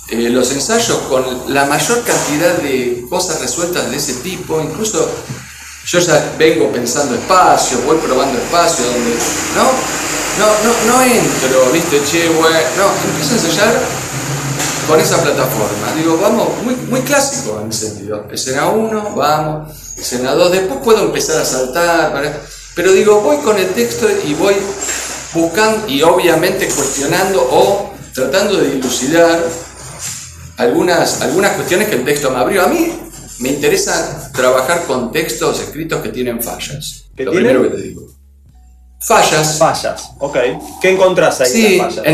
eh, 0.09 0.29
los 0.29 0.51
ensayos 0.51 0.97
con 1.09 1.23
la 1.53 1.65
mayor 1.65 2.03
cantidad 2.03 2.57
de 2.57 3.05
cosas 3.09 3.39
resueltas 3.39 3.89
de 3.89 3.95
ese 3.95 4.15
tipo, 4.15 4.61
incluso 4.61 5.09
yo 5.85 5.99
ya 5.99 6.35
vengo 6.37 6.69
pensando 6.69 7.15
espacio, 7.15 7.79
voy 7.85 7.97
probando 7.97 8.37
espacio, 8.37 8.85
donde, 8.85 9.11
¿no? 9.55 10.07
No, 10.37 10.47
no, 10.63 10.93
no 10.93 11.01
entro, 11.01 11.71
viste, 11.71 12.01
che, 12.03 12.27
bueno, 12.29 12.59
no, 12.77 13.09
empiezo 13.09 13.31
a 13.31 13.37
ensayar 13.37 14.06
con 14.87 14.99
esa 14.99 15.21
plataforma. 15.21 15.93
Digo, 15.95 16.17
vamos, 16.21 16.47
muy, 16.63 16.75
muy 16.89 17.01
clásico 17.01 17.59
en 17.61 17.69
ese 17.69 17.89
sentido. 17.89 18.25
Escena 18.31 18.69
1, 18.69 19.13
vamos, 19.15 19.73
escena 19.97 20.33
2, 20.33 20.51
después 20.51 20.79
puedo 20.83 21.03
empezar 21.05 21.41
a 21.41 21.45
saltar, 21.45 22.41
pero 22.75 22.91
digo, 22.93 23.21
voy 23.21 23.37
con 23.37 23.57
el 23.57 23.67
texto 23.69 24.07
y 24.25 24.33
voy 24.35 24.55
buscando 25.33 25.87
y 25.87 26.01
obviamente 26.01 26.67
cuestionando 26.69 27.41
o 27.51 27.93
tratando 28.13 28.57
de 28.57 28.69
dilucidar 28.71 29.39
algunas, 30.57 31.21
algunas 31.21 31.51
cuestiones 31.53 31.89
que 31.89 31.95
el 31.95 32.05
texto 32.05 32.31
me 32.31 32.37
abrió. 32.37 32.63
A 32.63 32.67
mí 32.67 32.91
me 33.39 33.49
interesa 33.49 34.31
trabajar 34.33 34.85
con 34.85 35.11
textos 35.11 35.59
escritos 35.59 36.01
que 36.01 36.09
tienen 36.09 36.41
fallas. 36.41 37.03
¿Qué 37.15 37.25
Lo 37.25 37.31
tienen? 37.31 37.51
primero 37.51 37.69
que 37.69 37.77
te 37.77 37.87
digo. 37.87 38.07
Fallas. 38.99 39.57
Fallas, 39.57 40.09
ok. 40.19 40.37
¿Qué 40.81 40.89
encontrás 40.91 41.41
ahí 41.41 41.51
Sí, 41.51 41.65
en 41.75 41.77
las 41.77 41.95
fallas? 41.95 42.05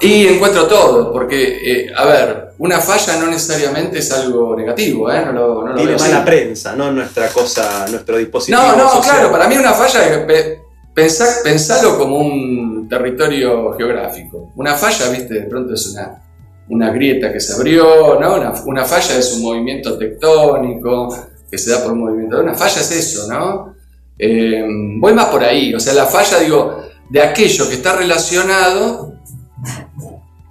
Y 0.00 0.26
encuentro 0.26 0.66
todo, 0.66 1.12
porque, 1.12 1.58
eh, 1.86 1.92
a 1.96 2.04
ver, 2.04 2.48
una 2.58 2.80
falla 2.80 3.16
no 3.18 3.26
necesariamente 3.28 3.98
es 4.00 4.10
algo 4.12 4.54
negativo, 4.56 5.10
¿eh? 5.10 5.22
No 5.26 5.32
lo, 5.32 5.62
no 5.62 5.68
lo 5.70 5.74
Tiene 5.76 5.92
veo 5.92 5.96
así. 5.96 6.10
mala 6.10 6.24
prensa, 6.24 6.74
no 6.76 6.90
nuestra 6.92 7.28
cosa, 7.28 7.86
nuestro 7.90 8.16
dispositivo. 8.18 8.60
No, 8.62 8.76
no, 8.76 8.88
social. 8.90 9.02
claro, 9.16 9.30
para 9.32 9.48
mí 9.48 9.56
una 9.56 9.72
falla 9.72 10.04
es 10.06 10.18
pe- 10.18 10.60
pensá- 10.94 11.42
pensalo 11.42 11.96
como 11.98 12.18
un 12.18 12.86
territorio 12.88 13.72
geográfico. 13.76 14.52
Una 14.56 14.74
falla, 14.74 15.08
viste, 15.10 15.34
de 15.34 15.42
pronto 15.46 15.74
es 15.74 15.86
una, 15.88 16.22
una 16.68 16.90
grieta 16.92 17.32
que 17.32 17.40
se 17.40 17.54
abrió, 17.54 18.18
¿no? 18.20 18.34
Una, 18.36 18.52
una 18.66 18.84
falla 18.84 19.16
es 19.18 19.32
un 19.34 19.42
movimiento 19.42 19.96
tectónico 19.98 21.16
que 21.50 21.56
se 21.58 21.70
da 21.70 21.82
por 21.82 21.92
un 21.92 22.00
movimiento. 22.00 22.40
Una 22.40 22.54
falla 22.54 22.80
es 22.80 22.90
eso, 22.90 23.26
¿no? 23.28 23.74
Eh, 24.18 24.64
voy 25.00 25.12
más 25.12 25.26
por 25.26 25.42
ahí, 25.42 25.74
o 25.74 25.80
sea, 25.80 25.92
la 25.94 26.06
falla, 26.06 26.38
digo, 26.38 26.76
de 27.10 27.20
aquello 27.22 27.68
que 27.68 27.74
está 27.74 27.96
relacionado, 27.96 29.13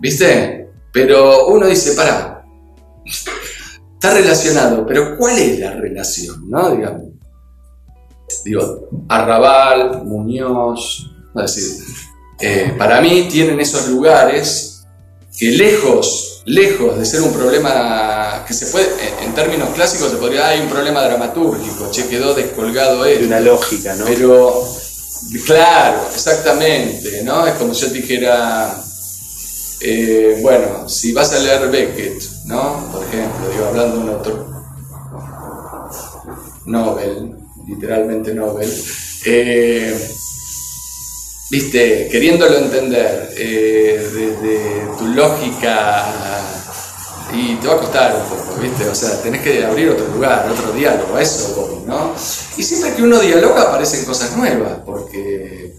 ¿viste? 0.03 0.67
Pero 0.91 1.47
uno 1.47 1.65
dice, 1.65 1.93
para, 1.93 2.43
está 3.05 4.13
relacionado, 4.13 4.85
pero 4.85 5.17
¿cuál 5.17 5.39
es 5.39 5.59
la 5.59 5.71
relación, 5.71 6.49
no? 6.49 6.75
Digamos 6.75 7.01
digo, 8.45 8.89
Arrabal, 9.09 10.03
Muñoz, 10.05 11.09
es 11.35 11.55
decir, 11.55 11.85
eh, 12.39 12.73
para 12.77 12.99
mí 12.99 13.27
tienen 13.31 13.59
esos 13.59 13.87
lugares 13.87 14.83
que 15.37 15.51
lejos, 15.51 16.41
lejos 16.45 16.97
de 16.99 17.05
ser 17.05 17.21
un 17.21 17.31
problema 17.33 18.43
que 18.47 18.53
se 18.53 18.65
puede, 18.67 18.87
en- 18.87 19.29
en 19.29 19.33
términos 19.35 19.69
clásicos 19.69 20.11
se 20.11 20.17
podría, 20.17 20.47
hay 20.49 20.59
un 20.61 20.67
problema 20.67 21.01
dramatúrgico, 21.03 21.89
che, 21.91 22.07
quedó 22.07 22.33
descolgado 22.33 23.03
De 23.03 23.15
él. 23.15 23.27
una 23.27 23.39
lógica, 23.39 23.95
¿no? 23.95 24.05
Pero, 24.05 24.67
claro, 25.45 26.01
exactamente, 26.13 27.23
¿no? 27.23 27.47
Es 27.47 27.53
como 27.53 27.73
si 27.73 27.85
yo 27.87 27.93
dijera, 27.93 28.83
eh, 29.84 30.39
bueno, 30.41 30.88
si 30.88 31.12
vas 31.12 31.34
a 31.34 31.39
leer 31.39 31.69
Beckett, 31.69 32.24
¿no? 32.46 32.89
Por 32.91 33.04
ejemplo, 33.04 33.50
digo, 33.50 33.65
hablando 33.65 33.98
de 33.98 34.04
un 34.04 34.10
autor 34.10 34.48
Nobel, 36.65 37.36
literalmente 37.67 38.34
Nobel, 38.34 38.72
eh, 39.26 40.10
viste, 41.52 42.08
queriéndolo 42.10 42.58
entender 42.58 43.34
eh, 43.38 44.10
desde 44.13 44.98
tu 44.98 45.08
lógica 45.08 46.06
y 47.34 47.56
te 47.56 47.67
va 47.67 47.74
a 47.74 47.80
costar 47.80 48.15
un 48.15 48.30
poco, 48.30 48.62
¿viste? 48.62 48.88
O 48.88 48.96
sea, 48.96 49.22
tenés 49.22 49.41
que 49.41 49.65
abrir 49.65 49.89
otro 49.89 50.08
lugar, 50.08 50.50
otro 50.50 50.72
diálogo, 50.72 51.17
eso 51.17 51.84
¿no? 51.86 52.15
Y 52.56 52.63
siempre 52.63 52.96
que 52.96 53.04
uno 53.04 53.19
dialoga 53.19 53.63
aparecen 53.63 54.06
cosas 54.06 54.38
nuevas, 54.38 54.80
porque 54.86 55.74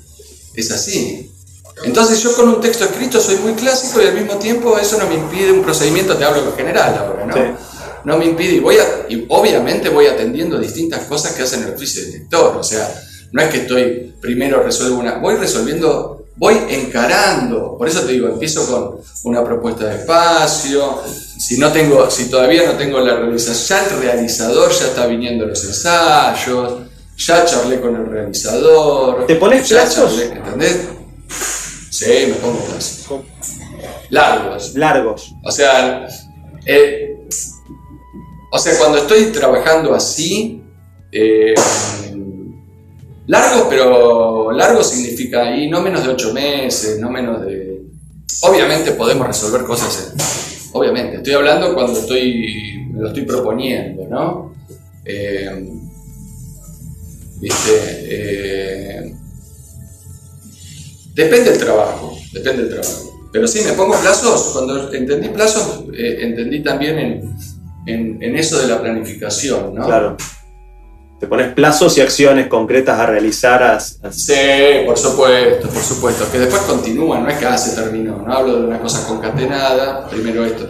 es 0.55 0.71
así. 0.71 1.34
Entonces 1.83 2.23
yo 2.23 2.35
con 2.35 2.49
un 2.49 2.61
texto 2.61 2.85
escrito 2.85 3.21
soy 3.21 3.37
muy 3.37 3.55
clásico 3.55 4.01
y 4.01 4.07
al 4.07 4.15
mismo 4.15 4.35
tiempo 4.37 4.79
eso 4.79 4.97
no 4.99 5.09
me 5.09 5.15
impide 5.15 5.51
un 5.51 5.63
procedimiento, 5.63 6.17
te 6.17 6.25
hablo 6.25 6.45
en 6.45 6.53
general 6.55 6.97
ahora, 6.97 7.27
¿no? 7.27 7.75
No 8.05 8.19
me 8.19 8.27
impide, 8.27 8.57
y, 8.57 8.61
voy 8.61 8.77
a, 8.77 9.07
y 9.09 9.25
obviamente 9.29 9.89
voy 9.89 10.07
atendiendo 10.07 10.59
distintas 10.59 11.05
cosas 11.05 11.33
que 11.33 11.43
hacen 11.43 11.65
el 11.65 11.75
oficio 11.75 12.05
de 12.05 12.13
lector, 12.13 12.57
o 12.57 12.63
sea, 12.63 12.89
no 13.33 13.43
es 13.43 13.49
que 13.49 13.63
estoy 13.63 14.15
primero 14.21 14.63
resuelvo 14.63 14.99
una, 14.99 15.17
voy 15.17 15.37
resolviendo, 15.37 16.27
voy 16.37 16.57
encarando, 16.69 17.77
por 17.77 17.89
eso 17.89 18.03
te 18.03 18.13
digo, 18.13 18.29
empiezo 18.29 18.67
con 18.67 19.01
una 19.25 19.43
propuesta 19.43 19.87
de 19.87 19.97
espacio, 19.97 21.01
si 21.39 21.59
no 21.59 21.73
tengo, 21.73 22.11
si 22.11 22.27
todavía 22.27 22.67
no 22.67 22.77
tengo 22.77 23.01
la 23.01 23.17
realización, 23.17 23.81
ya 23.81 23.87
el 23.87 24.01
realizador 24.03 24.71
ya 24.71 24.85
está 24.87 25.07
viniendo 25.07 25.47
los 25.47 25.65
ensayos, 25.65 26.75
ya 27.17 27.45
charlé 27.45 27.81
con 27.81 27.97
el 27.97 28.07
realizador. 28.07 29.27
¿Te 29.27 29.37
pones 29.37 29.69
plazos? 29.69 30.21
¿Entendés? 30.21 30.77
Sí, 31.95 32.27
me 32.27 32.35
pongo. 32.35 32.59
Largos. 34.11 34.75
Largos. 34.75 35.33
O 35.45 35.53
sea, 35.53 36.09
eh, 36.67 37.29
o 38.51 38.59
sea, 38.59 38.77
cuando 38.79 38.99
estoy 38.99 39.27
trabajando 39.27 39.95
así, 39.95 40.61
eh, 41.13 41.55
largo, 43.29 43.69
pero 43.69 44.51
largo 44.51 44.83
significa 44.83 45.43
ahí 45.43 45.71
no 45.71 45.81
menos 45.83 46.05
de 46.05 46.11
ocho 46.11 46.35
meses, 46.35 46.99
no 46.99 47.11
menos 47.11 47.43
de... 47.43 47.83
Obviamente 48.43 48.91
podemos 48.93 49.29
resolver 49.29 49.63
cosas, 49.63 50.15
obviamente, 50.73 51.19
estoy 51.19 51.35
hablando 51.35 51.75
cuando 51.75 51.99
estoy, 51.99 52.89
me 52.93 53.03
lo 53.03 53.09
estoy 53.09 53.23
proponiendo, 53.23 54.09
¿no? 54.09 54.53
Eh, 55.05 55.69
¿Viste? 57.41 59.15
Depende 61.15 61.51
del 61.51 61.59
trabajo, 61.59 62.19
depende 62.33 62.65
del 62.65 62.73
trabajo. 62.73 63.29
Pero 63.33 63.47
sí, 63.49 63.63
me 63.65 63.73
pongo 63.73 63.99
plazos, 64.01 64.51
cuando 64.53 64.93
entendí 64.93 65.29
plazos, 65.29 65.85
eh, 65.97 66.19
entendí 66.21 66.63
también 66.63 66.99
en, 66.99 67.37
en, 67.87 68.23
en, 68.23 68.37
eso 68.37 68.61
de 68.61 68.69
la 68.69 68.81
planificación, 68.81 69.75
¿no? 69.75 69.87
Claro. 69.87 70.17
Te 71.19 71.29
pones 71.29 71.53
plazos 71.53 71.97
y 71.97 72.01
acciones 72.01 72.49
concretas 72.49 72.99
a 72.99 73.07
realizar. 73.07 73.63
A, 73.63 73.81
Sí, 73.81 74.35
por 74.85 74.99
supuesto, 74.99 75.69
por 75.69 75.83
supuesto. 75.83 76.27
Que 76.31 76.41
después 76.41 76.63
continúan, 76.63 77.23
no 77.23 77.31
es 77.31 77.39
que 77.39 77.47
ah, 77.47 77.57
se 77.57 77.81
terminó. 77.81 78.19
No 78.19 78.33
hablo 78.33 78.61
de 78.61 78.67
una 78.67 78.81
cosa 78.81 79.07
concatenada, 79.07 80.09
primero 80.09 80.45
esto, 80.45 80.67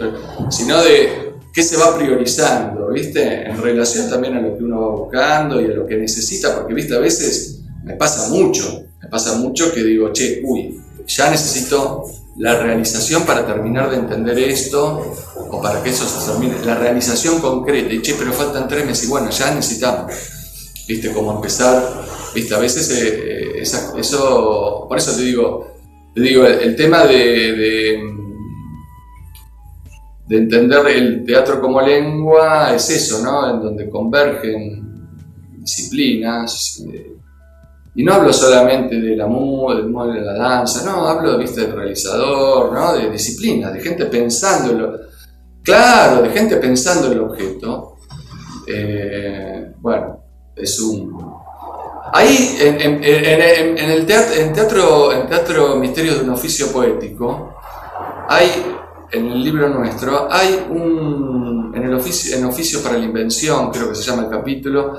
sino 0.49 0.81
de 0.81 1.33
qué 1.51 1.63
se 1.63 1.77
va 1.77 1.97
priorizando, 1.97 2.89
¿viste? 2.91 3.47
En 3.49 3.61
relación 3.61 4.09
también 4.09 4.35
a 4.35 4.41
lo 4.41 4.57
que 4.57 4.63
uno 4.63 4.81
va 4.81 4.95
buscando 4.95 5.61
y 5.61 5.65
a 5.65 5.69
lo 5.69 5.87
que 5.87 5.95
necesita, 5.95 6.55
porque, 6.55 6.73
¿viste? 6.73 6.95
A 6.95 6.99
veces 6.99 7.61
me 7.83 7.95
pasa 7.95 8.29
mucho, 8.29 8.84
pasa 9.09 9.37
mucho 9.37 9.71
que 9.73 9.83
digo, 9.83 10.11
che, 10.11 10.41
uy, 10.43 10.81
ya 11.07 11.29
necesito 11.29 12.03
la 12.37 12.59
realización 12.59 13.25
para 13.25 13.45
terminar 13.45 13.89
de 13.89 13.97
entender 13.97 14.37
esto 14.39 15.15
o 15.35 15.61
para 15.61 15.81
que 15.81 15.89
eso 15.89 16.05
se 16.05 16.31
termine, 16.31 16.55
la 16.65 16.75
realización 16.75 17.39
concreta, 17.39 17.93
y 17.93 18.01
che, 18.01 18.15
pero 18.15 18.33
faltan 18.33 18.67
tres 18.67 18.85
meses, 18.85 19.05
y 19.05 19.09
bueno, 19.09 19.29
ya 19.29 19.53
necesitamos, 19.53 20.11
viste, 20.87 21.13
cómo 21.13 21.33
empezar, 21.33 22.05
viste, 22.33 22.53
a 22.53 22.59
veces 22.59 22.89
eh, 22.91 23.59
esa, 23.61 23.97
eso, 23.97 24.85
por 24.87 24.97
eso 24.97 25.15
te 25.15 25.21
digo, 25.21 25.75
te 26.13 26.21
digo, 26.21 26.45
el, 26.45 26.75
tema 26.75 27.05
de, 27.05 27.53
de, 27.53 27.99
de, 30.27 30.37
entender 30.37 30.87
el 30.87 31.25
teatro 31.25 31.61
como 31.61 31.81
lengua 31.81 32.73
es 32.75 32.89
eso, 32.89 33.21
¿no? 33.23 33.49
En 33.49 33.61
donde 33.61 33.89
convergen 33.89 35.09
disciplinas, 35.59 36.83
eh, 36.93 37.15
y 37.95 38.03
no 38.03 38.13
hablo 38.13 38.33
solamente 38.33 38.99
de 38.99 39.15
la 39.15 39.25
música, 39.25 39.83
de 40.13 40.21
la 40.21 40.33
danza, 40.33 40.83
no, 40.85 41.07
hablo 41.07 41.37
¿viste, 41.37 41.61
del 41.61 41.73
realizador, 41.73 42.73
¿no? 42.73 42.93
de 42.93 43.09
disciplinas, 43.09 43.73
de 43.73 43.79
gente 43.79 44.05
pensando 44.05 44.71
en 44.71 44.81
lo, 44.81 44.99
claro, 45.63 46.21
de 46.21 46.29
gente 46.29 46.57
pensando 46.57 47.07
en 47.07 47.13
el 47.13 47.19
objeto. 47.21 47.97
Eh, 48.67 49.73
bueno, 49.79 50.19
es 50.55 50.79
un... 50.79 51.35
Ahí, 52.13 52.57
en, 52.61 53.03
el 53.03 54.05
teatro, 54.05 54.35
en 54.35 54.53
teatro, 54.53 55.11
en 55.11 55.27
teatro 55.27 55.75
Misterios 55.75 56.17
de 56.17 56.23
un 56.23 56.29
Oficio 56.29 56.71
Poético, 56.71 57.55
hay, 58.29 58.49
en 59.11 59.27
el 59.27 59.43
libro 59.43 59.69
nuestro, 59.69 60.31
hay 60.31 60.65
un, 60.69 61.73
en 61.75 61.83
el 61.83 61.93
oficio, 61.93 62.37
en 62.37 62.45
Oficio 62.45 62.81
para 62.81 62.97
la 62.97 63.05
Invención, 63.05 63.69
creo 63.71 63.89
que 63.89 63.95
se 63.95 64.03
llama 64.03 64.23
el 64.23 64.29
capítulo, 64.29 64.93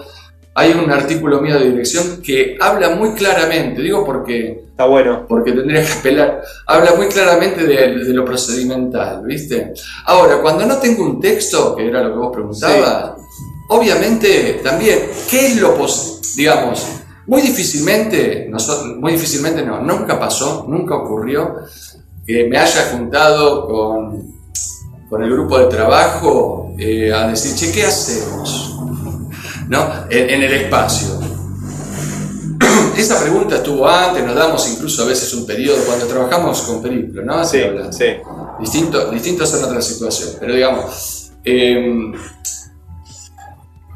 hay 0.58 0.72
un 0.72 0.90
artículo 0.90 1.42
mío 1.42 1.58
de 1.58 1.70
dirección 1.70 2.22
que 2.22 2.56
habla 2.58 2.88
muy 2.88 3.12
claramente, 3.12 3.82
digo 3.82 4.04
porque... 4.06 4.64
Está 4.70 4.86
bueno. 4.86 5.26
Porque 5.28 5.52
tendría 5.52 5.82
que 5.82 5.92
apelar. 5.92 6.42
Habla 6.66 6.94
muy 6.96 7.08
claramente 7.08 7.66
de, 7.66 8.04
de 8.04 8.14
lo 8.14 8.24
procedimental, 8.24 9.22
¿viste? 9.24 9.74
Ahora, 10.06 10.38
cuando 10.40 10.66
no 10.66 10.76
tengo 10.76 11.02
un 11.02 11.20
texto, 11.20 11.76
que 11.76 11.86
era 11.88 12.02
lo 12.02 12.12
que 12.12 12.18
vos 12.18 12.32
preguntabas, 12.32 13.12
sí. 13.16 13.44
obviamente 13.68 14.60
también, 14.62 14.98
¿qué 15.30 15.46
es 15.46 15.60
lo 15.60 15.74
posible? 15.76 16.26
Digamos, 16.36 16.86
muy 17.26 17.42
difícilmente, 17.42 18.46
nosotros, 18.48 18.96
muy 18.96 19.12
difícilmente 19.12 19.62
no, 19.62 19.80
nunca 19.80 20.18
pasó, 20.18 20.64
nunca 20.68 20.94
ocurrió 20.94 21.54
que 22.26 22.46
me 22.48 22.58
haya 22.58 22.90
juntado 22.92 23.66
con, 23.66 24.34
con 25.08 25.22
el 25.22 25.30
grupo 25.30 25.58
de 25.58 25.66
trabajo 25.66 26.74
eh, 26.78 27.12
a 27.12 27.28
decir, 27.28 27.54
che, 27.54 27.72
¿qué 27.72 27.84
hacemos? 27.84 28.75
¿No? 29.68 30.06
En, 30.10 30.30
en, 30.30 30.42
el 30.42 30.52
espacio. 30.52 31.20
Esa 32.96 33.20
pregunta 33.20 33.56
estuvo 33.56 33.88
antes, 33.88 34.24
nos 34.24 34.34
damos 34.34 34.68
incluso 34.70 35.02
a 35.02 35.06
veces 35.06 35.32
un 35.34 35.46
periodo 35.46 35.78
cuando 35.84 36.06
trabajamos 36.06 36.62
con 36.62 36.82
Periplo, 36.82 37.22
¿no? 37.22 37.44
Sí, 37.44 37.60
sí. 37.90 38.06
Distinto, 38.60 39.10
distintos 39.10 39.50
son 39.50 39.64
otras 39.64 39.86
situaciones, 39.86 40.36
pero 40.40 40.54
digamos, 40.54 41.32
eh, 41.44 42.12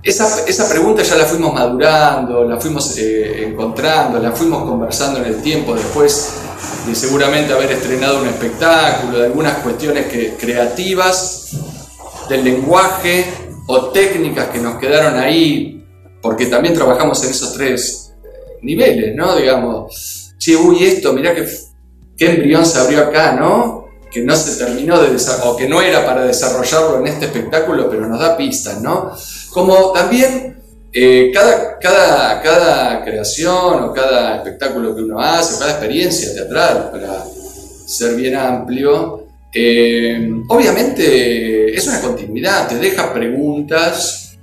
esa, 0.03 0.47
esa, 0.47 0.69
pregunta 0.69 1.03
ya 1.03 1.17
la 1.17 1.25
fuimos 1.25 1.53
madurando, 1.53 2.45
la 2.45 2.59
fuimos 2.59 2.97
eh, 2.97 3.45
encontrando, 3.49 4.19
la 4.19 4.33
fuimos 4.33 4.63
conversando 4.69 5.19
en 5.19 5.27
el 5.27 5.43
tiempo 5.43 5.75
después 5.75 6.33
de 6.87 6.95
seguramente 6.95 7.53
haber 7.53 7.71
estrenado 7.73 8.21
un 8.21 8.29
espectáculo, 8.29 9.19
de 9.19 9.27
algunas 9.27 9.59
cuestiones 9.59 10.07
que, 10.07 10.37
creativas, 10.39 11.51
del 12.29 12.45
lenguaje, 12.45 13.50
o 13.71 13.91
técnicas 13.91 14.49
que 14.49 14.59
nos 14.59 14.79
quedaron 14.79 15.19
ahí, 15.19 15.85
porque 16.21 16.47
también 16.47 16.75
trabajamos 16.75 17.23
en 17.25 17.31
esos 17.31 17.55
tres 17.55 18.13
niveles, 18.63 19.15
¿no? 19.15 19.37
Digamos, 19.37 20.35
che, 20.39 20.57
uy, 20.57 20.85
esto, 20.85 21.13
mirá 21.13 21.35
qué, 21.35 21.49
qué 22.17 22.31
embrión 22.31 22.67
se 22.67 22.79
abrió 22.79 23.01
acá, 23.01 23.33
¿no? 23.33 23.87
Que 24.11 24.23
no 24.23 24.35
se 24.35 24.63
terminó 24.63 25.01
de 25.01 25.17
o 25.45 25.57
que 25.57 25.69
no 25.69 25.81
era 25.81 26.05
para 26.05 26.25
desarrollarlo 26.25 26.99
en 26.99 27.07
este 27.07 27.27
espectáculo, 27.27 27.89
pero 27.89 28.09
nos 28.09 28.19
da 28.19 28.37
pistas, 28.37 28.81
¿no? 28.83 29.13
Como 29.51 29.93
también 29.93 30.61
eh, 30.93 31.31
cada, 31.33 31.79
cada, 31.79 32.43
cada 32.43 33.05
creación 33.05 33.85
o 33.85 33.93
cada 33.93 34.37
espectáculo 34.37 34.97
que 34.97 35.03
uno 35.03 35.21
hace, 35.21 35.59
cada 35.59 35.71
experiencia 35.71 36.35
teatral, 36.35 36.91
para 36.91 37.25
ser 37.87 38.17
bien 38.17 38.35
amplio, 38.35 39.20
eh, 39.53 40.31
obviamente 40.49 41.75
es 41.75 41.87
una 41.87 42.01
continuidad, 42.01 42.69
te 42.69 42.77
deja 42.77 43.13
preguntas 43.13 44.39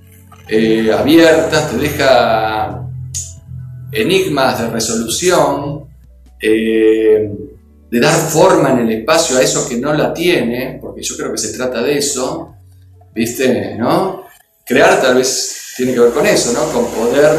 eh, 0.47 0.91
abiertas, 0.91 1.71
te 1.71 1.77
deja 1.77 2.83
enigmas 3.91 4.61
de 4.61 4.69
resolución, 4.69 5.87
eh, 6.41 7.31
de 7.89 7.99
dar 7.99 8.13
forma 8.13 8.71
en 8.71 8.79
el 8.79 8.91
espacio 8.99 9.37
a 9.37 9.41
eso 9.41 9.67
que 9.67 9.77
no 9.77 9.93
la 9.93 10.13
tiene, 10.13 10.77
porque 10.81 11.01
yo 11.01 11.15
creo 11.15 11.31
que 11.31 11.37
se 11.37 11.55
trata 11.55 11.81
de 11.81 11.97
eso, 11.97 12.55
¿viste? 13.15 13.75
¿No? 13.77 14.25
Crear 14.65 15.01
tal 15.01 15.15
vez 15.15 15.73
tiene 15.77 15.93
que 15.93 16.01
ver 16.01 16.11
con 16.11 16.25
eso, 16.25 16.51
¿no? 16.51 16.71
Con 16.73 16.85
poder 16.91 17.37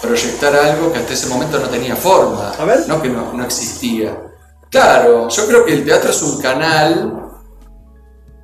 proyectar 0.00 0.54
algo 0.54 0.92
que 0.92 0.98
hasta 0.98 1.14
ese 1.14 1.26
momento 1.26 1.58
no 1.58 1.68
tenía 1.68 1.96
forma, 1.96 2.54
¿no? 2.86 3.02
que 3.02 3.08
no, 3.08 3.32
no 3.32 3.44
existía. 3.44 4.16
Claro, 4.70 5.28
yo 5.28 5.46
creo 5.46 5.64
que 5.64 5.72
el 5.72 5.84
teatro 5.84 6.10
es 6.10 6.22
un 6.22 6.40
canal, 6.40 7.30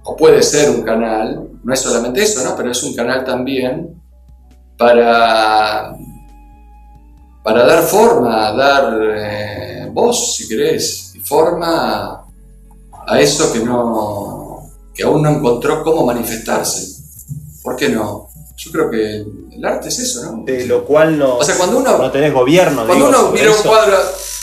o 0.05 0.17
puede 0.17 0.43
ser 0.43 0.71
un 0.71 0.83
canal, 0.83 1.49
no 1.63 1.75
es 1.75 1.81
solamente 1.81 2.23
eso, 2.23 2.43
¿no? 2.45 2.57
Pero 2.57 2.71
es 2.71 2.83
un 2.83 2.95
canal 2.95 3.25
también 3.25 4.01
para, 4.77 5.95
para 7.43 7.67
dar 7.67 7.83
forma, 7.83 8.53
dar 8.53 8.99
eh, 9.15 9.89
voz, 9.93 10.37
si 10.37 10.49
querés, 10.49 11.15
y 11.15 11.21
forma 11.21 12.25
a 13.07 13.21
eso 13.21 13.53
que 13.53 13.61
no 13.61 14.43
que 14.95 15.03
aún 15.05 15.23
no 15.23 15.31
encontró 15.31 15.83
cómo 15.83 16.05
manifestarse. 16.05 17.03
¿Por 17.63 17.77
qué 17.77 17.89
no? 17.89 18.29
Yo 18.57 18.71
creo 18.71 18.91
que 18.91 19.25
el 19.57 19.65
arte 19.65 19.89
es 19.89 19.99
eso, 19.99 20.25
¿no? 20.37 20.45
De 20.45 20.67
lo 20.67 20.85
cual 20.85 21.19
no, 21.19 21.37
O 21.37 21.45
sea, 21.45 21.57
cuando 21.57 21.79
uno, 21.79 21.99
no 21.99 22.11
tenés 22.11 22.33
gobierno. 22.33 22.87
cuando 22.87 22.95
digo, 22.95 23.09
uno 23.09 23.31
mira 23.33 23.51
un 23.51 23.63
cuadro, 23.63 23.97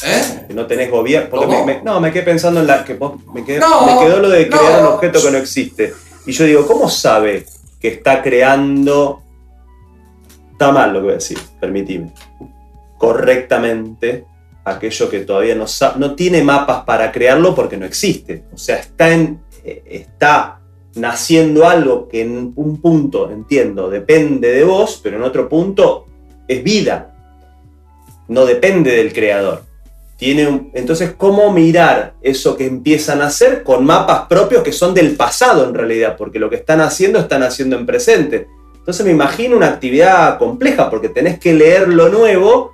¿eh? 0.04 0.46
no 0.50 0.66
tenés 0.68 0.90
gobierno. 0.92 1.30
porque 1.30 1.46
¿Cómo? 1.48 1.66
me- 1.66 1.76
me- 1.78 1.84
no, 1.84 2.00
me 2.00 2.12
quedé 2.12 2.24
pensando 2.24 2.60
en 2.62 2.68
la 2.68 2.84
que 2.86 2.94
vos- 2.96 3.14
me, 3.34 3.44
quedé- 3.44 3.60
No, 3.60 3.86
me 3.86 4.06
quedó 4.06 4.20
lo 4.20 4.30
de 4.30 4.48
crear 4.48 4.82
no. 4.82 4.90
un 4.90 4.94
objeto 4.96 5.22
que 5.22 5.32
no 5.32 5.38
existe. 5.38 5.94
Y 6.26 6.32
yo 6.32 6.46
digo, 6.46 6.66
¿cómo 6.68 6.90
sabe 6.90 7.46
que 7.80 7.88
está 7.88 8.22
creando? 8.22 9.22
Está 10.52 10.72
mal 10.72 10.92
lo 10.94 11.00
que 11.00 11.04
voy 11.04 11.12
a 11.12 11.16
decir, 11.16 11.40
permitime. 11.60 12.12
Correctamente 12.98 14.26
aquello 14.66 15.10
que 15.10 15.22
todavía 15.22 15.56
no 15.56 15.66
no 15.98 16.14
tiene 16.16 16.44
mapas 16.44 16.84
para 16.84 17.12
crearlo 17.12 17.56
porque 17.56 17.78
no 17.78 17.86
existe. 17.86 18.44
O 18.54 18.58
sea, 18.58 18.76
está 18.78 19.10
en. 19.10 19.42
eh, 19.64 19.82
está 19.90 20.59
naciendo 20.96 21.68
algo 21.68 22.08
que 22.08 22.22
en 22.22 22.54
un 22.56 22.82
punto, 22.82 23.30
entiendo, 23.32 23.90
depende 23.90 24.52
de 24.52 24.64
vos, 24.64 25.00
pero 25.02 25.18
en 25.18 25.24
otro 25.24 25.48
punto 25.48 26.06
es 26.48 26.64
vida. 26.64 27.16
No 28.28 28.46
depende 28.46 28.96
del 28.96 29.14
creador. 29.14 29.64
Tiene 30.18 30.70
entonces, 30.74 31.14
¿cómo 31.18 31.52
mirar 31.54 32.16
eso 32.22 32.58
que 32.58 32.66
empiezan 32.66 33.22
a 33.22 33.28
hacer 33.28 33.64
con 33.64 33.86
mapas 33.86 34.28
propios 34.28 34.64
que 34.64 34.74
son 34.74 34.94
del 34.94 35.16
pasado 35.16 35.64
en 35.66 35.74
realidad? 35.74 36.18
Porque 36.18 36.40
lo 36.40 36.50
que 36.50 36.58
están 36.58 36.82
haciendo, 36.82 37.20
están 37.20 37.42
haciendo 37.42 37.78
en 37.78 37.86
presente. 37.86 38.48
Entonces 38.76 39.06
me 39.06 39.14
imagino 39.14 39.56
una 39.56 39.68
actividad 39.68 40.38
compleja 40.38 40.90
porque 40.90 41.10
tenés 41.10 41.40
que 41.40 41.54
leer 41.54 41.88
lo 41.88 42.10
nuevo 42.10 42.74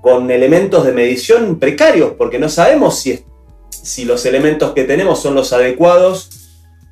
con 0.00 0.30
elementos 0.30 0.84
de 0.84 0.92
medición 0.92 1.58
precarios, 1.58 2.12
porque 2.18 2.38
no 2.38 2.48
sabemos 2.48 3.00
si, 3.00 3.24
si 3.70 4.04
los 4.04 4.24
elementos 4.26 4.72
que 4.72 4.84
tenemos 4.84 5.20
son 5.20 5.34
los 5.34 5.52
adecuados 5.52 6.43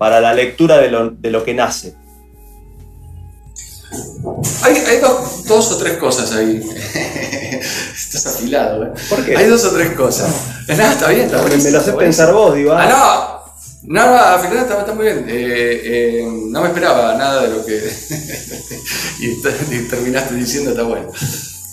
para 0.03 0.21
la 0.21 0.35
lectura 0.35 0.79
de 0.79 0.91
lo, 0.91 1.11
de 1.11 1.31
lo 1.31 1.45
que 1.45 1.55
nace. 1.55 1.95
Hay, 4.65 4.75
hay 4.75 4.99
dos, 4.99 5.45
dos 5.45 5.71
o 5.71 5.77
tres 5.77 5.97
cosas 5.99 6.33
ahí. 6.33 6.61
Estás 7.95 8.27
afilado, 8.27 8.85
¿eh? 8.85 8.93
¿Por 9.09 9.25
qué? 9.25 9.37
Hay 9.37 9.47
dos 9.47 9.65
o 9.65 9.71
tres 9.71 9.93
cosas. 9.93 10.29
Nada, 10.67 10.95
está 10.95 11.07
bien, 11.07 11.27
está 11.27 11.41
buenísimo, 11.41 11.67
me 11.67 11.71
lo 11.71 11.79
haces 11.79 11.95
pensar 11.95 12.33
vos, 12.33 12.53
digo, 12.57 12.73
ah, 12.73 12.83
Ah, 12.83 13.45
no. 13.85 13.95
No, 13.95 14.07
no, 14.11 14.19
al 14.19 14.41
final 14.41 14.57
está, 14.57 14.81
está 14.81 14.93
muy 14.93 15.05
bien. 15.05 15.25
Eh, 15.29 15.81
eh, 15.85 16.29
no 16.49 16.63
me 16.63 16.67
esperaba 16.67 17.15
nada 17.15 17.43
de 17.43 17.57
lo 17.57 17.65
que. 17.65 17.77
y 19.21 19.89
terminaste 19.89 20.35
diciendo, 20.35 20.71
está 20.73 20.83
bueno. 20.83 21.13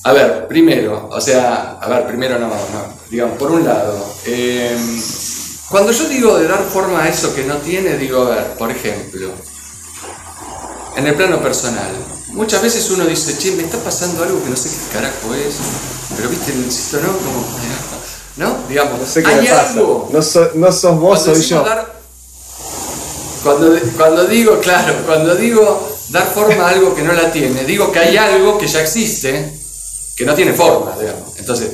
A 0.04 0.13
ver, 0.13 0.48
primero, 0.48 1.10
o 1.12 1.20
sea, 1.20 1.80
a 1.82 1.89
ver, 1.89 2.06
primero 2.06 2.38
no, 2.38 2.50
no, 2.50 2.94
digamos, 3.10 3.39
por 3.39 3.50
un 3.50 3.65
lado, 3.65 4.18
eh, 4.28 4.78
cuando 5.69 5.91
yo 5.91 6.08
digo 6.10 6.38
de 6.38 6.47
dar 6.47 6.63
forma 6.63 7.03
a 7.03 7.10
eso 7.10 7.34
que 7.36 7.43
no 7.45 7.58
tiene, 7.58 7.97
digo, 7.97 8.23
a 8.23 8.29
ver, 8.29 8.53
por 8.58 8.71
ejemplo, 8.71 9.32
en 10.95 11.08
el 11.08 11.15
plano 11.15 11.41
personal, 11.41 11.91
muchas 12.29 12.62
veces 12.62 12.89
uno 12.89 13.05
dice, 13.05 13.38
che, 13.38 13.51
me 13.53 13.63
está 13.63 13.77
pasando 13.77 14.23
algo 14.23 14.43
que 14.43 14.49
no 14.49 14.55
sé 14.55 14.69
qué 14.69 14.93
carajo 14.97 15.34
es, 15.36 15.55
pero 16.15 16.29
viste, 16.29 16.53
necesito, 16.55 16.97
¿no? 17.01 17.08
Como, 17.17 17.45
¿no? 18.38 18.58
Digamos, 18.67 18.99
no 18.99 19.05
sé 19.05 19.21
qué 19.23 19.29
hay 19.29 19.47
pasa. 19.47 19.69
algo. 19.69 20.10
No, 20.12 20.21
so- 20.21 20.51
no 20.55 20.71
sos 20.71 20.99
vos, 20.99 21.19
Cuando 21.21 21.36
soy 21.36 21.45
yo. 21.49 21.63
dar- 21.63 21.99
cuando, 23.43 23.79
cuando 23.95 24.25
digo, 24.25 24.60
claro, 24.60 24.93
cuando 25.05 25.36
digo 25.36 25.88
dar 26.10 26.25
forma 26.34 26.65
a 26.65 26.69
algo 26.69 26.93
que 26.95 27.03
no 27.03 27.13
la 27.13 27.32
tiene, 27.32 27.63
digo 27.63 27.91
que 27.91 27.99
hay 27.99 28.17
algo 28.17 28.58
que 28.58 28.67
ya 28.67 28.82
existe, 28.82 29.53
que 30.17 30.25
no 30.25 30.34
tiene 30.36 30.53
forma, 30.53 30.95
digamos. 30.99 31.38
Entonces, 31.38 31.71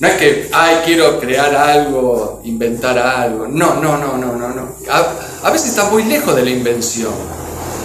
no 0.00 0.06
es 0.08 0.14
que, 0.14 0.48
ay, 0.52 0.76
quiero 0.84 1.18
crear 1.18 1.54
algo, 1.56 2.40
inventar 2.44 2.96
algo. 2.98 3.46
No, 3.48 3.74
no, 3.76 3.96
no, 3.98 4.16
no, 4.16 4.36
no, 4.36 4.48
no. 4.48 4.68
A, 4.90 5.46
a 5.48 5.50
veces 5.50 5.70
está 5.70 5.84
muy 5.84 6.04
lejos 6.04 6.34
de 6.36 6.44
la 6.44 6.50
invención. 6.50 7.12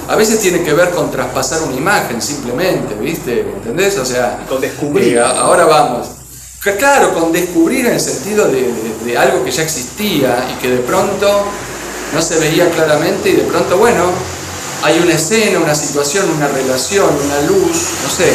A 0.08 0.16
veces 0.16 0.40
tiene 0.40 0.62
que 0.64 0.74
ver 0.74 0.90
con 0.92 1.10
traspasar 1.10 1.62
una 1.64 1.76
imagen 1.76 2.22
simplemente, 2.22 2.94
¿viste? 2.96 3.40
¿Entendés? 3.42 3.98
O 3.98 4.06
sea, 4.06 4.46
Con 4.48 4.62
descubrir. 4.62 5.16
eh, 5.18 5.20
a- 5.22 5.42
ahora 5.42 5.66
vamos. 5.66 6.08
Claro, 6.78 7.14
con 7.14 7.32
descubrir 7.34 7.86
en 7.88 7.94
el 7.94 8.00
sentido 8.00 8.46
de, 8.48 8.62
de- 8.62 9.06
de 9.06 9.18
algo 9.18 9.44
que 9.44 9.52
ya 9.52 9.64
existía 9.64 10.46
y 10.54 10.62
que 10.62 10.70
de 10.70 10.78
pronto 10.78 11.44
no 12.14 12.22
se 12.22 12.38
veía 12.40 12.70
claramente 12.70 13.30
y 13.30 13.34
de 13.34 13.44
pronto, 13.44 13.78
bueno, 13.78 14.04
hay 14.84 15.00
una 15.00 15.14
escena, 15.14 15.60
una 15.60 15.74
situación, 15.76 16.30
una 16.38 16.48
relación, 16.48 17.06
una 17.06 17.42
luz, 17.48 17.78
no 18.04 18.10
sé, 18.10 18.32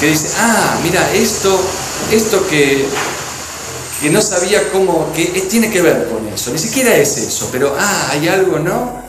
que 0.00 0.06
dice, 0.06 0.28
ah, 0.38 0.76
mira, 0.82 1.08
esto, 1.12 1.60
esto 2.12 2.46
que, 2.48 2.84
que 4.00 4.10
no 4.10 4.20
sabía 4.20 4.68
cómo, 4.72 5.12
que 5.14 5.26
tiene 5.48 5.70
que 5.70 5.82
ver 5.82 6.08
con 6.08 6.26
eso, 6.28 6.50
ni 6.52 6.58
siquiera 6.58 6.94
es 6.96 7.16
eso, 7.18 7.48
pero, 7.52 7.74
ah, 7.78 8.08
hay 8.12 8.28
algo, 8.28 8.58
¿no? 8.58 9.02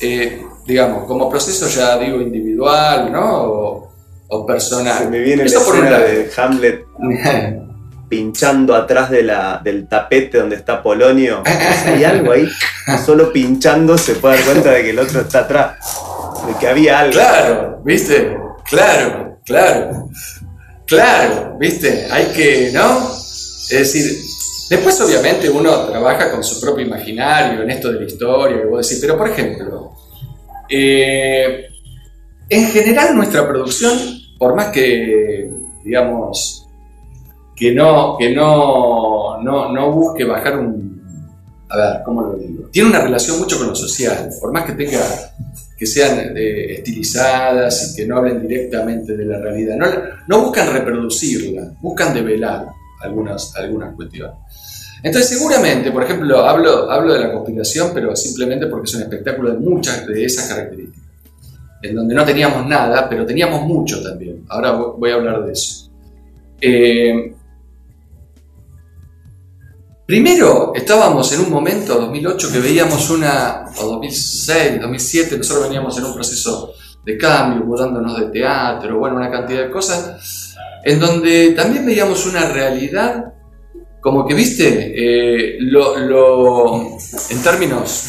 Eh, 0.00 0.44
digamos, 0.66 1.06
como 1.06 1.30
proceso 1.30 1.68
ya 1.68 1.98
digo 1.98 2.20
individual, 2.20 3.10
¿no? 3.12 3.42
O, 3.42 3.92
o 4.28 4.46
personal. 4.46 4.98
Se 4.98 5.08
me 5.08 5.20
viene 5.20 5.44
la 5.44 5.60
por 5.60 5.76
escena 5.76 5.98
de 5.98 6.30
Hamlet 6.36 6.84
pinchando 8.08 8.74
atrás 8.74 9.10
de 9.10 9.22
la, 9.22 9.60
del 9.62 9.88
tapete 9.88 10.38
donde 10.38 10.56
está 10.56 10.82
Polonio. 10.82 11.42
Hay 11.86 12.04
algo 12.04 12.32
ahí, 12.32 12.48
solo 13.04 13.32
pinchando 13.32 13.98
se 13.98 14.14
puede 14.14 14.36
dar 14.36 14.44
cuenta 14.44 14.70
de 14.70 14.82
que 14.82 14.90
el 14.90 14.98
otro 14.98 15.20
está 15.20 15.40
atrás. 15.40 15.76
De 16.46 16.54
que 16.58 16.68
había 16.68 17.00
algo. 17.00 17.12
Claro, 17.12 17.80
¿viste? 17.84 18.36
Claro, 18.68 19.38
claro. 19.44 20.08
Claro, 20.86 21.56
¿viste? 21.58 22.06
Hay 22.10 22.26
que, 22.26 22.70
¿no? 22.72 23.08
Es 23.08 23.70
decir, 23.70 24.22
después 24.70 25.00
obviamente 25.00 25.50
uno 25.50 25.86
trabaja 25.86 26.30
con 26.30 26.44
su 26.44 26.60
propio 26.60 26.86
imaginario 26.86 27.62
en 27.62 27.70
esto 27.70 27.92
de 27.92 28.00
la 28.00 28.06
historia, 28.06 28.58
que 28.58 28.66
vos 28.66 28.98
pero 29.00 29.18
por 29.18 29.28
ejemplo, 29.28 29.92
eh, 30.68 31.66
en 32.48 32.66
general 32.68 33.16
nuestra 33.16 33.48
producción, 33.48 33.98
por 34.38 34.54
más 34.54 34.68
que, 34.68 35.50
digamos, 35.84 36.68
que 37.56 37.72
no, 37.72 38.16
que 38.16 38.32
no, 38.32 39.42
no, 39.42 39.72
no 39.72 39.92
busque 39.92 40.24
bajar 40.24 40.58
un... 40.58 40.96
A 41.68 41.76
ver, 41.76 42.02
¿cómo 42.04 42.22
lo 42.22 42.34
digo? 42.36 42.68
Tiene 42.70 42.90
una 42.90 43.00
relación 43.00 43.40
mucho 43.40 43.58
con 43.58 43.66
lo 43.68 43.74
social, 43.74 44.30
por 44.40 44.52
más 44.52 44.64
que 44.64 44.72
tenga 44.72 45.00
que 45.76 45.86
sean 45.86 46.36
eh, 46.36 46.74
estilizadas 46.74 47.90
y 47.92 47.96
que 47.96 48.06
no 48.06 48.18
hablen 48.18 48.40
directamente 48.40 49.16
de 49.16 49.24
la 49.24 49.38
realidad. 49.38 49.76
No, 49.76 49.86
no 50.26 50.44
buscan 50.46 50.72
reproducirla, 50.72 51.72
buscan 51.80 52.14
develar 52.14 52.66
algunas, 53.02 53.54
algunas 53.56 53.94
cuestiones. 53.94 54.34
Entonces, 55.02 55.36
seguramente, 55.36 55.92
por 55.92 56.02
ejemplo, 56.02 56.38
hablo, 56.40 56.90
hablo 56.90 57.12
de 57.12 57.20
la 57.20 57.32
conspiración, 57.32 57.90
pero 57.92 58.16
simplemente 58.16 58.66
porque 58.66 58.88
es 58.88 58.94
un 58.94 59.02
espectáculo 59.02 59.52
de 59.52 59.58
muchas 59.58 60.06
de 60.06 60.24
esas 60.24 60.48
características, 60.48 61.02
en 61.82 61.94
donde 61.94 62.14
no 62.14 62.24
teníamos 62.24 62.66
nada, 62.66 63.08
pero 63.08 63.26
teníamos 63.26 63.62
mucho 63.62 64.02
también. 64.02 64.44
Ahora 64.48 64.72
voy 64.72 65.10
a 65.10 65.14
hablar 65.14 65.44
de 65.44 65.52
eso. 65.52 65.90
Eh, 66.60 67.34
Primero, 70.06 70.72
estábamos 70.74 71.32
en 71.32 71.40
un 71.40 71.50
momento, 71.50 71.96
2008, 71.96 72.52
que 72.52 72.60
veíamos 72.60 73.10
una, 73.10 73.64
o 73.76 73.86
2006, 73.86 74.80
2007, 74.80 75.36
nosotros 75.38 75.64
veníamos 75.64 75.98
en 75.98 76.04
un 76.04 76.14
proceso 76.14 76.72
de 77.04 77.18
cambio, 77.18 77.64
mudándonos 77.64 78.16
de 78.20 78.26
teatro, 78.26 78.98
bueno, 79.00 79.16
una 79.16 79.30
cantidad 79.30 79.62
de 79.64 79.70
cosas, 79.70 80.54
en 80.84 81.00
donde 81.00 81.50
también 81.50 81.84
veíamos 81.84 82.24
una 82.26 82.46
realidad, 82.48 83.32
como 84.00 84.24
que, 84.28 84.34
viste, 84.34 84.92
eh, 84.94 85.56
lo, 85.58 85.96
lo- 85.98 86.96
en 87.30 87.42
términos 87.42 88.04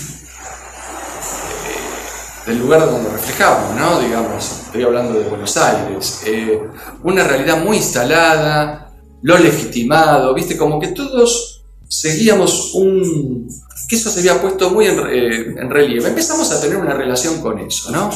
eh, 1.66 2.50
del 2.52 2.60
lugar 2.60 2.86
donde 2.86 3.10
reflejamos, 3.10 3.76
¿no? 3.76 4.00
Digamos, 4.00 4.62
estoy 4.68 4.84
hablando 4.84 5.18
de 5.20 5.28
Buenos 5.28 5.58
Aires, 5.58 6.22
eh, 6.28 6.60
una 7.04 7.24
realidad 7.24 7.58
muy 7.64 7.78
instalada, 7.78 8.94
lo 9.24 9.38
legitimado, 9.40 10.32
viste, 10.36 10.56
como 10.56 10.80
que 10.80 10.90
todos 10.90 11.57
seguíamos 11.88 12.74
un... 12.76 13.48
que 13.88 13.96
eso 13.96 14.10
se 14.10 14.20
había 14.20 14.42
puesto 14.42 14.70
muy 14.70 14.88
en, 14.88 15.00
eh, 15.10 15.56
en 15.60 15.70
relieve. 15.70 16.08
Empezamos 16.08 16.52
a 16.52 16.60
tener 16.62 16.78
una 16.78 16.94
relación 16.94 17.42
con 17.42 17.60
eso, 17.60 17.92
¿no? 17.92 18.10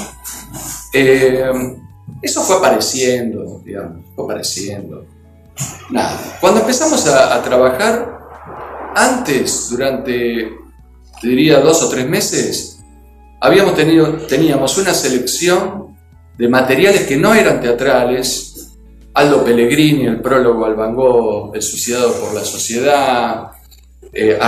Eh, 0.93 1.49
eso 2.21 2.41
fue 2.41 2.57
apareciendo, 2.57 3.61
digamos, 3.63 4.05
fue 4.15 4.25
apareciendo. 4.25 5.05
Nada. 5.89 6.37
Cuando 6.39 6.61
empezamos 6.61 7.05
a, 7.07 7.35
a 7.35 7.41
trabajar, 7.41 8.19
antes, 8.95 9.69
durante, 9.69 10.51
te 11.21 11.27
diría, 11.27 11.59
dos 11.59 11.81
o 11.83 11.89
tres 11.89 12.07
meses, 12.07 12.79
habíamos 13.39 13.75
tenido, 13.75 14.13
teníamos 14.27 14.77
una 14.77 14.93
selección 14.93 15.97
de 16.37 16.47
materiales 16.47 17.03
que 17.03 17.17
no 17.17 17.33
eran 17.33 17.61
teatrales, 17.61 18.47
Aldo 19.13 19.43
Pellegrini, 19.43 20.05
el 20.05 20.21
prólogo 20.21 20.65
al 20.65 20.75
Van 20.75 20.95
Gogh, 20.95 21.53
El 21.53 21.61
suicidado 21.61 22.13
por 22.13 22.33
la 22.33 22.45
sociedad, 22.45 23.51
eh, 24.13 24.39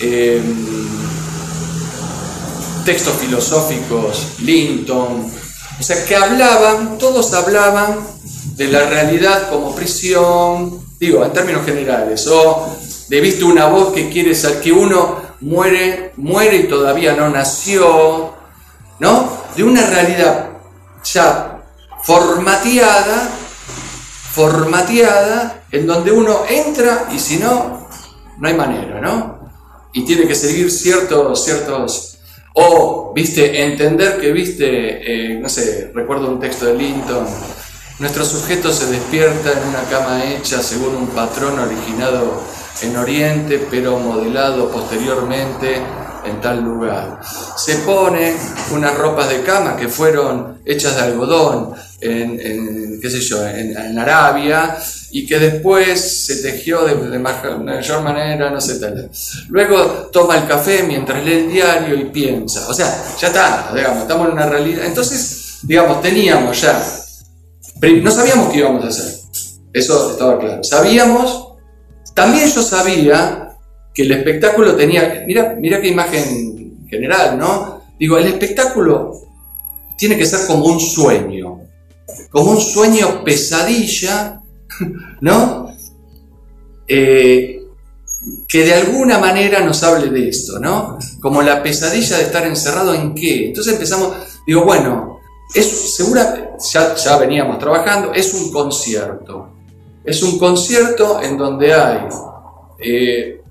eh, 0.00 0.42
textos 2.84 3.14
filosóficos, 3.14 4.26
Linton, 4.40 5.30
o 5.78 5.82
sea, 5.82 6.04
que 6.04 6.16
hablaban, 6.16 6.98
todos 6.98 7.32
hablaban 7.34 7.98
de 8.56 8.68
la 8.68 8.88
realidad 8.88 9.48
como 9.50 9.74
prisión, 9.74 10.80
digo, 10.98 11.24
en 11.24 11.32
términos 11.32 11.64
generales, 11.64 12.26
o 12.28 12.76
de 13.08 13.20
viste 13.20 13.44
una 13.44 13.66
voz 13.66 13.92
que 13.92 14.10
quiere 14.10 14.34
ser, 14.34 14.60
que 14.60 14.72
uno 14.72 15.20
muere, 15.40 16.12
muere 16.16 16.56
y 16.56 16.68
todavía 16.68 17.14
no 17.14 17.28
nació, 17.30 18.34
¿no? 18.98 19.42
De 19.56 19.64
una 19.64 19.86
realidad 19.86 20.50
ya 21.04 21.62
formateada, 22.04 23.28
formateada, 24.32 25.62
en 25.70 25.86
donde 25.86 26.12
uno 26.12 26.42
entra 26.48 27.08
y 27.12 27.18
si 27.18 27.38
no, 27.38 27.81
no 28.38 28.48
hay 28.48 28.54
manera, 28.54 29.00
¿no? 29.00 29.50
Y 29.92 30.04
tiene 30.04 30.26
que 30.26 30.34
seguir 30.34 30.70
ciertos, 30.70 31.44
ciertos, 31.44 32.18
o, 32.54 33.12
viste, 33.14 33.62
entender 33.62 34.20
que, 34.20 34.32
viste, 34.32 34.64
eh, 34.64 35.38
no 35.38 35.48
sé, 35.48 35.90
recuerdo 35.94 36.28
un 36.28 36.40
texto 36.40 36.66
de 36.66 36.74
Linton, 36.74 37.26
nuestro 37.98 38.24
sujeto 38.24 38.72
se 38.72 38.86
despierta 38.86 39.52
en 39.52 39.68
una 39.68 39.82
cama 39.84 40.24
hecha 40.24 40.62
según 40.62 40.96
un 40.96 41.06
patrón 41.08 41.58
originado 41.58 42.42
en 42.82 42.96
Oriente, 42.96 43.66
pero 43.70 43.98
modelado 43.98 44.70
posteriormente 44.70 45.76
en 46.24 46.40
tal 46.40 46.62
lugar. 46.62 47.20
Se 47.56 47.76
pone 47.76 48.34
unas 48.70 48.96
ropas 48.96 49.28
de 49.28 49.42
cama 49.42 49.76
que 49.76 49.88
fueron 49.88 50.60
hechas 50.64 50.96
de 50.96 51.02
algodón 51.02 51.74
en, 52.02 53.00
qué 53.00 53.10
sé 53.10 53.20
yo, 53.20 53.46
en, 53.46 53.98
Arabia 53.98 54.76
y 55.10 55.26
que 55.26 55.38
después 55.38 56.26
se 56.26 56.36
tejió 56.42 56.84
de, 56.84 56.94
de, 56.94 57.18
mayor 57.18 58.02
manera, 58.02 58.50
no 58.50 58.60
sé 58.60 58.78
tal. 58.80 59.10
Luego 59.48 60.08
toma 60.12 60.38
el 60.38 60.46
café 60.46 60.82
mientras 60.82 61.24
lee 61.24 61.32
el 61.32 61.52
diario 61.52 61.94
y 61.94 62.04
piensa. 62.06 62.68
O 62.68 62.74
sea, 62.74 63.04
ya 63.20 63.28
está, 63.28 63.72
digamos, 63.74 64.02
estamos 64.02 64.28
en 64.28 64.32
una 64.34 64.46
realidad. 64.46 64.86
Entonces, 64.86 65.58
digamos, 65.62 66.02
teníamos 66.02 66.60
ya, 66.60 66.82
no 68.02 68.10
sabíamos 68.10 68.52
qué 68.52 68.58
íbamos 68.58 68.84
a 68.84 68.88
hacer. 68.88 69.14
Eso 69.72 70.10
estaba 70.10 70.38
claro. 70.38 70.64
Sabíamos, 70.64 71.54
también 72.14 72.48
yo 72.50 72.62
sabía 72.62 73.56
que 73.94 74.02
el 74.02 74.12
espectáculo 74.12 74.74
tenía, 74.74 75.24
mira, 75.26 75.56
mira 75.58 75.80
qué 75.80 75.88
imagen 75.88 76.86
general, 76.88 77.38
¿no? 77.38 77.82
Digo, 77.98 78.18
el 78.18 78.26
espectáculo 78.26 79.22
tiene 79.96 80.18
que 80.18 80.26
ser 80.26 80.46
como 80.46 80.66
un 80.66 80.80
sueño, 80.80 81.41
como 82.32 82.52
un 82.52 82.60
sueño 82.60 83.22
pesadilla, 83.22 84.40
¿no? 85.20 85.70
Eh, 86.88 87.62
que 88.48 88.64
de 88.64 88.74
alguna 88.74 89.18
manera 89.18 89.60
nos 89.60 89.82
hable 89.82 90.08
de 90.08 90.28
esto, 90.28 90.58
¿no? 90.58 90.98
Como 91.20 91.42
la 91.42 91.62
pesadilla 91.62 92.18
de 92.18 92.24
estar 92.24 92.46
encerrado 92.46 92.94
en 92.94 93.14
qué. 93.14 93.48
Entonces 93.48 93.74
empezamos, 93.74 94.14
digo, 94.46 94.64
bueno, 94.64 95.18
es 95.54 95.94
segura, 95.96 96.56
ya, 96.72 97.16
veníamos 97.18 97.58
trabajando, 97.58 98.12
es 98.12 98.32
un 98.34 98.50
concierto. 98.50 99.50
Es 100.04 100.22
un 100.22 100.38
concierto 100.38 101.20
en 101.22 101.36
donde 101.36 101.74
hay 101.74 102.08
eh, 102.78 103.42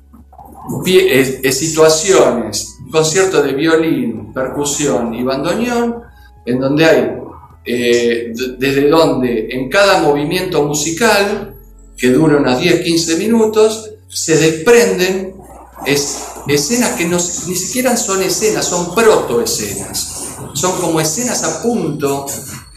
situaciones, 1.52 2.78
concierto 2.92 3.42
de 3.42 3.54
violín, 3.54 4.34
percusión 4.34 5.14
y 5.14 5.24
bandoneón, 5.24 6.02
en 6.46 6.60
donde 6.60 6.86
hay, 6.86 7.21
eh, 7.66 8.34
desde 8.58 8.90
donde 8.90 9.48
en 9.52 9.70
cada 9.70 10.02
movimiento 10.02 10.64
musical, 10.64 11.56
que 11.98 12.10
dura 12.10 12.38
unos 12.38 12.60
10-15 12.60 13.18
minutos, 13.18 13.92
se 14.08 14.38
desprenden 14.38 15.36
escenas 16.48 16.92
que 16.92 17.06
ni 17.06 17.56
siquiera 17.56 17.96
son 17.96 18.22
escenas, 18.24 18.66
son 18.66 18.94
protoescenas. 18.94 20.28
Son 20.54 20.80
como 20.80 21.00
escenas 21.00 21.44
a 21.44 21.62
punto. 21.62 22.26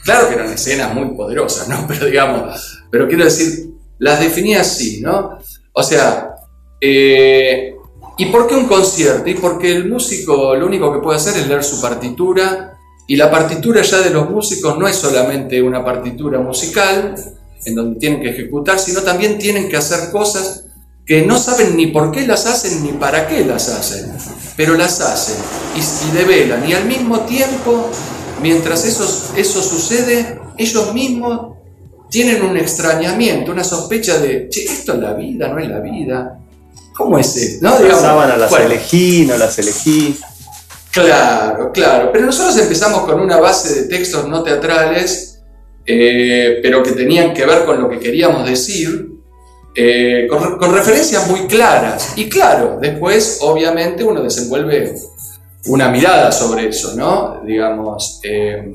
Claro 0.05 0.28
que 0.28 0.35
eran 0.35 0.53
escenas 0.53 0.95
muy 0.95 1.16
poderosas, 1.16 1.68
¿no? 1.68 1.87
Pero 1.89 2.07
digamos, 2.07 2.80
pero 2.91 3.09
quiero 3.09 3.24
decir, 3.24 3.70
las 3.99 4.20
definí 4.20 4.55
así, 4.55 5.01
¿no? 5.01 5.39
O 5.72 5.82
sea, 5.82 6.37
eh, 6.80 7.74
¿Y 8.16 8.26
por 8.26 8.47
qué 8.47 8.55
un 8.55 8.66
concierto? 8.66 9.28
Y 9.28 9.35
porque 9.35 9.72
el 9.72 9.89
músico 9.89 10.55
lo 10.55 10.66
único 10.66 10.93
que 10.93 11.01
puede 11.01 11.18
hacer 11.18 11.37
es 11.37 11.49
leer 11.49 11.64
su 11.64 11.80
partitura 11.80 12.74
y 13.07 13.16
la 13.16 13.30
partitura 13.30 13.82
ya 13.82 14.00
de 14.00 14.11
los 14.11 14.30
músicos 14.30 14.78
no 14.78 14.88
es 14.88 14.96
solamente 14.96 15.61
una 15.62 15.84
partitura 15.84 16.40
musical 16.40 17.14
en 17.64 17.74
donde 17.74 17.98
tienen 17.98 18.20
que 18.20 18.30
ejecutar, 18.30 18.78
sino 18.78 19.02
también 19.02 19.38
tienen 19.38 19.68
que 19.68 19.76
hacer 19.76 20.11
cosas 20.11 20.64
que 21.05 21.22
no 21.26 21.38
saben 21.38 21.76
ni 21.76 21.88
por 21.88 22.11
qué 22.11 22.26
las 22.26 22.46
hacen 22.46 22.82
ni 22.82 22.92
para 22.92 23.26
qué 23.28 23.44
las 23.44 23.68
hacen, 23.68 24.11
pero 24.57 24.74
las 24.74 25.00
hacen 25.00 25.36
y, 25.76 25.80
y 26.09 26.16
develan. 26.16 26.68
Y 26.68 26.72
al 26.72 26.86
mismo 26.86 27.20
tiempo, 27.20 27.90
mientras 28.40 28.86
eso, 28.86 29.05
eso 29.36 29.62
sucede, 29.62 30.40
ellos 30.57 30.94
mismos 30.94 31.55
tienen 32.11 32.42
un 32.42 32.57
extrañamiento, 32.57 33.52
una 33.52 33.64
sospecha 33.64 34.18
de, 34.18 34.48
che, 34.48 34.64
esto 34.64 34.94
es 34.94 35.00
la 35.00 35.14
vida, 35.14 35.48
no 35.48 35.59
es 35.59 35.68
la 35.68 35.80
vida. 35.80 36.38
¿Cómo 36.96 37.18
es 37.18 37.36
esto? 37.36 37.68
¿No? 37.68 37.76
Digamos, 37.78 38.38
las 38.38 38.52
elegí, 38.52 39.26
no 39.26 39.36
las 39.36 39.59
elegí. 39.59 40.16
Claro, 40.95 41.72
claro. 41.72 42.11
Pero 42.12 42.26
nosotros 42.26 42.57
empezamos 42.57 43.01
con 43.01 43.20
una 43.20 43.38
base 43.38 43.82
de 43.82 43.88
textos 43.88 44.28
no 44.28 44.45
teatrales, 44.45 45.40
eh, 45.84 46.61
pero 46.62 46.84
que 46.84 46.92
tenían 46.92 47.34
que 47.34 47.45
ver 47.45 47.64
con 47.64 47.82
lo 47.82 47.88
que 47.88 47.99
queríamos 47.99 48.49
decir, 48.49 49.11
eh, 49.74 50.28
con, 50.28 50.72
referencias 50.72 51.28
muy 51.28 51.49
claras. 51.49 52.12
Y 52.14 52.28
claro, 52.28 52.78
después, 52.80 53.38
obviamente, 53.42 54.05
uno 54.05 54.22
desenvuelve 54.22 54.95
una 55.66 55.88
mirada 55.88 56.30
sobre 56.30 56.68
eso, 56.68 56.95
¿no? 56.95 57.40
Digamos. 57.45 58.20
Eh, 58.22 58.72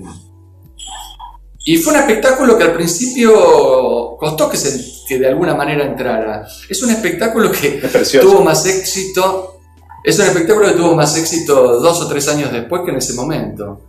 y 1.63 1.78
fue 1.78 1.93
un 1.93 1.99
espectáculo 1.99 2.57
que 2.57 2.63
al 2.65 2.74
principio 2.74 4.17
costó 4.20 4.49
que, 4.49 4.57
se, 4.57 5.05
que 5.07 5.20
de 5.20 5.28
alguna 5.28 5.55
manera 5.55 5.86
entrara. 5.86 6.45
Es 6.67 6.84
un 6.84 6.89
espectáculo 6.89 7.49
que 7.49 7.82
tuvo 8.20 8.41
más 8.43 8.65
éxito. 8.65 9.59
Es 10.04 10.18
un 10.20 10.26
espectáculo 10.26 10.68
que 10.68 10.74
tuvo 10.74 10.95
más 10.95 11.16
éxito 11.18 11.80
dos 11.80 12.02
o 12.02 12.08
tres 12.08 12.28
años 12.28 12.52
después 12.52 12.84
que 12.84 12.91
en 12.91 12.97
ese 12.97 13.14
momento. 13.14 13.82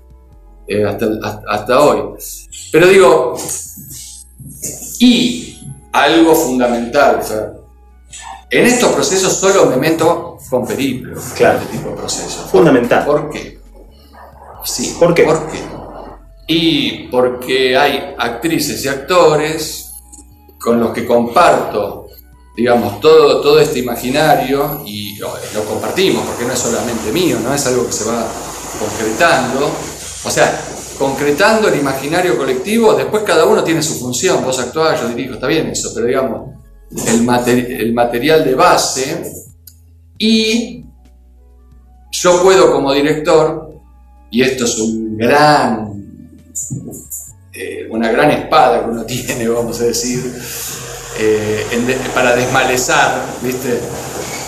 Eh, 0.67 0.85
hasta, 0.85 1.07
hasta, 1.49 1.81
hoy. 1.81 2.17
Pero 2.71 2.87
digo, 2.87 3.37
y 5.01 5.59
algo 5.93 6.35
fundamental, 6.35 7.21
en 8.51 8.67
estos 8.67 8.93
procesos 8.93 9.33
solo 9.37 9.67
me 9.67 9.77
meto 9.77 10.39
con 10.49 10.67
periplo. 10.67 11.21
Claro. 11.37 11.59
Este 11.59 11.77
tipo 11.77 11.91
de 11.91 11.97
procesos. 11.97 12.51
Fundamental. 12.51 13.05
¿Por 13.05 13.31
qué? 13.31 13.59
Sí. 14.65 14.97
¿Por 14.99 15.15
qué? 15.15 15.25
¿Por 15.25 15.51
qué? 15.51 15.81
y 16.53 17.07
porque 17.13 17.77
hay 17.77 18.13
actrices 18.19 18.85
y 18.85 18.89
actores 18.89 19.93
con 20.59 20.81
los 20.81 20.91
que 20.91 21.07
comparto, 21.07 22.09
digamos, 22.57 23.01
todo, 23.01 23.41
todo 23.41 23.61
este 23.61 23.79
imaginario 23.79 24.83
y 24.85 25.10
lo, 25.21 25.65
compartimos, 25.67 26.27
porque 26.27 26.45
no 26.45 26.53
es 26.53 26.59
solamente 26.59 27.13
mío, 27.13 27.39
no 27.43 27.55
es 27.55 27.67
algo 27.67 27.87
que 27.87 27.93
se 27.93 28.05
va 28.05 28.27
concretando. 28.79 29.71
O 30.25 30.31
sea, 30.31 30.61
concretando 30.99 31.69
el 31.69 31.79
imaginario 31.79 32.37
colectivo, 32.37 32.95
después 32.95 33.23
cada 33.23 33.45
uno 33.45 33.63
tiene 33.63 33.83
su 33.83 33.95
función, 33.99 34.45
vos 34.45 34.59
actuás, 34.59 35.01
yo 35.01 35.09
dirijo, 35.09 35.35
está 35.35 35.47
bien 35.47 35.69
eso, 35.69 35.93
pero 35.95 36.07
digamos, 36.07 36.51
el, 37.07 37.73
el 37.73 37.93
material 37.93 38.45
de 38.45 38.55
base 38.55 39.33
y 40.19 40.85
yo 42.11 42.43
puedo 42.43 42.73
como 42.73 42.93
director, 42.93 43.71
y 44.31 44.43
esto 44.43 44.65
es 44.65 44.79
un 44.79 45.17
gran 45.17 45.91
eh, 47.53 47.89
una 47.91 48.11
gran 48.11 48.31
espada 48.31 48.85
que 48.85 48.91
uno 48.91 49.05
tiene, 49.07 49.49
vamos 49.49 49.81
a 49.81 49.85
decir, 49.85 50.21
eh, 51.19 51.65
para 52.15 52.37
desmalezar, 52.37 53.23
¿viste? 53.43 53.81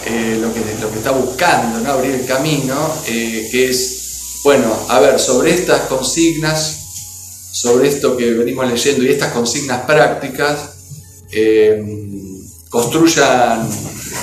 Eh, 0.05 0.39
lo, 0.41 0.53
que, 0.53 0.61
lo 0.81 0.91
que 0.91 0.99
está 0.99 1.13
buscando, 1.13 1.79
¿no? 1.81 1.93
abrir 1.93 2.15
el 2.15 2.27
camino, 2.27 2.93
que 3.07 3.71
es, 3.71 4.41
bueno, 4.43 4.67
a 4.89 4.99
ver, 4.99 5.21
sobre 5.21 5.55
estas 5.55 5.83
consignas, 5.83 6.79
sobre 7.53 7.89
esto 7.89 8.17
que 8.17 8.33
venimos 8.33 8.67
leyendo 8.67 9.05
y 9.05 9.09
estas 9.11 9.33
consignas 9.33 9.83
prácticas, 9.87 10.71
construyan, 12.69 13.69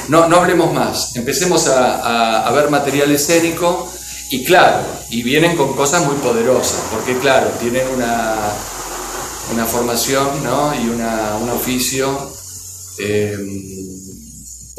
no, 0.09 0.27
no 0.27 0.36
hablemos 0.38 0.73
más, 0.73 1.15
empecemos 1.15 1.67
a, 1.67 2.45
a 2.45 2.51
ver 2.51 2.69
material 2.69 3.11
escénico 3.11 3.89
y 4.32 4.43
claro, 4.43 4.86
y 5.09 5.23
vienen 5.23 5.57
con 5.57 5.73
cosas 5.73 6.05
muy 6.05 6.15
poderosas, 6.17 6.82
porque 6.91 7.17
claro, 7.17 7.47
tienen 7.59 7.88
una, 7.95 8.36
una 9.51 9.65
formación 9.65 10.43
¿no? 10.43 10.71
y 10.75 10.88
una, 10.88 11.38
un 11.41 11.49
oficio. 11.49 12.32
Em, 12.99 13.78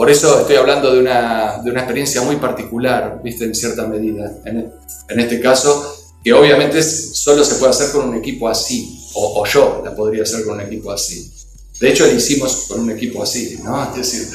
por 0.00 0.08
eso 0.08 0.40
estoy 0.40 0.56
hablando 0.56 0.94
de 0.94 0.98
una, 0.98 1.60
de 1.62 1.70
una, 1.70 1.80
experiencia 1.80 2.22
muy 2.22 2.36
particular, 2.36 3.20
¿viste? 3.22 3.44
En 3.44 3.54
cierta 3.54 3.86
medida. 3.86 4.32
En, 4.46 5.20
este 5.20 5.38
caso, 5.42 5.94
que 6.24 6.32
obviamente 6.32 6.82
solo 6.82 7.44
se 7.44 7.56
puede 7.56 7.72
hacer 7.72 7.90
con 7.90 8.08
un 8.08 8.16
equipo 8.16 8.48
así, 8.48 8.98
o, 9.12 9.44
yo 9.44 9.82
la 9.84 9.94
podría 9.94 10.22
hacer 10.22 10.46
con 10.46 10.54
un 10.54 10.62
equipo 10.62 10.90
así. 10.90 11.30
De 11.78 11.90
hecho, 11.90 12.06
lo 12.06 12.14
hicimos 12.14 12.64
con 12.66 12.80
un 12.80 12.90
equipo 12.92 13.22
así, 13.22 13.60
¿no? 13.62 13.90
Es 13.90 13.96
decir, 13.96 14.26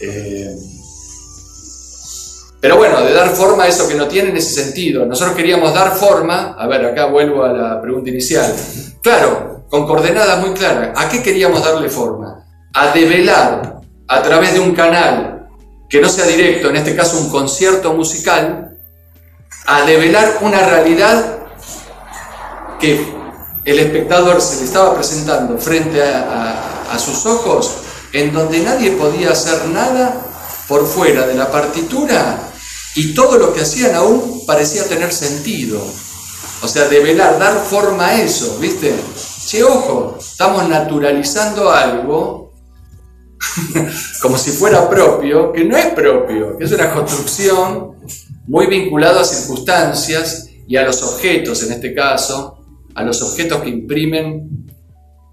eh, 0.00 0.54
pero 2.60 2.76
bueno, 2.76 3.02
de 3.02 3.14
dar 3.14 3.34
forma 3.34 3.64
a 3.64 3.68
eso 3.68 3.88
que 3.88 3.94
no 3.94 4.06
tiene 4.08 4.28
en 4.28 4.36
ese 4.36 4.64
sentido. 4.64 5.06
Nosotros 5.06 5.34
queríamos 5.34 5.72
dar 5.72 5.96
forma, 5.96 6.56
a 6.58 6.66
ver, 6.66 6.84
acá 6.84 7.06
vuelvo 7.06 7.42
a 7.42 7.54
la 7.54 7.80
pregunta 7.80 8.10
inicial. 8.10 8.54
Claro, 9.00 9.64
con 9.70 9.86
coordenadas 9.86 10.46
muy 10.46 10.52
claras. 10.52 10.92
¿A 10.94 11.08
qué 11.08 11.22
queríamos 11.22 11.64
darle 11.64 11.88
forma? 11.88 12.44
A 12.74 12.92
develar 12.92 13.75
a 14.08 14.22
través 14.22 14.54
de 14.54 14.60
un 14.60 14.74
canal 14.74 15.48
que 15.88 16.00
no 16.00 16.08
sea 16.08 16.26
directo, 16.26 16.68
en 16.68 16.76
este 16.76 16.96
caso 16.96 17.18
un 17.18 17.30
concierto 17.30 17.92
musical, 17.92 18.76
a 19.66 19.82
develar 19.82 20.38
una 20.42 20.60
realidad 20.60 21.38
que 22.78 23.14
el 23.64 23.78
espectador 23.78 24.40
se 24.40 24.58
le 24.58 24.64
estaba 24.64 24.94
presentando 24.94 25.58
frente 25.58 26.02
a, 26.02 26.72
sus 26.98 27.26
ojos 27.26 27.72
en 28.14 28.32
donde 28.32 28.60
nadie 28.60 28.92
podía 28.92 29.32
hacer 29.32 29.66
nada 29.68 30.16
por 30.66 30.86
fuera 30.86 31.26
de 31.26 31.34
la 31.34 31.50
partitura 31.50 32.38
y 32.94 33.12
todo 33.12 33.36
lo 33.36 33.52
que 33.52 33.60
hacían 33.60 33.94
aún 33.94 34.46
parecía 34.46 34.84
tener 34.84 35.12
sentido. 35.12 35.78
O 36.62 36.68
sea, 36.68 36.86
develar, 36.88 37.38
dar 37.38 37.62
forma 37.68 38.06
a 38.06 38.22
eso, 38.22 38.56
¿viste? 38.58 38.94
Che, 39.46 39.62
ojo, 39.62 40.16
estamos 40.18 40.66
naturalizando 40.70 41.70
algo 41.70 42.45
como 44.22 44.38
si 44.38 44.50
fuera 44.50 44.88
propio, 44.88 45.52
que 45.52 45.64
no 45.64 45.76
es 45.76 45.86
propio, 45.86 46.56
que 46.56 46.64
es 46.64 46.72
una 46.72 46.92
construcción 46.92 47.92
muy 48.46 48.66
vinculada 48.66 49.20
a 49.20 49.24
circunstancias 49.24 50.48
y 50.66 50.76
a 50.76 50.84
los 50.84 51.02
objetos, 51.02 51.62
en 51.62 51.72
este 51.72 51.94
caso, 51.94 52.58
a 52.94 53.02
los 53.02 53.22
objetos 53.22 53.62
que 53.62 53.70
imprimen 53.70 54.66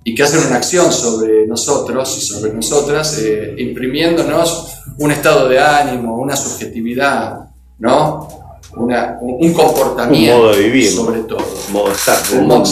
y 0.04 0.14
que 0.14 0.24
hacen 0.24 0.46
una 0.46 0.58
acción 0.58 0.92
sobre 0.92 1.48
nosotros 1.48 2.18
y 2.18 2.22
sobre 2.22 2.54
nosotras, 2.54 3.18
eh, 3.20 3.56
imprimiéndonos 3.58 4.80
un 5.00 5.12
estado 5.12 5.48
de 5.48 5.60
ánimo, 5.60 6.18
una 6.18 6.36
subjetividad, 6.36 7.40
¿no? 7.80 8.28
un, 8.76 9.54
comportamiento. 9.54 10.36
Un 10.36 10.42
modo 10.42 10.56
de 10.56 10.64
vivir. 10.64 10.92
Sobre 10.92 11.20
todo. 11.22 11.46
Un 11.68 11.74
modo 11.74 11.88
de 11.90 11.94
estar. 11.94 12.18
Un 12.38 12.48
modo, 12.48 12.66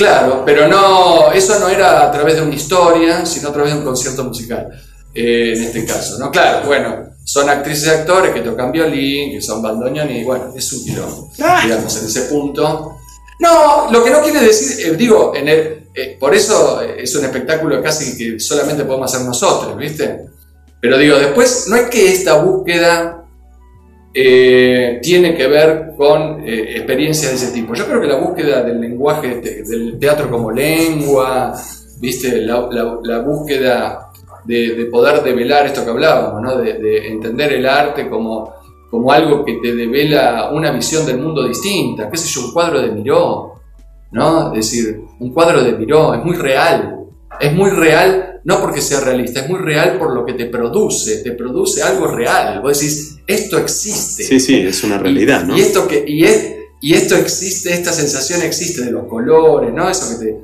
Claro, 0.00 0.42
pero 0.46 0.66
no, 0.66 1.30
eso 1.30 1.58
no 1.58 1.68
era 1.68 2.06
a 2.06 2.10
través 2.10 2.36
de 2.36 2.40
una 2.40 2.54
historia, 2.54 3.26
sino 3.26 3.50
a 3.50 3.52
través 3.52 3.74
de 3.74 3.80
un 3.80 3.84
concierto 3.84 4.24
musical, 4.24 4.70
eh, 5.12 5.52
en 5.54 5.64
este 5.64 5.84
caso, 5.84 6.18
¿no? 6.18 6.30
Claro, 6.30 6.66
bueno, 6.66 7.10
son 7.22 7.50
actrices 7.50 7.86
y 7.86 7.90
actores 7.90 8.32
que 8.32 8.40
tocan 8.40 8.72
violín, 8.72 9.30
que 9.30 9.42
son 9.42 9.60
bandoneón 9.60 10.10
y 10.10 10.24
bueno, 10.24 10.54
es 10.56 10.72
un 10.72 10.84
quilombo, 10.84 11.30
ah. 11.42 11.60
digamos, 11.62 11.94
en 11.98 12.06
ese 12.06 12.22
punto. 12.22 12.96
No, 13.40 13.90
lo 13.92 14.02
que 14.02 14.08
no 14.08 14.22
quiere 14.22 14.40
decir, 14.40 14.86
eh, 14.86 14.96
digo, 14.96 15.34
en 15.36 15.48
el, 15.48 15.90
eh, 15.94 16.16
por 16.18 16.34
eso 16.34 16.80
es 16.80 17.14
un 17.16 17.26
espectáculo 17.26 17.82
casi 17.82 18.16
que 18.16 18.40
solamente 18.40 18.84
podemos 18.84 19.12
hacer 19.12 19.26
nosotros, 19.26 19.76
¿viste? 19.76 20.28
Pero 20.80 20.96
digo, 20.96 21.18
después 21.18 21.66
no 21.68 21.76
es 21.76 21.90
que 21.90 22.10
esta 22.10 22.38
búsqueda 22.38 23.19
eh, 24.12 24.98
tiene 25.02 25.34
que 25.34 25.46
ver 25.46 25.92
con 25.96 26.42
experiencias 26.46 27.30
de 27.30 27.36
ese 27.36 27.52
tipo. 27.52 27.74
Yo 27.74 27.86
creo 27.86 28.00
que 28.00 28.06
la 28.06 28.16
búsqueda 28.16 28.62
del 28.62 28.80
lenguaje, 28.80 29.40
del 29.40 29.98
teatro 29.98 30.30
como 30.30 30.50
lengua, 30.50 31.54
¿viste? 32.00 32.40
La, 32.42 33.20
búsqueda 33.24 34.10
de, 34.44 34.88
poder 34.90 35.22
develar 35.22 35.66
esto 35.66 35.84
que 35.84 35.90
hablábamos, 35.90 36.42
¿no? 36.42 36.56
de, 36.56 36.74
de 36.74 37.08
entender 37.08 37.52
el 37.52 37.66
arte 37.66 38.08
como 38.08 38.60
como 38.90 39.12
algo 39.12 39.44
que 39.44 39.58
te 39.62 39.74
devela 39.74 40.50
una 40.52 40.72
visión 40.72 41.06
del 41.06 41.18
mundo 41.18 41.46
distinta, 41.46 42.10
qué 42.10 42.16
sé 42.16 42.28
yo, 42.28 42.46
un 42.46 42.52
cuadro 42.52 42.82
de 42.82 42.90
Miró, 42.90 43.60
¿no? 44.10 44.52
Es 44.52 44.70
decir, 44.70 45.00
un 45.20 45.32
cuadro 45.32 45.62
de 45.62 45.72
Miró 45.72 46.12
es 46.14 46.24
muy 46.24 46.36
real, 46.36 47.06
es 47.38 47.52
muy 47.54 47.70
real 47.70 48.29
no 48.50 48.60
porque 48.60 48.80
sea 48.80 48.98
realista, 49.00 49.40
es 49.40 49.48
muy 49.48 49.60
real 49.60 49.96
por 49.96 50.12
lo 50.12 50.26
que 50.26 50.32
te 50.32 50.46
produce, 50.46 51.18
te 51.22 51.32
produce 51.32 51.82
algo 51.82 52.08
real, 52.08 52.60
vos 52.60 52.78
decís, 52.78 53.18
esto 53.26 53.58
existe. 53.58 54.24
Sí, 54.24 54.40
sí, 54.40 54.60
es 54.60 54.82
una 54.82 54.98
realidad, 54.98 55.44
¿no? 55.44 55.56
Y 55.56 55.60
esto, 55.60 55.86
que, 55.86 56.04
y 56.04 56.24
es, 56.24 56.56
y 56.80 56.94
esto 56.94 57.14
existe, 57.14 57.72
esta 57.72 57.92
sensación 57.92 58.42
existe 58.42 58.84
de 58.84 58.90
los 58.90 59.04
colores, 59.06 59.72
¿no? 59.72 59.88
Eso 59.88 60.18
que 60.18 60.24
te... 60.24 60.40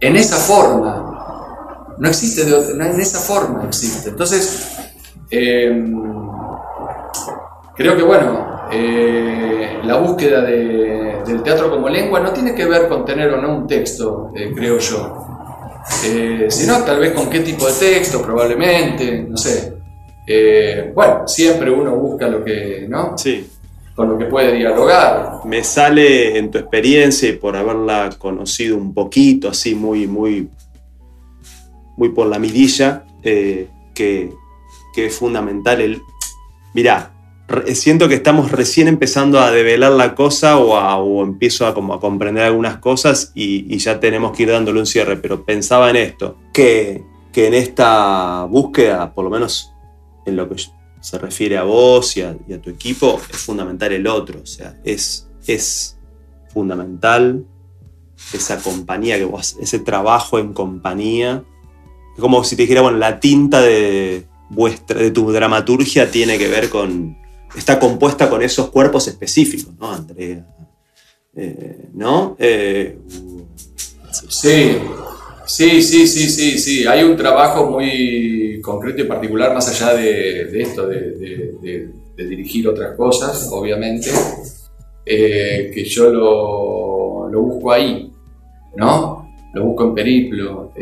En 0.00 0.14
esa 0.14 0.36
forma, 0.36 1.96
no 1.98 2.08
existe 2.08 2.44
de 2.44 2.54
otra, 2.54 2.86
en 2.88 3.00
esa 3.00 3.18
forma 3.18 3.64
existe. 3.64 4.10
Entonces, 4.10 4.68
eh, 5.30 5.82
Creo 7.76 7.94
que, 7.94 8.02
bueno, 8.02 8.68
eh, 8.72 9.80
la 9.84 9.98
búsqueda 9.98 10.40
del 10.40 11.42
teatro 11.42 11.70
como 11.70 11.90
lengua 11.90 12.20
no 12.20 12.30
tiene 12.30 12.54
que 12.54 12.64
ver 12.64 12.88
con 12.88 13.04
tener 13.04 13.34
o 13.34 13.40
no 13.40 13.54
un 13.54 13.66
texto, 13.66 14.32
eh, 14.34 14.50
creo 14.56 14.78
yo, 14.78 15.35
eh, 16.04 16.46
sino 16.50 16.82
tal 16.84 16.98
vez 16.98 17.12
con 17.12 17.30
qué 17.30 17.40
tipo 17.40 17.66
de 17.66 17.72
texto, 17.72 18.22
probablemente, 18.22 19.24
no 19.28 19.36
sé. 19.36 19.74
bueno, 20.94 21.26
siempre 21.26 21.70
uno 21.70 21.96
busca 21.96 22.28
lo 22.28 22.44
que, 22.44 22.86
¿no? 22.88 23.16
Sí. 23.16 23.48
Con 23.94 24.10
lo 24.10 24.18
que 24.18 24.26
puede 24.26 24.54
dialogar. 24.54 25.40
Me 25.44 25.64
sale 25.64 26.36
en 26.36 26.50
tu 26.50 26.58
experiencia 26.58 27.28
y 27.28 27.32
por 27.32 27.56
haberla 27.56 28.10
conocido 28.18 28.76
un 28.76 28.92
poquito, 28.92 29.48
así 29.48 29.74
muy, 29.74 30.06
muy, 30.06 30.50
muy 31.96 32.10
por 32.10 32.26
la 32.26 32.38
mirilla, 32.38 33.04
que, 33.22 33.68
que 34.94 35.06
es 35.06 35.14
fundamental 35.14 35.80
el. 35.80 36.02
Mirá, 36.74 37.15
siento 37.74 38.08
que 38.08 38.16
estamos 38.16 38.50
recién 38.50 38.88
empezando 38.88 39.40
a 39.40 39.50
develar 39.50 39.92
la 39.92 40.14
cosa 40.14 40.58
o, 40.58 41.22
empiezo 41.22 41.66
a, 41.66 41.74
como 41.74 41.94
a 41.94 42.00
comprender 42.00 42.44
algunas 42.44 42.78
cosas 42.78 43.32
y, 43.34 43.76
ya 43.78 44.00
tenemos 44.00 44.36
que 44.36 44.44
ir 44.44 44.50
dándole 44.50 44.80
un 44.80 44.86
cierre, 44.86 45.16
pero 45.16 45.44
pensaba 45.44 45.90
en 45.90 45.96
esto, 45.96 46.38
que, 46.52 47.04
que 47.32 47.46
en 47.46 47.54
esta 47.54 48.44
búsqueda, 48.44 49.12
por 49.14 49.24
lo 49.24 49.30
menos 49.30 49.72
en 50.24 50.36
lo 50.36 50.48
que 50.48 50.56
se 51.00 51.18
refiere 51.18 51.56
a 51.56 51.62
vos 51.62 52.16
y 52.16 52.22
a, 52.22 52.36
tu 52.60 52.70
equipo, 52.70 53.20
es 53.30 53.36
fundamental 53.36 53.92
el 53.92 54.06
otro, 54.06 54.40
o 54.42 54.46
sea, 54.46 54.78
es, 54.82 55.28
es 55.46 55.98
fundamental 56.52 57.44
esa 58.32 58.58
compañía, 58.58 59.18
que 59.18 59.30
ese 59.60 59.78
trabajo 59.78 60.40
en 60.40 60.52
compañía, 60.52 61.44
como 62.18 62.42
si 62.42 62.56
te 62.56 62.62
dijera, 62.62 62.80
bueno, 62.80 62.98
la 62.98 63.20
tinta 63.20 63.60
de, 63.60 64.26
vuestra, 64.48 64.98
de 64.98 65.12
tu 65.12 65.30
dramaturgia 65.30 66.10
tiene 66.10 66.38
que 66.38 66.48
ver 66.48 66.70
con, 66.70 67.16
está 67.54 67.78
compuesta 67.78 68.28
con 68.28 68.42
esos 68.42 68.70
cuerpos 68.70 69.08
específicos, 69.08 69.74
¿no, 69.78 69.92
Andrea? 69.92 70.46
Eh, 71.38 71.88
¿No? 71.92 72.34
Eh, 72.38 72.98
sí, 74.10 74.78
sí, 75.46 75.82
sí, 75.82 76.06
sí, 76.06 76.28
sí, 76.30 76.58
sí. 76.58 76.86
Hay 76.86 77.04
un 77.04 77.14
trabajo 77.14 77.70
muy 77.70 78.58
concreto 78.62 79.02
y 79.02 79.04
particular 79.04 79.52
más 79.52 79.68
allá 79.68 79.94
de, 79.94 80.62
esto, 80.62 80.86
de, 80.86 81.90
dirigir 82.16 82.66
otras 82.68 82.96
cosas, 82.96 83.48
obviamente, 83.52 84.10
eh, 85.04 85.70
que 85.74 85.84
yo 85.84 86.10
lo, 86.10 87.42
busco 87.42 87.70
ahí, 87.70 88.10
¿no? 88.76 89.30
Lo 89.52 89.64
busco 89.64 89.84
en 89.84 89.94
periplo. 89.94 90.72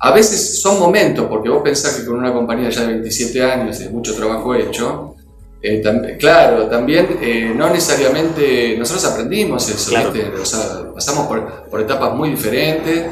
a 0.00 0.12
veces 0.12 0.58
son 0.58 0.78
momentos, 0.80 1.26
porque 1.28 1.50
vos 1.50 1.62
pensás 1.62 1.96
que 1.96 2.06
con 2.06 2.18
una 2.18 2.32
compañía 2.32 2.70
ya 2.70 2.86
de 2.86 2.94
27 2.94 3.42
años 3.42 3.78
y 3.82 3.90
mucho 3.90 4.14
trabajo 4.14 4.54
hecho, 4.54 5.16
eh, 5.60 6.16
claro, 6.18 6.68
también 6.68 7.18
eh, 7.20 7.52
no 7.54 7.68
necesariamente 7.68 8.76
nosotros 8.78 9.04
aprendimos 9.06 9.68
eso, 9.68 10.92
pasamos 10.94 11.26
por, 11.26 11.80
etapas 11.80 12.14
muy 12.14 12.30
diferentes, 12.30 13.06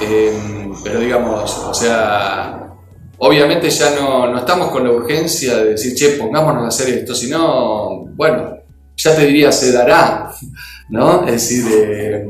em, 0.00 0.74
pero 0.82 0.98
digamos, 0.98 1.56
o 1.58 1.72
sea, 1.72 2.74
obviamente 3.18 3.70
ya 3.70 3.94
no, 3.94 4.36
estamos 4.36 4.70
con 4.70 4.82
la 4.82 4.90
urgencia 4.90 5.58
de 5.58 5.70
decir, 5.70 5.94
che, 5.94 6.08
pongámonos 6.20 6.64
a 6.64 6.68
hacer 6.68 6.92
esto, 6.92 7.14
sino, 7.14 8.04
bueno, 8.16 8.58
ya 8.96 9.14
te 9.14 9.24
diría, 9.24 9.52
se 9.52 9.70
dará, 9.70 10.32
¿no? 10.88 11.24
Es 11.24 11.48
decir, 11.48 12.26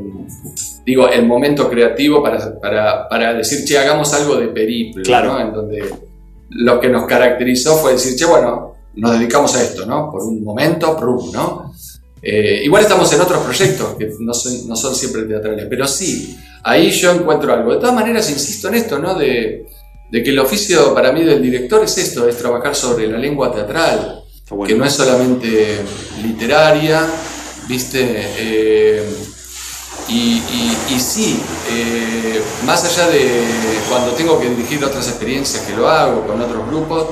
digo, 0.84 1.08
el 1.08 1.26
momento 1.26 1.70
creativo 1.70 2.22
para, 2.22 3.08
para, 3.08 3.32
decir, 3.32 3.64
che, 3.64 3.78
hagamos 3.78 4.12
algo 4.12 4.36
de 4.36 4.48
periplo, 4.48 5.02
¿no? 5.24 5.40
En 5.40 5.52
donde 5.52 5.82
lo 6.50 6.78
que 6.78 6.90
nos 6.90 7.06
caracterizó 7.06 7.76
fue 7.76 7.92
decir, 7.92 8.16
che, 8.16 8.26
bueno, 8.26 8.75
nos 8.96 9.18
dedicamos 9.18 9.54
a 9.54 9.62
esto, 9.62 9.86
¿no? 9.86 10.10
Por 10.10 10.22
un 10.22 10.42
momento, 10.42 10.96
prum, 10.96 11.30
¿no? 11.32 11.74
Eh, 12.22 12.62
igual 12.64 12.82
estamos 12.82 13.12
en 13.12 13.20
otros 13.20 13.42
proyectos 13.44 13.94
que 13.96 14.10
no 14.20 14.34
son, 14.34 14.66
no 14.66 14.74
son, 14.74 14.94
siempre 14.94 15.22
teatrales, 15.22 15.66
pero 15.68 15.86
sí, 15.86 16.36
ahí 16.64 16.90
yo 16.90 17.12
encuentro 17.12 17.52
algo. 17.52 17.72
De 17.72 17.78
todas 17.78 17.94
maneras, 17.94 18.28
insisto 18.30 18.68
en 18.68 18.74
esto, 18.74 18.98
¿no? 18.98 19.14
De, 19.14 19.66
que 20.10 20.30
el 20.30 20.38
oficio 20.38 20.94
para 20.94 21.12
mí 21.12 21.22
del 21.22 21.42
director 21.42 21.84
es 21.84 21.98
esto, 21.98 22.26
es 22.26 22.38
trabajar 22.38 22.74
sobre 22.74 23.06
la 23.06 23.18
lengua 23.18 23.52
teatral, 23.52 24.24
que 24.66 24.74
no 24.74 24.84
es 24.84 24.94
solamente 24.94 25.78
literaria, 26.22 27.06
¿viste? 27.68 28.00
Eh, 28.38 29.02
y, 30.08 30.40
sí, 30.98 31.38
eh, 31.70 32.40
más 32.64 32.84
allá 32.84 33.08
de 33.08 33.42
cuando 33.90 34.12
tengo 34.12 34.40
que 34.40 34.48
dirigir 34.48 34.82
otras 34.84 35.06
experiencias 35.08 35.64
que 35.64 35.76
lo 35.76 35.88
hago 35.88 36.26
con 36.26 36.40
otros 36.40 36.66
grupos, 36.66 37.08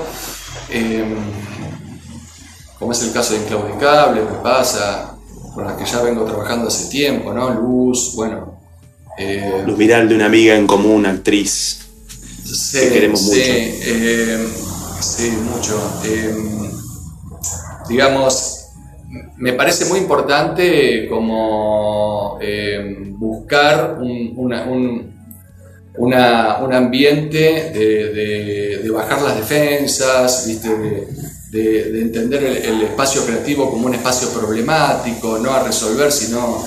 como 2.84 2.92
es 2.92 3.02
el 3.02 3.14
caso 3.14 3.32
de 3.32 3.40
Inclaudicable, 3.40 4.20
me 4.20 4.42
pasa, 4.42 5.16
con 5.54 5.64
las 5.64 5.72
que 5.78 5.86
ya 5.86 6.02
vengo 6.02 6.22
trabajando 6.26 6.68
hace 6.68 6.90
tiempo, 6.90 7.32
¿no? 7.32 7.48
Luz, 7.48 8.12
bueno. 8.14 8.60
Eh, 9.16 9.62
Luz 9.64 9.78
Viral 9.78 10.06
de 10.06 10.14
una 10.14 10.26
amiga 10.26 10.54
en 10.54 10.66
común, 10.66 11.06
actriz. 11.06 11.80
Sí, 12.44 12.80
que 12.80 12.90
queremos 12.90 13.22
mucho. 13.22 13.40
Eh, 13.40 14.48
sí, 15.00 15.30
mucho. 15.50 15.80
Eh, 16.04 16.36
digamos, 17.88 18.66
me 19.38 19.54
parece 19.54 19.86
muy 19.86 20.00
importante 20.00 21.08
como 21.08 22.38
buscar 23.16 23.96
un, 23.98 24.34
un, 25.96 26.14
ambiente 26.74 27.70
de, 27.72 28.90
bajar 28.90 29.22
las 29.22 29.36
defensas, 29.38 30.46
¿viste? 30.46 30.68
de, 30.68 31.33
entender 31.54 32.44
el, 32.44 32.82
espacio 32.82 33.24
creativo 33.24 33.70
como 33.70 33.86
un 33.86 33.94
espacio 33.94 34.28
problemático, 34.30 35.38
no 35.38 35.52
a 35.52 35.62
resolver, 35.62 36.10
sino 36.10 36.64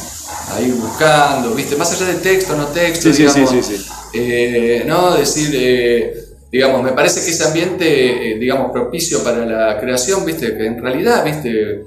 a 0.53 0.61
ir 0.61 0.73
buscando, 0.75 1.53
¿viste? 1.53 1.75
Más 1.75 1.91
allá 1.91 2.07
de 2.13 2.19
texto, 2.19 2.55
no 2.55 2.67
texto, 2.67 3.11
sí, 3.11 3.23
digamos, 3.25 3.49
sí, 3.49 3.61
sí. 3.63 3.85
eh, 4.13 4.83
¿no? 4.87 5.15
Decir, 5.15 5.49
eh, 5.53 6.13
digamos, 6.51 6.83
me 6.83 6.91
parece 6.93 7.23
que 7.23 7.31
ese 7.31 7.43
ambiente, 7.45 8.31
eh, 8.33 8.37
digamos, 8.39 8.71
propicio 8.71 9.23
para 9.23 9.45
la 9.45 9.79
creación, 9.79 10.25
¿viste? 10.25 10.55
Que 10.57 10.65
en 10.67 10.81
realidad, 10.81 11.23
¿viste? 11.25 11.81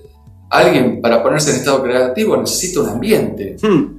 Alguien 0.50 1.00
para 1.00 1.22
ponerse 1.22 1.50
en 1.50 1.56
estado 1.56 1.82
creativo 1.82 2.36
necesita 2.36 2.80
un 2.80 2.88
ambiente, 2.90 3.56
Hmm, 3.62 3.96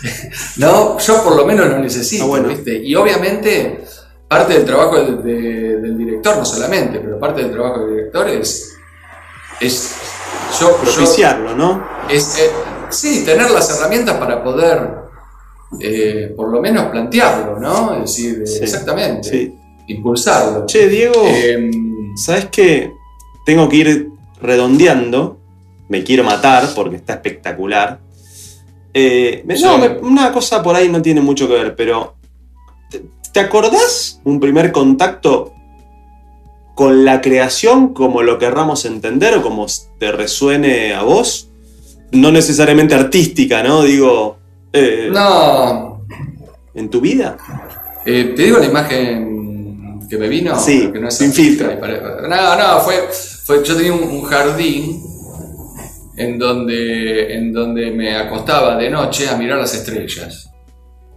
¿no? 0.56 0.98
Yo 0.98 1.22
por 1.22 1.36
lo 1.36 1.46
menos 1.46 1.68
lo 1.68 1.78
necesito, 1.78 2.24
Ah, 2.24 2.26
bueno. 2.26 2.48
¿viste? 2.48 2.76
Y 2.76 2.94
obviamente 2.96 3.84
parte 4.32 4.54
del 4.54 4.64
trabajo 4.64 4.96
del, 4.96 5.22
de- 5.22 5.76
del 5.80 5.98
director, 5.98 6.36
no 6.38 6.44
solamente, 6.44 6.98
pero 7.00 7.18
parte 7.18 7.42
del 7.42 7.52
trabajo 7.52 7.80
del 7.86 7.96
director 7.96 8.28
es, 8.28 8.76
es 9.60 9.94
yo, 10.60 10.70
yo- 10.70 10.76
propiciarlo, 10.82 11.54
¿no? 11.56 11.84
es, 12.08 12.38
eh, 12.38 12.50
sí, 12.90 13.24
tener 13.24 13.50
las 13.50 13.70
herramientas 13.78 14.16
para 14.16 14.42
poder 14.42 15.02
eh, 15.80 16.32
por 16.36 16.48
lo 16.48 16.60
menos 16.60 16.86
plantearlo, 16.90 17.58
¿no? 17.58 17.94
Es 17.94 18.00
decir, 18.02 18.42
eh, 18.42 18.46
Sí, 18.46 18.58
exactamente, 18.62 19.28
Sí. 19.30 19.54
impulsarlo. 19.88 20.66
Che, 20.66 20.86
Diego, 20.88 21.14
Em, 21.26 22.14
¿sabes 22.16 22.46
qué? 22.52 22.92
Tengo 23.46 23.68
que 23.70 23.76
ir 23.76 24.08
redondeando. 24.42 25.38
Me 25.88 26.04
quiero 26.04 26.24
matar 26.24 26.68
porque 26.74 26.96
está 26.96 27.14
espectacular. 27.14 28.00
Eh, 28.92 29.42
no, 29.62 29.78
me- 29.78 29.96
una 30.02 30.30
cosa 30.30 30.62
por 30.62 30.76
ahí 30.76 30.90
no 30.90 31.00
tiene 31.00 31.22
mucho 31.22 31.48
que 31.48 31.54
ver, 31.54 31.74
pero. 31.74 32.16
¿Te, 33.32 33.40
acordás 33.40 34.20
un 34.24 34.40
primer 34.40 34.72
contacto 34.72 35.52
con 36.74 37.04
la 37.04 37.20
creación 37.20 37.92
como 37.94 38.22
lo 38.22 38.38
querramos 38.38 38.84
entender 38.84 39.34
o 39.34 39.42
como 39.42 39.66
te 39.98 40.12
resuene 40.12 40.94
a 40.94 41.02
vos? 41.02 41.48
No 42.12 42.30
necesariamente 42.30 42.94
artística, 42.94 43.62
¿no? 43.62 43.82
Digo. 43.82 44.36
eh, 44.72 45.08
no, 45.12 46.04
¿En 46.74 46.88
tu 46.90 47.00
vida? 47.00 47.36
eh, 48.04 48.32
te 48.36 48.42
digo 48.42 48.58
la 48.58 48.66
imagen 48.66 50.00
que 50.10 50.18
me 50.18 50.28
vino. 50.28 50.58
Sí, 50.58 50.90
que 50.92 50.98
no 51.00 51.08
es 51.08 51.16
sin 51.16 51.32
filtro. 51.32 51.70
No, 52.28 52.56
no, 52.56 52.80
fue, 52.80 53.08
fue- 53.44 53.64
yo 53.64 53.74
tenía 53.76 53.92
un, 53.94 54.02
un 54.02 54.22
jardín 54.24 55.02
en 56.18 56.38
donde, 56.38 57.34
en 57.34 57.52
donde 57.52 57.90
me 57.92 58.14
acostaba 58.16 58.76
de 58.76 58.90
noche 58.90 59.26
a 59.28 59.36
mirar 59.36 59.58
las 59.58 59.74
estrellas. 59.74 60.50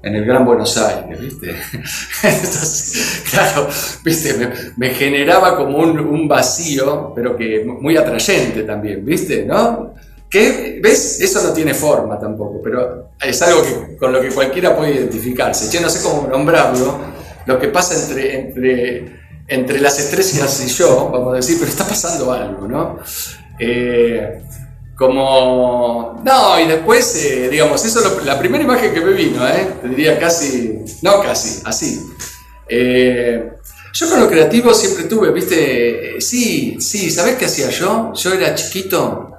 En 0.06 0.14
el 0.14 0.24
Gran 0.24 0.46
Buenos 0.46 0.78
Aires, 0.78 1.20
¿viste? 1.20 1.50
Entonces, 2.24 3.24
claro, 3.32 3.68
¿viste? 4.04 4.36
Me, 4.36 4.50
me 4.78 4.94
generaba 4.94 5.58
como 5.58 5.80
un, 5.80 6.00
un 6.00 6.28
vacío, 6.28 7.12
pero 7.16 7.36
que 7.36 7.66
muy 7.66 7.98
atrayente 7.98 8.62
también, 8.62 9.04
¿viste? 9.04 9.44
¿No? 9.44 9.96
Que, 10.30 10.80
¿ves? 10.80 11.20
Eso 11.22 11.42
no 11.42 11.54
tiene 11.54 11.74
forma 11.74 12.20
tampoco, 12.20 12.62
pero 12.64 13.14
es 13.20 13.42
algo 13.42 13.64
que, 13.64 13.98
con 13.98 14.14
lo 14.14 14.22
que 14.22 14.30
cualquiera 14.30 14.78
puede 14.78 14.94
identificarse. 14.94 15.72
Che, 15.72 15.82
no 15.82 15.90
sé 15.90 16.04
cómo 16.04 16.28
nombrarlo, 16.28 17.00
lo 17.48 17.58
que 17.60 17.70
pasa 17.70 17.96
entre, 17.96 18.40
entre, 18.42 19.20
entre 19.48 19.80
las 19.80 19.98
estrellas 19.98 20.64
y 20.64 20.68
yo, 20.68 21.10
vamos 21.12 21.34
a 21.34 21.38
decir, 21.38 21.58
pero 21.58 21.72
está 21.72 21.84
pasando 21.84 22.32
algo, 22.32 22.68
¿no? 22.68 23.00
Eh, 23.58 24.40
como... 24.96 26.22
No, 26.24 26.60
y 26.60 26.68
después, 26.68 27.16
eh, 27.16 27.50
digamos, 27.50 27.84
eso 27.84 28.02
la 28.24 28.40
primera 28.40 28.64
imagen 28.64 28.94
que 28.94 29.02
me 29.02 29.12
vino, 29.12 29.46
¿eh? 29.48 29.78
Te 29.82 29.90
diría 29.90 30.18
casi, 30.20 30.80
no 31.02 31.22
casi, 31.22 31.62
así. 31.66 32.02
Eh, 32.68 33.52
yo 33.94 34.10
con 34.10 34.20
lo 34.20 34.28
creativo 34.28 34.74
siempre 34.74 35.06
tuve, 35.06 35.32
viste, 35.32 36.16
Eh, 36.18 36.22
sí, 36.22 36.78
sí, 36.80 37.12
¿sabés 37.12 37.36
qué 37.36 37.46
hacía 37.46 37.70
yo? 37.70 38.14
Yo 38.14 38.34
era 38.34 38.56
chiquito 38.56 39.32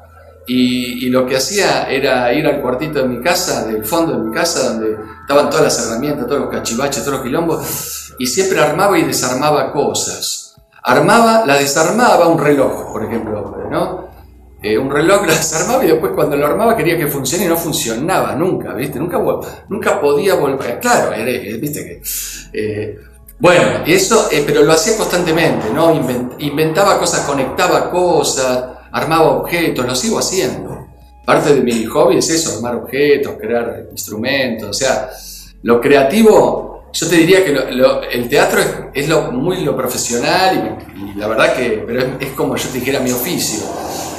y, 0.46 1.06
y 1.06 1.10
lo 1.10 1.26
que 1.26 1.36
hacía 1.36 1.90
era 1.90 2.32
ir 2.32 2.46
al 2.46 2.60
cuartito 2.60 3.00
de 3.00 3.08
mi 3.08 3.22
casa, 3.22 3.66
del 3.66 3.84
fondo 3.84 4.12
de 4.12 4.28
mi 4.28 4.34
casa, 4.34 4.74
donde 4.74 4.96
estaban 5.22 5.50
todas 5.50 5.64
las 5.64 5.86
herramientas, 5.86 6.26
todos 6.26 6.42
los 6.42 6.50
cachivaches, 6.50 7.02
todos 7.02 7.18
los 7.18 7.22
quilombos, 7.22 8.14
y 8.18 8.26
siempre 8.26 8.60
armaba 8.60 8.98
y 8.98 9.02
desarmaba 9.02 9.72
cosas. 9.72 10.54
Armaba, 10.82 11.44
la 11.46 11.56
desarmaba 11.56 12.28
un 12.28 12.38
reloj, 12.38 12.92
por 12.92 13.04
ejemplo, 13.04 13.66
¿no? 13.70 14.05
Eh, 14.62 14.76
un 14.78 14.90
reloj 14.90 15.26
lo 15.26 15.32
desarmaba 15.32 15.84
y 15.84 15.88
después 15.88 16.12
cuando 16.14 16.34
lo 16.36 16.46
armaba 16.46 16.76
quería 16.76 16.96
que 16.96 17.06
funcione 17.06 17.44
y 17.44 17.48
no 17.48 17.56
funcionaba 17.56 18.34
nunca, 18.34 18.72
¿viste? 18.72 18.98
Nunca, 18.98 19.18
nunca 19.68 20.00
podía 20.00 20.34
volver. 20.34 20.80
Claro, 20.80 21.12
era- 21.12 21.30
eh, 21.30 21.58
¿viste 21.60 21.84
que? 21.84 22.02
eh, 22.52 22.98
bueno, 23.38 23.62
eso, 23.86 24.28
pero 24.46 24.62
lo 24.62 24.72
hacía 24.72 24.96
constantemente, 24.96 25.66
¿no? 25.74 25.94
Inven- 25.94 26.30
inventaba 26.38 26.98
cosas, 26.98 27.20
conectaba 27.26 27.90
cosas, 27.90 28.64
armaba 28.92 29.32
objetos, 29.32 29.84
lo 29.86 29.94
sigo 29.94 30.18
haciendo. 30.18 30.86
Parte 31.24 31.52
de 31.54 31.60
mi 31.60 31.84
hobby 31.84 32.16
es 32.16 32.30
eso, 32.30 32.56
armar 32.56 32.76
objetos, 32.76 33.34
crear 33.38 33.88
instrumentos, 33.90 34.70
o 34.70 34.72
sea, 34.72 35.10
lo 35.64 35.80
creativo, 35.82 36.84
yo 36.92 37.08
te 37.08 37.16
diría 37.16 37.44
que 37.44 37.50
el 38.12 38.28
teatro 38.28 38.60
es, 38.94 39.06
lo, 39.08 39.30
muy 39.32 39.60
lo 39.62 39.76
profesional 39.76 40.78
y, 40.96 41.00
y 41.00 41.14
la 41.18 41.26
verdad 41.28 41.54
que, 41.54 41.84
pero 41.86 42.00
es, 42.00 42.06
es 42.20 42.30
como 42.30 42.56
yo 42.56 42.68
te 42.70 42.78
dijera 42.78 43.00
mi 43.00 43.10
oficio. 43.10 43.60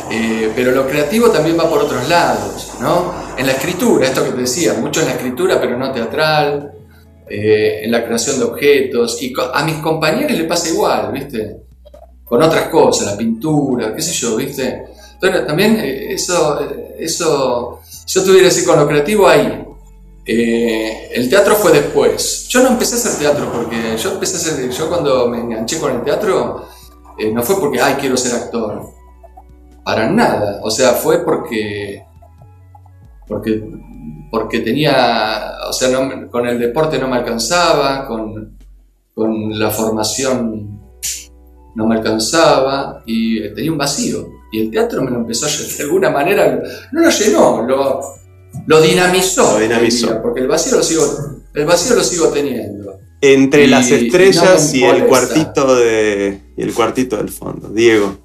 Eh, 0.09 0.51
pero 0.55 0.71
lo 0.71 0.87
creativo 0.87 1.29
también 1.29 1.59
va 1.59 1.69
por 1.69 1.79
otros 1.79 2.07
lados, 2.07 2.71
¿no? 2.79 3.13
En 3.37 3.45
la 3.45 3.53
escritura, 3.53 4.07
esto 4.07 4.23
que 4.23 4.31
te 4.31 4.41
decía, 4.41 4.73
mucho 4.73 5.01
en 5.01 5.07
la 5.07 5.13
escritura, 5.13 5.59
pero 5.59 5.77
no 5.77 5.91
teatral, 5.91 6.71
eh, 7.29 7.81
en 7.83 7.91
la 7.91 8.05
creación 8.05 8.39
de 8.39 8.45
objetos, 8.45 9.21
y 9.21 9.33
a 9.53 9.63
mis 9.63 9.77
compañeros 9.77 10.31
les 10.31 10.47
pasa 10.47 10.69
igual, 10.69 11.11
¿viste? 11.11 11.57
Con 12.23 12.41
otras 12.41 12.69
cosas, 12.69 13.07
la 13.07 13.17
pintura, 13.17 13.93
qué 13.93 14.01
sé 14.01 14.13
yo, 14.13 14.37
¿viste? 14.37 14.85
Entonces 15.13 15.45
también 15.45 15.77
eh, 15.77 16.13
eso, 16.13 16.59
eso, 16.97 17.81
yo 18.07 18.23
tuviera 18.23 18.47
decir 18.47 18.65
con 18.65 18.79
lo 18.79 18.87
creativo 18.87 19.27
ahí, 19.27 19.63
el 20.25 21.29
teatro 21.29 21.55
fue 21.55 21.71
después. 21.71 22.47
Yo 22.49 22.61
no 22.61 22.69
empecé 22.69 22.95
a 22.95 22.97
hacer 22.97 23.19
teatro 23.19 23.49
porque 23.49 23.97
yo 23.97 24.11
empecé 24.11 24.35
a 24.35 24.39
hacer, 24.39 24.69
yo 24.69 24.89
cuando 24.89 25.27
me 25.29 25.39
enganché 25.39 25.79
con 25.79 25.95
el 25.95 26.01
teatro, 26.01 26.65
no 27.33 27.43
fue 27.43 27.59
porque, 27.59 27.79
ay, 27.81 27.95
quiero 27.97 28.17
ser 28.17 28.35
actor. 28.35 28.96
Para 29.87 30.09
nada. 30.09 30.59
O 30.63 30.69
sea, 30.69 30.91
fue 30.91 31.23
porque. 31.23 32.03
Porque, 33.25 33.63
porque 34.29 34.59
tenía. 34.59 35.53
O 35.69 35.73
sea, 35.73 35.87
no 35.89 36.29
con 36.29 36.45
el 36.45 36.59
deporte 36.59 36.99
no 36.99 37.07
me 37.07 37.15
alcanzaba, 37.17 38.05
con, 38.05 38.57
con 39.13 39.57
la 39.57 39.69
formación 39.69 40.77
no 41.75 41.87
me 41.87 41.95
alcanzaba 41.95 43.01
y 43.05 43.53
tenía 43.53 43.71
un 43.71 43.77
vacío. 43.77 44.27
Y 44.51 44.61
el 44.61 44.71
teatro 44.71 45.01
me 45.03 45.11
lo 45.11 45.17
empezó 45.17 45.45
a 45.45 45.49
llenar 45.49 45.77
de 45.77 45.83
alguna 45.83 46.09
manera. 46.09 46.61
No 46.91 47.01
lo 47.01 47.09
llenó, 47.09 47.61
lo, 47.63 48.01
lo 48.65 48.81
dinamizó. 48.81 49.53
Lo 49.53 49.59
dinamizó. 49.59 50.07
diría, 50.07 50.21
Porque 50.21 50.41
el 50.41 50.47
vacío 50.47 50.77
lo 50.77 50.83
sigo, 50.83 51.03
el 51.53 51.65
vacío 51.65 51.95
lo 51.95 52.03
sigo 52.03 52.27
teniendo. 52.27 52.97
Entre 53.21 53.63
Y- 53.63 53.67
las 53.67 53.87
y 53.87 53.91
no 53.91 53.97
estrellas 53.97 54.73
y, 54.73 54.83
el 54.83 55.05
cuartito 55.05 55.75
de. 55.75 56.41
y 56.57 56.61
el 56.61 56.73
cuartito 56.73 57.17
del 57.17 57.29
fondo. 57.29 57.69
Diego. 57.69 58.17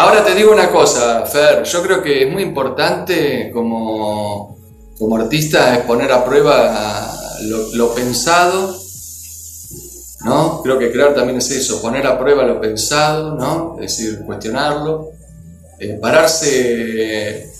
Ahora 0.00 0.24
te 0.24 0.34
digo 0.34 0.50
una 0.50 0.70
cosa, 0.70 1.26
Fer, 1.26 1.62
yo 1.62 1.82
creo 1.82 2.02
que 2.02 2.22
es 2.22 2.32
muy 2.32 2.42
importante 2.42 3.50
como, 3.52 4.56
como 4.98 5.16
artista 5.16 5.84
poner 5.86 6.10
a 6.10 6.24
prueba 6.24 7.12
lo, 7.42 7.74
lo 7.74 7.94
pensado, 7.94 8.74
¿no? 10.24 10.62
Creo 10.62 10.78
que 10.78 10.90
crear 10.90 11.14
también 11.14 11.36
es 11.36 11.50
eso, 11.50 11.82
poner 11.82 12.06
a 12.06 12.18
prueba 12.18 12.44
lo 12.44 12.58
pensado, 12.58 13.34
¿no? 13.34 13.76
Es 13.78 13.98
decir, 13.98 14.20
cuestionarlo, 14.24 15.10
eh, 15.78 15.98
pararse 16.00 17.52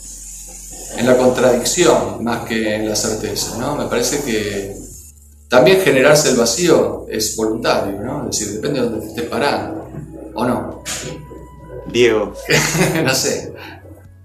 en 0.97 1.07
la 1.07 1.19
contradicción 1.19 2.25
más 2.25 2.47
que 2.47 2.75
en 2.75 2.89
la 2.89 2.97
certeza, 2.97 3.59
¿no? 3.59 3.77
Me 3.77 3.85
parece 3.85 4.23
que 4.23 4.75
también 5.47 5.83
generarse 5.83 6.31
el 6.31 6.37
vacío 6.37 7.05
es 7.11 7.37
voluntario, 7.37 8.01
¿no? 8.01 8.31
Es 8.31 8.39
decir, 8.39 8.55
depende 8.55 8.81
de 8.81 8.87
donde 8.87 9.01
te 9.05 9.09
estés 9.09 9.29
parando, 9.29 9.91
¿o 10.33 10.47
no? 10.47 10.83
Diego. 11.93 12.35
no 13.05 13.15
sé. 13.15 13.53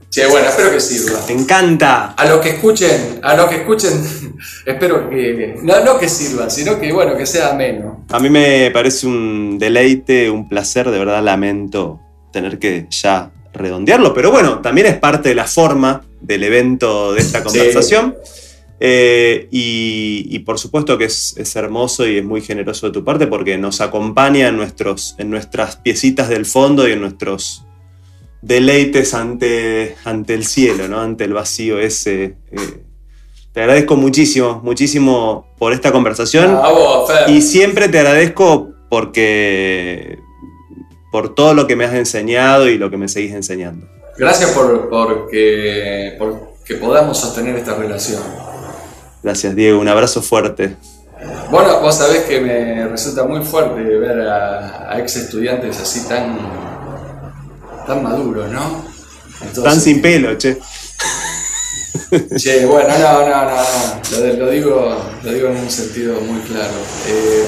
Che, 0.09 0.27
bueno, 0.27 0.47
espero 0.47 0.71
que 0.71 0.79
sirva. 0.79 1.19
¡Te 1.25 1.33
encanta! 1.33 2.13
A 2.13 2.25
los 2.25 2.39
que 2.39 2.51
escuchen, 2.51 3.19
a 3.21 3.35
los 3.35 3.49
que 3.49 3.55
escuchen, 3.57 4.37
espero 4.65 5.09
que, 5.09 5.59
no, 5.61 5.83
no 5.83 5.99
que 5.99 6.07
sirva, 6.07 6.49
sino 6.49 6.79
que, 6.79 6.93
bueno, 6.93 7.17
que 7.17 7.25
sea 7.25 7.49
ameno. 7.49 8.05
A 8.09 8.19
mí 8.19 8.29
me 8.29 8.71
parece 8.71 9.07
un 9.07 9.57
deleite, 9.59 10.29
un 10.29 10.47
placer, 10.47 10.89
de 10.89 10.99
verdad 10.99 11.21
lamento 11.21 11.99
tener 12.31 12.59
que 12.59 12.87
ya 12.89 13.31
redondearlo, 13.53 14.13
pero 14.13 14.31
bueno, 14.31 14.59
también 14.59 14.87
es 14.87 14.97
parte 14.97 15.29
de 15.29 15.35
la 15.35 15.45
forma 15.45 16.03
del 16.21 16.43
evento 16.43 17.13
de 17.13 17.21
esta 17.21 17.43
conversación. 17.43 18.15
Eh, 18.79 19.47
y, 19.51 20.27
y 20.29 20.39
por 20.39 20.59
supuesto 20.59 20.97
que 20.97 21.05
es, 21.05 21.35
es 21.37 21.55
hermoso 21.55 22.05
y 22.07 22.17
es 22.17 22.25
muy 22.25 22.41
generoso 22.41 22.87
de 22.87 22.93
tu 22.93 23.05
parte 23.05 23.25
porque 23.25 23.57
nos 23.57 23.79
acompaña 23.79 24.49
en, 24.49 24.57
nuestros, 24.57 25.15
en 25.17 25.29
nuestras 25.29 25.77
piecitas 25.77 26.27
del 26.27 26.45
fondo 26.45 26.87
y 26.87 26.91
en 26.91 26.99
nuestros 26.99 27.63
deleites 28.41 29.13
ante, 29.13 29.95
ante 30.03 30.33
el 30.33 30.45
cielo, 30.45 30.87
¿no? 30.87 30.99
ante 30.99 31.23
el 31.23 31.33
vacío 31.33 31.79
ese. 31.79 32.37
Eh, 32.51 32.83
te 33.53 33.61
agradezco 33.61 33.95
muchísimo, 33.95 34.59
muchísimo 34.63 35.47
por 35.57 35.71
esta 35.71 35.91
conversación. 35.91 36.59
Y 37.27 37.41
siempre 37.41 37.87
te 37.87 37.99
agradezco 37.99 38.71
porque 38.89 40.19
por 41.11 41.33
todo 41.33 41.53
lo 41.53 41.65
que 41.65 41.77
me 41.77 41.85
has 41.85 41.93
enseñado 41.93 42.67
y 42.67 42.77
lo 42.77 42.89
que 42.89 42.97
me 42.97 43.07
seguís 43.07 43.33
enseñando. 43.33 43.87
Gracias 44.17 44.51
por, 44.51 44.89
porque, 44.89 46.15
por, 46.19 46.55
que 46.65 46.75
podamos 46.75 47.17
sostener 47.17 47.55
esta 47.55 47.75
relación. 47.75 48.21
Gracias, 49.25 49.55
Diego. 49.55 49.79
Un 49.79 49.87
abrazo 49.87 50.21
fuerte. 50.21 50.75
Bueno, 51.49 51.81
vos 51.81 51.95
sabés 51.97 52.25
que 52.25 52.39
me 52.39 52.87
resulta 52.87 53.23
muy 53.23 53.43
fuerte 53.43 53.81
ver 53.81 54.21
a, 54.27 54.91
a 54.91 54.99
ex 54.99 55.15
estudiantes 55.15 55.79
así 55.79 56.07
tan, 56.07 56.37
tan 57.87 58.03
maduros, 58.03 58.51
¿no? 58.51 58.85
Entonces, 59.41 59.63
Tan 59.63 59.81
sin 59.81 59.99
pelo, 59.99 60.37
che. 60.37 60.59
Che, 62.37 62.65
bueno, 62.67 62.89
no, 62.99 63.21
no, 63.21 63.27
no, 63.27 63.45
no. 63.49 64.01
Lo, 64.11 64.17
de- 64.21 64.33
lo 64.37 64.47
digo, 64.51 64.95
lo 65.23 65.33
digo 65.33 65.47
en 65.49 65.57
un 65.57 65.71
sentido 65.71 66.21
muy 66.21 66.41
claro. 66.41 66.73
Eh, 67.07 67.43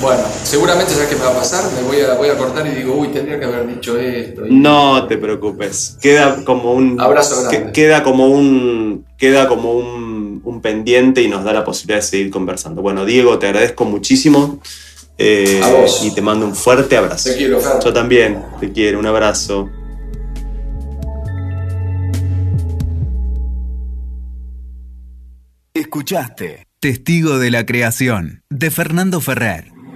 bueno, 0.00 0.22
seguramente 0.44 0.94
ya 0.94 1.08
que 1.08 1.14
me 1.16 1.22
va 1.22 1.30
a 1.30 1.34
pasar, 1.34 1.70
me 1.74 1.82
voy 1.82 2.00
a, 2.00 2.14
voy 2.14 2.28
a 2.28 2.36
cortar 2.38 2.66
y 2.66 2.70
digo, 2.70 2.94
uy, 2.94 3.08
tendría 3.08 3.38
que 3.38 3.44
haber 3.44 3.66
dicho 3.66 3.98
esto. 3.98 4.46
y- 4.46 4.54
No 4.54 5.06
te 5.06 5.18
preocupes. 5.18 5.96
Queda 6.00 6.42
como 6.44 6.72
un. 6.72 6.98
Abrazo 7.00 7.42
grande. 7.42 7.66
que- 7.66 7.72
queda 7.72 8.02
como 8.02 8.28
un. 8.28 9.04
Queda 9.18 9.46
como 9.48 9.74
un, 9.74 10.40
un 10.44 10.60
pendiente 10.62 11.20
y 11.22 11.28
nos 11.28 11.44
da 11.44 11.52
la 11.52 11.64
posibilidad 11.64 11.98
de 11.98 12.02
seguir 12.06 12.30
conversando. 12.30 12.80
Bueno, 12.80 13.04
Diego, 13.04 13.38
te 13.38 13.46
agradezco 13.48 13.84
muchísimo. 13.84 14.60
eh, 15.18 15.60
A 15.62 15.68
vos. 15.70 16.02
Y 16.02 16.14
te 16.14 16.22
mando 16.22 16.46
un 16.46 16.54
fuerte 16.54 16.96
abrazo. 16.96 17.28
Te 17.28 17.36
quiero, 17.36 17.60
Fer. 17.60 17.72
Yo 17.84 17.92
también 17.92 18.42
te 18.58 18.72
quiero. 18.72 18.98
Un 18.98 19.06
abrazo. 19.06 19.68
Escuchaste 25.74 26.66
Testigo 26.80 27.38
de 27.38 27.50
la 27.50 27.64
Creación 27.66 28.42
de 28.50 28.70
Fernando 28.70 29.20
Ferrer. 29.20 29.70